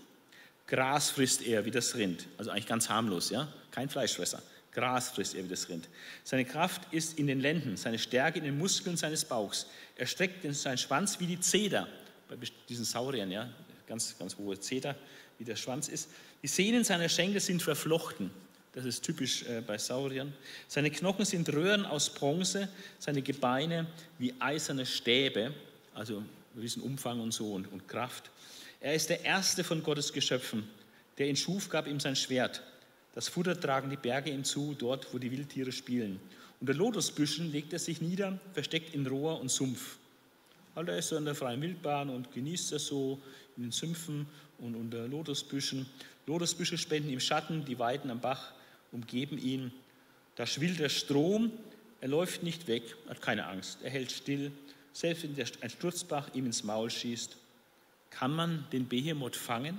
[0.66, 2.26] Gras frisst er wie das Rind.
[2.36, 3.48] Also eigentlich ganz harmlos, ja?
[3.70, 4.42] Kein Fleischfresser.
[4.72, 5.88] Gras frisst er wie das Rind.
[6.24, 9.66] Seine Kraft ist in den Lenden, seine Stärke in den Muskeln seines Bauchs.
[9.96, 11.88] Er streckt seinen Schwanz wie die Zeder,
[12.28, 12.36] bei
[12.68, 13.48] diesen Sauriern, ja,
[13.86, 14.94] ganz, ganz hohe Zeder,
[15.38, 16.10] wie der Schwanz ist.
[16.42, 18.30] Die Sehnen seiner Schenkel sind verflochten.
[18.72, 20.32] Das ist typisch äh, bei Sauriern.
[20.68, 22.68] Seine Knochen sind Röhren aus Bronze,
[22.98, 23.86] seine Gebeine
[24.18, 25.52] wie eiserne Stäbe,
[25.94, 26.22] also
[26.56, 28.30] Riesenumfang und so und, und Kraft.
[28.80, 30.68] Er ist der erste von Gottes Geschöpfen.
[31.18, 32.62] Der ihn schuf, gab ihm sein Schwert.
[33.14, 36.20] Das Futter tragen die Berge ihm zu, dort, wo die Wildtiere spielen.
[36.60, 39.96] Unter Lotosbüschen legt er sich nieder, versteckt in Rohr und Sumpf.
[40.74, 43.18] Also er ist so in der freien Wildbahn und genießt das so
[43.56, 44.26] in den Sümpfen
[44.58, 45.86] und unter Lotosbüschen.
[46.26, 48.52] Lotosbüsche spenden ihm Schatten, die Weiden am Bach
[48.92, 49.72] umgeben ihn.
[50.36, 51.52] Da schwillt der Strom,
[52.00, 54.52] er läuft nicht weg, hat keine Angst, er hält still.
[54.92, 57.36] Selbst wenn ein Sturzbach ihm ins Maul schießt,
[58.10, 59.78] kann man den Behemoth fangen,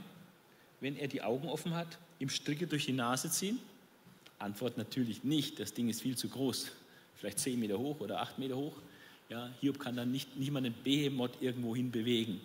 [0.82, 3.60] wenn er die Augen offen hat, ihm Stricke durch die Nase ziehen?
[4.38, 6.72] Antwort natürlich nicht, das Ding ist viel zu groß,
[7.16, 8.76] vielleicht zehn Meter hoch oder acht Meter hoch.
[9.30, 12.42] Ja, Hiob kann dann nicht, nicht mal den Behemoth irgendwo hin bewegen.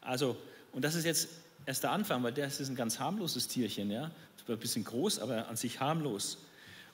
[0.00, 0.36] Also,
[0.72, 1.28] und das ist jetzt
[1.64, 4.10] erst der Anfang, weil das ist ein ganz harmloses Tierchen, ja.
[4.48, 6.38] Ein bisschen groß, aber an sich harmlos.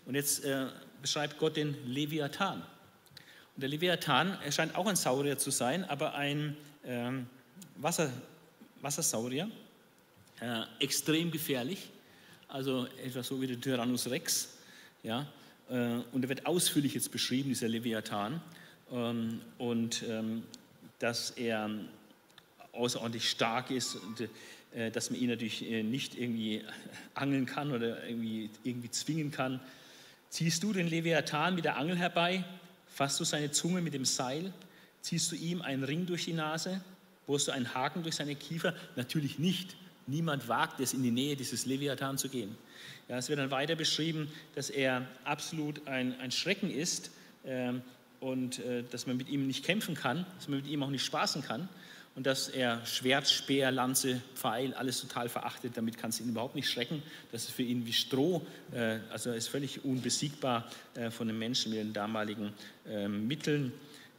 [0.06, 0.66] Und jetzt äh,
[1.00, 2.62] beschreibt Gott den Leviathan.
[3.54, 7.26] Und der Leviathan scheint auch ein Saurier zu sein, aber ein ähm,
[7.76, 8.10] Wasser,
[8.80, 9.50] Wassersaurier,
[10.40, 11.90] äh, extrem gefährlich,
[12.48, 14.56] also etwas so wie der Tyrannus Rex.
[15.02, 15.26] Ja,
[15.68, 18.40] äh, und er wird ausführlich jetzt beschrieben, dieser Leviathan,
[18.90, 20.44] ähm, und ähm,
[20.98, 21.70] dass er
[22.72, 24.28] außerordentlich stark ist und äh,
[24.90, 26.62] dass man ihn natürlich äh, nicht irgendwie
[27.14, 29.60] angeln kann oder irgendwie, irgendwie zwingen kann.
[30.30, 32.44] Ziehst du den Leviathan mit der Angel herbei,
[32.86, 34.52] fasst du seine Zunge mit dem Seil,
[35.02, 36.80] ziehst du ihm einen Ring durch die Nase,
[37.26, 38.74] bohrst du einen Haken durch seine Kiefer?
[38.96, 39.76] Natürlich nicht.
[40.06, 42.56] Niemand wagt es, in die Nähe dieses Leviathan zu gehen.
[43.08, 47.10] Ja, es wird dann weiter beschrieben, dass er absolut ein, ein Schrecken ist
[47.44, 47.72] äh,
[48.20, 51.04] und äh, dass man mit ihm nicht kämpfen kann, dass man mit ihm auch nicht
[51.04, 51.68] spaßen kann
[52.14, 55.76] und dass er Schwert, Speer, Lanze, Pfeil, alles total verachtet.
[55.76, 57.02] Damit kannst du ihn überhaupt nicht schrecken.
[57.30, 61.38] Das ist für ihn wie Stroh, äh, also er ist völlig unbesiegbar äh, von den
[61.38, 62.52] Menschen mit den damaligen
[62.86, 63.72] äh, Mitteln.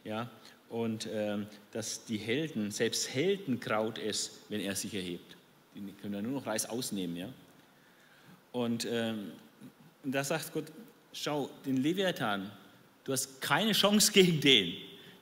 [0.03, 0.29] Ja,
[0.69, 5.35] und ähm, dass die Helden, selbst Helden graut es, wenn er sich erhebt.
[5.75, 7.15] Die können ja nur noch Reis ausnehmen.
[7.15, 7.29] Ja?
[8.51, 9.33] Und, ähm,
[10.03, 10.65] und da sagt Gott,
[11.13, 12.51] schau, den Leviathan,
[13.03, 14.73] du hast keine Chance gegen den.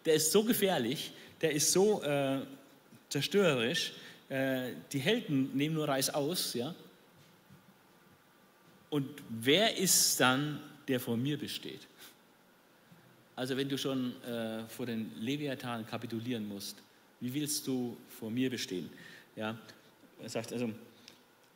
[0.05, 1.11] Der ist so gefährlich,
[1.41, 2.39] der ist so äh,
[3.11, 3.93] zerstörerisch.
[4.29, 6.73] Äh, die Helden nehmen nur Reis aus, ja.
[8.89, 11.81] Und wer ist dann, der vor mir besteht?
[13.35, 16.77] Also wenn du schon äh, vor den Leviathan kapitulieren musst,
[17.19, 18.89] wie willst du vor mir bestehen?
[19.35, 19.57] Ja,
[20.21, 20.71] er sagt also,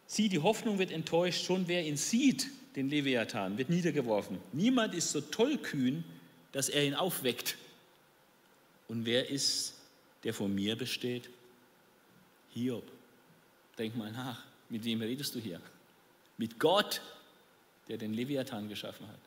[0.07, 4.37] sieh, die Hoffnung wird enttäuscht, schon wer ihn sieht, den Leviathan, wird niedergeworfen.
[4.53, 6.03] Niemand ist so tollkühn,
[6.51, 7.57] dass er ihn aufweckt.
[8.87, 9.73] Und wer ist,
[10.23, 11.29] der vor mir besteht?
[12.55, 12.89] Hiob,
[13.77, 15.61] denk mal nach, mit wem redest du hier?
[16.37, 17.01] Mit Gott,
[17.89, 19.19] der den Leviathan geschaffen hat.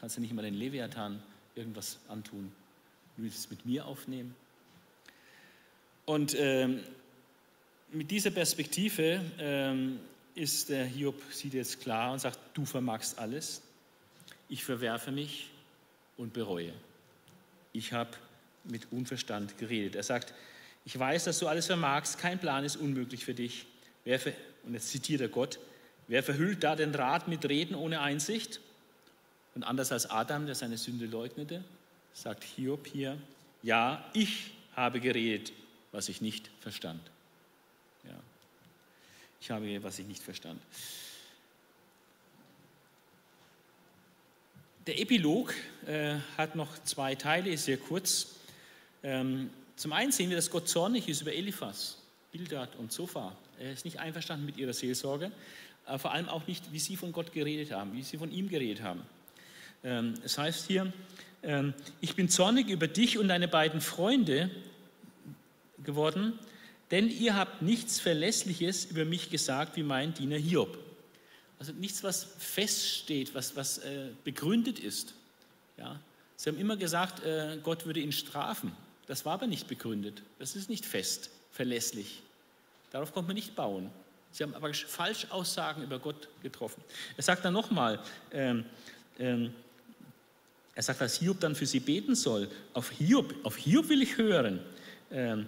[0.00, 1.22] Kannst du nicht mal den Leviathan
[1.54, 2.50] irgendwas antun?
[3.16, 4.34] Du willst es mit mir aufnehmen?
[6.06, 6.80] Und ähm,
[7.92, 10.00] mit dieser Perspektive ähm,
[10.34, 13.60] ist der Hiob, sieht jetzt klar und sagt, du vermagst alles,
[14.48, 15.50] ich verwerfe mich
[16.16, 16.72] und bereue.
[17.74, 18.10] Ich habe
[18.64, 19.94] mit Unverstand geredet.
[19.94, 20.32] Er sagt,
[20.84, 23.66] ich weiß, dass du alles vermagst, kein Plan ist unmöglich für dich.
[24.04, 24.32] Wer ver
[24.64, 25.58] und jetzt zitiert er Gott,
[26.06, 28.60] wer verhüllt da den Rat mit Reden ohne Einsicht?
[29.54, 31.64] Und anders als Adam, der seine Sünde leugnete,
[32.14, 33.18] sagt Hiob hier,
[33.62, 35.52] ja, ich habe geredet,
[35.90, 37.02] was ich nicht verstand.
[38.04, 38.18] Ja.
[39.40, 40.60] Ich habe geredet, was ich nicht verstand.
[44.86, 45.54] Der Epilog
[45.86, 48.34] äh, hat noch zwei Teile, ist sehr kurz.
[49.04, 49.50] Ähm,
[49.82, 51.96] zum einen sehen wir, dass Gott zornig ist über Eliphas,
[52.30, 53.36] Bildad und Zophar.
[53.58, 55.32] Er ist nicht einverstanden mit ihrer Seelsorge,
[55.86, 58.48] aber vor allem auch nicht, wie sie von Gott geredet haben, wie sie von ihm
[58.48, 59.02] geredet haben.
[59.82, 60.92] Ähm, es heißt hier,
[61.42, 64.50] ähm, ich bin zornig über dich und deine beiden Freunde
[65.82, 66.38] geworden,
[66.92, 70.78] denn ihr habt nichts Verlässliches über mich gesagt wie mein Diener Hiob.
[71.58, 75.14] Also nichts, was feststeht, was, was äh, begründet ist.
[75.76, 75.98] Ja?
[76.36, 78.70] Sie haben immer gesagt, äh, Gott würde ihn strafen.
[79.06, 80.22] Das war aber nicht begründet.
[80.38, 82.22] Das ist nicht fest, verlässlich.
[82.90, 83.90] Darauf kommt man nicht bauen.
[84.30, 86.82] Sie haben aber Falschaussagen über Gott getroffen.
[87.16, 88.00] Er sagt dann nochmal,
[88.30, 88.64] ähm,
[89.18, 89.52] ähm,
[90.74, 92.48] er sagt, dass Hiob dann für sie beten soll.
[92.72, 94.60] Auf Hiob, auf Hiob will ich hören.
[95.10, 95.46] Ähm,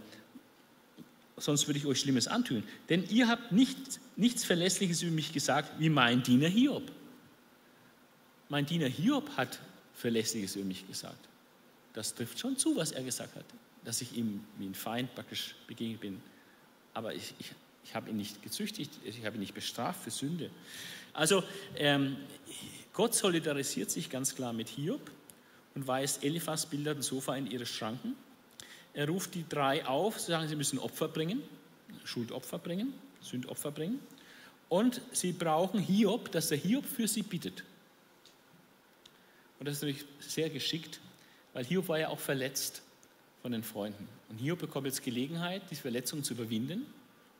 [1.36, 2.64] sonst würde ich euch Schlimmes antun.
[2.90, 3.78] Denn ihr habt nicht,
[4.16, 6.90] nichts Verlässliches über mich gesagt, wie mein Diener Hiob.
[8.50, 9.60] Mein Diener Hiob hat
[9.94, 11.28] Verlässliches über mich gesagt
[11.94, 13.44] das trifft schon zu, was er gesagt hat,
[13.84, 16.22] dass ich ihm wie ein Feind praktisch begegnet bin.
[16.92, 17.52] Aber ich, ich,
[17.84, 20.50] Ich habe ihn nicht gezüchtigt, ich habe ihn nicht bestraft für Sünde.
[21.12, 21.44] Also
[21.76, 22.16] ähm,
[22.92, 25.10] Gott solidarisiert sich ganz klar mit Hiob
[25.74, 28.16] und weist Eliphas Bilder und Sofa in ihre Schranken.
[28.94, 31.42] Er ruft die drei auf, sie sagen, sie müssen Opfer bringen,
[32.04, 34.00] Schuldopfer bringen, Sündopfer bringen.
[34.68, 37.64] Und sie brauchen Hiob, dass der Hiob für sie bittet.
[39.58, 41.00] Und das ist natürlich sehr geschickt,
[41.54, 42.82] weil Hiob war ja auch verletzt
[43.40, 44.06] von den Freunden.
[44.28, 46.84] Und Hiob bekommt jetzt Gelegenheit, die Verletzung zu überwinden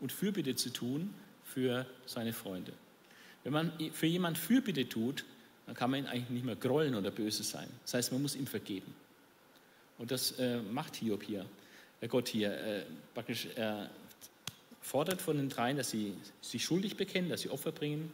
[0.00, 1.12] und Fürbitte zu tun
[1.44, 2.72] für seine Freunde.
[3.42, 5.24] Wenn man für jemanden Fürbitte tut,
[5.66, 7.68] dann kann man ihn eigentlich nicht mehr grollen oder böse sein.
[7.82, 8.94] Das heißt, man muss ihm vergeben.
[9.98, 11.46] Und das äh, macht Hiob hier,
[12.00, 12.52] äh Gott hier.
[12.52, 12.84] Äh,
[13.14, 13.90] praktisch, er
[14.80, 18.12] fordert von den dreien, dass sie sich schuldig bekennen, dass sie Opfer bringen.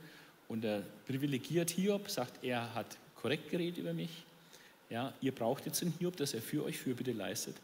[0.48, 4.10] Und er privilegiert Hiob, sagt, er hat korrekt geredet über mich.
[4.90, 7.56] Ja, ihr braucht jetzt einen Hiob, dass er für euch Fürbitte leistet.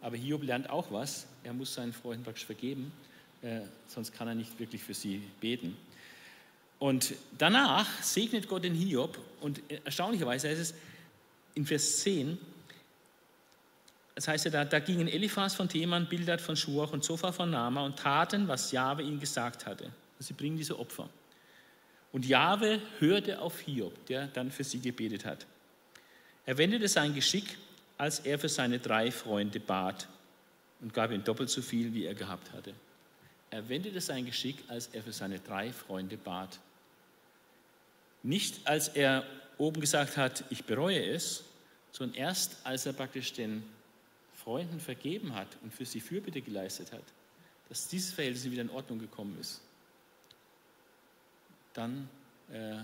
[0.00, 1.26] Aber Hiob lernt auch was.
[1.42, 2.92] Er muss seinen Freunden praktisch vergeben,
[3.42, 5.76] äh, sonst kann er nicht wirklich für sie beten.
[6.78, 10.74] Und danach segnet Gott den Hiob und erstaunlicherweise heißt es
[11.54, 12.38] in Vers 10,
[14.14, 17.50] das heißt ja, da, da gingen Eliphas von Theman, Bildad von Schuach und Zophar von
[17.50, 19.84] Nama und taten, was Jahwe ihnen gesagt hatte.
[20.18, 21.08] Also sie bringen diese Opfer.
[22.12, 25.46] Und Jahwe hörte auf Hiob, der dann für sie gebetet hat.
[26.46, 27.56] Er wendete sein Geschick,
[27.96, 30.08] als er für seine drei Freunde bat
[30.80, 32.74] und gab ihnen doppelt so viel, wie er gehabt hatte.
[33.50, 36.58] Er wendete sein Geschick, als er für seine drei Freunde bat.
[38.22, 39.24] Nicht als er
[39.58, 41.44] oben gesagt hat, ich bereue es,
[41.92, 43.62] sondern erst als er praktisch den
[44.42, 47.04] Freunden vergeben hat und für sie Fürbitte geleistet hat,
[47.68, 49.60] dass dieses Verhältnis wieder in Ordnung gekommen ist,
[51.72, 52.08] dann
[52.52, 52.76] äh,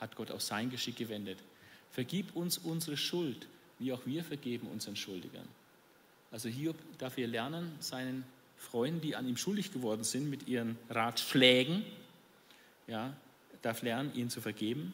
[0.00, 1.38] hat Gott auch sein Geschick gewendet.
[1.96, 3.46] Vergib uns unsere Schuld,
[3.78, 5.48] wie auch wir vergeben unseren Schuldigern.
[6.30, 8.22] Also Hiob darf hier lernen, seinen
[8.58, 11.86] Freunden, die an ihm schuldig geworden sind, mit ihren Ratschlägen,
[12.86, 13.16] ja,
[13.62, 14.92] darf lernen, ihnen zu vergeben.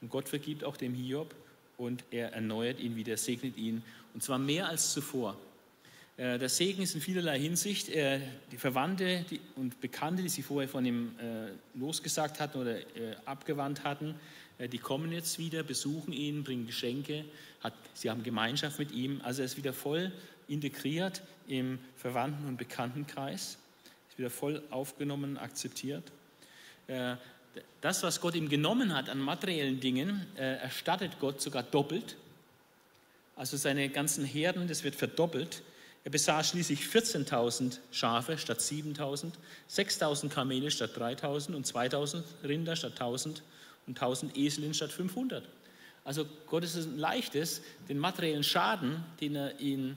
[0.00, 1.34] Und Gott vergibt auch dem Hiob
[1.76, 3.82] und er erneuert ihn wieder, segnet ihn.
[4.14, 5.36] Und zwar mehr als zuvor.
[6.16, 7.88] Äh, der Segen ist in vielerlei Hinsicht.
[7.88, 8.20] Äh,
[8.52, 9.24] die Verwandte
[9.56, 12.76] und Bekannte, die sie vorher von ihm äh, losgesagt hatten oder
[13.24, 14.14] abgewandt hatten,
[14.58, 17.24] die kommen jetzt wieder, besuchen ihn, bringen Geschenke.
[17.92, 19.20] Sie haben Gemeinschaft mit ihm.
[19.22, 20.12] Also er ist wieder voll
[20.48, 23.58] integriert im Verwandten- und Bekanntenkreis.
[24.10, 26.04] Ist wieder voll aufgenommen, akzeptiert.
[27.80, 32.16] Das, was Gott ihm genommen hat an materiellen Dingen, erstattet Gott sogar doppelt.
[33.36, 35.62] Also seine ganzen Herden, das wird verdoppelt
[36.04, 39.32] er besaß schließlich 14.000 Schafe statt 7.000,
[39.70, 43.40] 6.000 Kamele statt 3.000 und 2.000 Rinder statt 1.000
[43.86, 45.48] und 1.000 Eseln statt 500.
[46.04, 49.96] Also Gott ist es ein leichtes, den materiellen Schaden, den er ihnen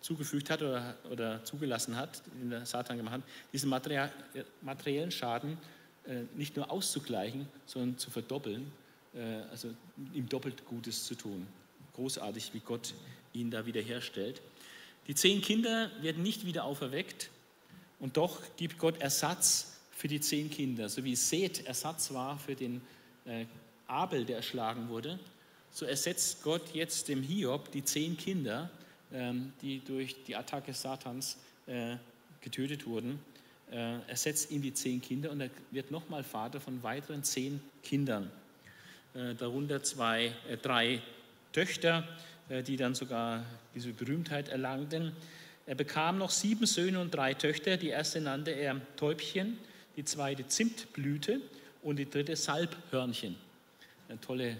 [0.00, 5.58] zugefügt hat oder, oder zugelassen hat, den der Satan gemacht hat, diesen materiellen Schaden
[6.06, 8.70] äh, nicht nur auszugleichen, sondern zu verdoppeln,
[9.14, 9.74] äh, also
[10.14, 11.46] ihm doppelt Gutes zu tun.
[11.94, 12.94] Großartig, wie Gott
[13.32, 14.40] ihn da wiederherstellt.
[15.08, 17.30] Die zehn Kinder werden nicht wieder auferweckt
[17.98, 20.88] und doch gibt Gott Ersatz für die zehn Kinder.
[20.88, 22.80] So wie Seth Ersatz war für den
[23.28, 23.44] äh,
[23.86, 25.18] Abel, der erschlagen wurde,
[25.70, 28.70] so ersetzt Gott jetzt dem Hiob die zehn Kinder,
[29.12, 31.96] ähm, die durch die Attacke Satans äh,
[32.40, 33.20] getötet wurden.
[33.70, 38.30] Äh, ersetzt ihm die zehn Kinder und er wird nochmal Vater von weiteren zehn Kindern.
[39.38, 40.32] darunter zwei,
[40.62, 41.00] drei
[41.52, 42.06] Töchter,
[42.48, 43.44] äh, die dann sogar
[43.74, 45.12] diese Berühmtheit erlangten.
[45.66, 47.76] Er bekam noch sieben Söhne und drei Töchter.
[47.76, 49.58] Die erste nannte er Täubchen,
[49.96, 51.40] die zweite Zimtblüte
[51.88, 53.34] und die dritte Salbhörnchen.
[54.10, 54.56] Ein tolle äh,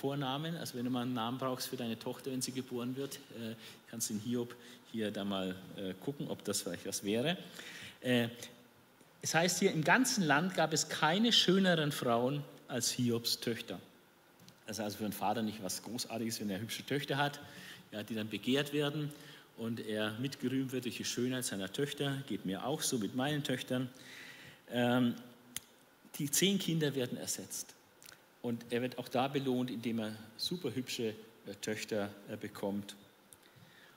[0.00, 0.56] Vornamen.
[0.56, 3.54] Also wenn du mal einen Namen brauchst für deine Tochter, wenn sie geboren wird, äh,
[3.90, 4.54] kannst du in Hiob
[4.92, 7.36] hier da mal äh, gucken, ob das vielleicht was wäre.
[8.00, 8.28] Äh,
[9.20, 13.80] es heißt hier, im ganzen Land gab es keine schöneren Frauen als Hiobs Töchter.
[14.68, 17.40] Das ist also für einen Vater nicht was Großartiges, wenn er hübsche Töchter hat,
[17.90, 19.12] ja, die dann begehrt werden
[19.56, 22.22] und er mitgerühmt wird durch die Schönheit seiner Töchter.
[22.28, 23.88] Geht mir auch so mit meinen Töchtern.
[24.70, 25.16] Ähm,
[26.20, 27.74] die zehn Kinder werden ersetzt.
[28.42, 31.14] Und er wird auch da belohnt, indem er super hübsche
[31.46, 32.94] äh, Töchter äh, bekommt.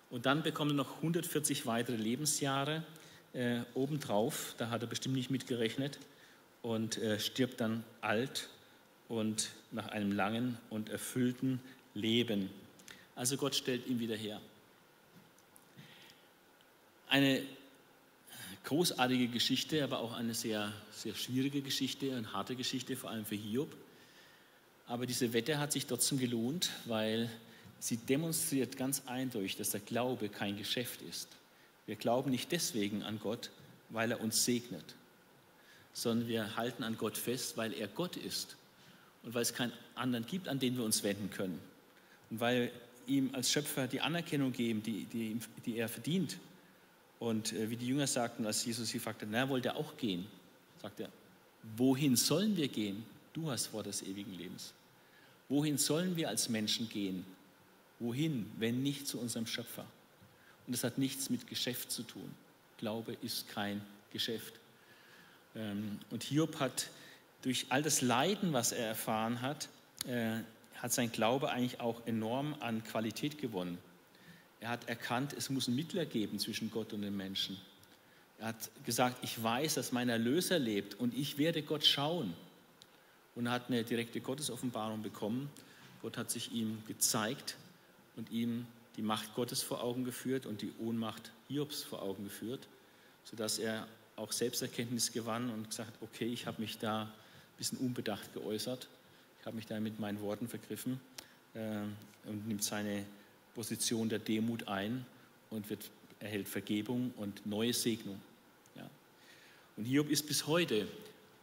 [0.10, 2.84] Und dann bekommt er noch 140 weitere Lebensjahre
[3.34, 4.56] äh, obendrauf.
[4.58, 6.00] Da hat er bestimmt nicht mitgerechnet.
[6.62, 8.48] Und äh, stirbt dann alt
[9.10, 11.60] und nach einem langen und erfüllten
[11.94, 12.50] Leben.
[13.16, 14.40] Also Gott stellt ihn wieder her.
[17.10, 17.44] Eine
[18.64, 23.36] großartige Geschichte, aber auch eine sehr, sehr schwierige Geschichte, eine harte Geschichte, vor allem für
[23.36, 23.76] Hiob.
[24.88, 27.30] Aber diese Wette hat sich trotzdem gelohnt, weil
[27.80, 31.28] sie demonstriert ganz eindeutig, dass der Glaube kein Geschäft ist.
[31.86, 33.50] Wir glauben nicht deswegen an Gott,
[33.90, 34.96] weil er uns segnet,
[35.94, 38.56] sondern wir halten an Gott fest, weil er Gott ist
[39.24, 41.60] und weil es keinen anderen gibt, an den wir uns wenden können.
[42.30, 42.72] Und weil
[43.06, 46.38] ihm als Schöpfer die Anerkennung geben, die, die, die er verdient.
[47.24, 50.26] Und äh, wie die Jünger sagten, als Jesus sie fragte, na, wollt ihr auch gehen?
[50.82, 51.08] Sagt er,
[51.78, 53.06] wohin sollen wir gehen?
[53.32, 54.74] Du hast Wort des ewigen Lebens.
[55.48, 57.26] Wohin sollen wir als Menschen gehen?
[58.00, 59.86] Wohin, wenn nicht zu unserem Schöpfer?
[60.68, 62.30] Und das hat nichts mit Geschäft zu tun.
[62.78, 63.80] Glaube ist kein
[64.12, 64.56] Geschäft.
[65.56, 66.90] Ähm, und Hiob hat
[67.42, 69.70] durch all das Leiden, was er erfahren hat,
[70.08, 70.40] äh,
[70.76, 73.78] hat sein Glaube eigentlich auch enorm an Qualität gewonnen.
[74.64, 77.58] Er hat erkannt, es muss einen Mittler geben zwischen Gott und den Menschen.
[78.40, 82.34] Er hat gesagt, ich weiß, dass mein Erlöser lebt und ich werde Gott schauen.
[83.36, 85.50] Und er hat eine direkte Gottesoffenbarung bekommen.
[86.02, 87.58] Gott hat sich ihm gezeigt
[88.16, 88.66] und ihm
[88.96, 92.66] die Macht Gottes vor Augen geführt und die Ohnmacht Hiobs vor Augen geführt,
[93.26, 93.86] sodass er
[94.16, 97.12] auch Selbsterkenntnis gewann und gesagt, okay, ich habe mich da ein
[97.58, 98.88] bisschen unbedacht geäußert,
[99.42, 101.02] ich habe mich da mit meinen Worten vergriffen
[101.54, 101.82] äh,
[102.30, 103.06] und nimmt seine
[103.54, 105.06] Position der Demut ein
[105.50, 105.90] und wird,
[106.20, 108.20] erhält Vergebung und neue Segnung.
[108.76, 108.90] Ja.
[109.78, 110.88] Und Hiob ist bis heute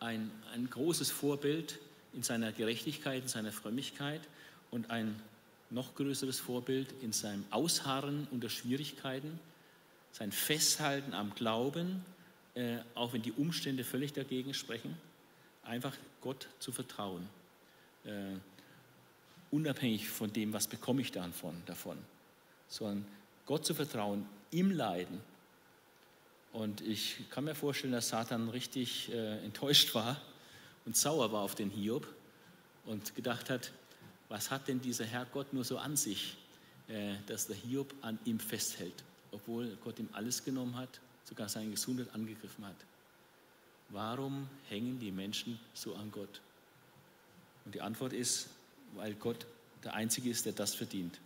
[0.01, 1.78] ein, ein großes Vorbild
[2.12, 4.20] in seiner Gerechtigkeit, in seiner Frömmigkeit
[4.70, 5.20] und ein
[5.70, 9.39] noch größeres Vorbild in seinem Ausharren unter Schwierigkeiten,
[10.12, 12.05] sein Festhalten am Glauben,
[12.55, 14.97] äh, auch wenn die Umstände völlig dagegen sprechen,
[15.62, 17.28] einfach Gott zu vertrauen.
[18.05, 18.37] Äh,
[19.51, 21.99] unabhängig von dem, was bekomme ich davon, davon,
[22.69, 23.07] sondern
[23.47, 25.21] Gott zu vertrauen im Leiden.
[26.53, 30.21] Und ich kann mir vorstellen, dass Satan richtig äh, enttäuscht war
[30.85, 32.07] und sauer war auf den Hiob
[32.87, 33.73] und gedacht hat,
[34.29, 36.37] was hat denn dieser Herr Gott nur so an sich,
[36.89, 41.71] äh, dass der Hiob an ihm festhält, obwohl Gott ihm alles genommen hat, sogar seine
[41.71, 42.77] Gesundheit angegriffen hat.
[43.91, 46.41] Warum hängen die Menschen so an Gott?
[47.65, 48.49] Und die Antwort ist,
[48.95, 49.47] weil Gott
[49.85, 51.19] der Einzige ist, der das verdient.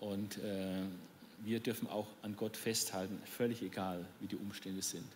[0.00, 0.82] Und äh,
[1.44, 5.06] wir dürfen auch an Gott festhalten, völlig egal, wie die Umstände sind,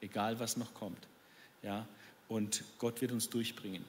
[0.00, 1.06] egal was noch kommt.
[1.62, 1.86] Ja?
[2.28, 3.84] Und Gott wird uns durchbringen.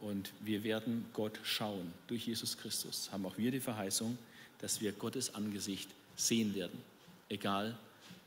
[0.00, 1.92] Und wir werden Gott schauen.
[2.06, 4.16] Durch Jesus Christus haben auch wir die Verheißung,
[4.60, 6.80] dass wir Gottes Angesicht sehen werden.
[7.28, 7.76] Egal,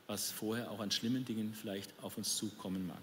[0.07, 3.01] was vorher auch an schlimmen Dingen vielleicht auf uns zukommen mag.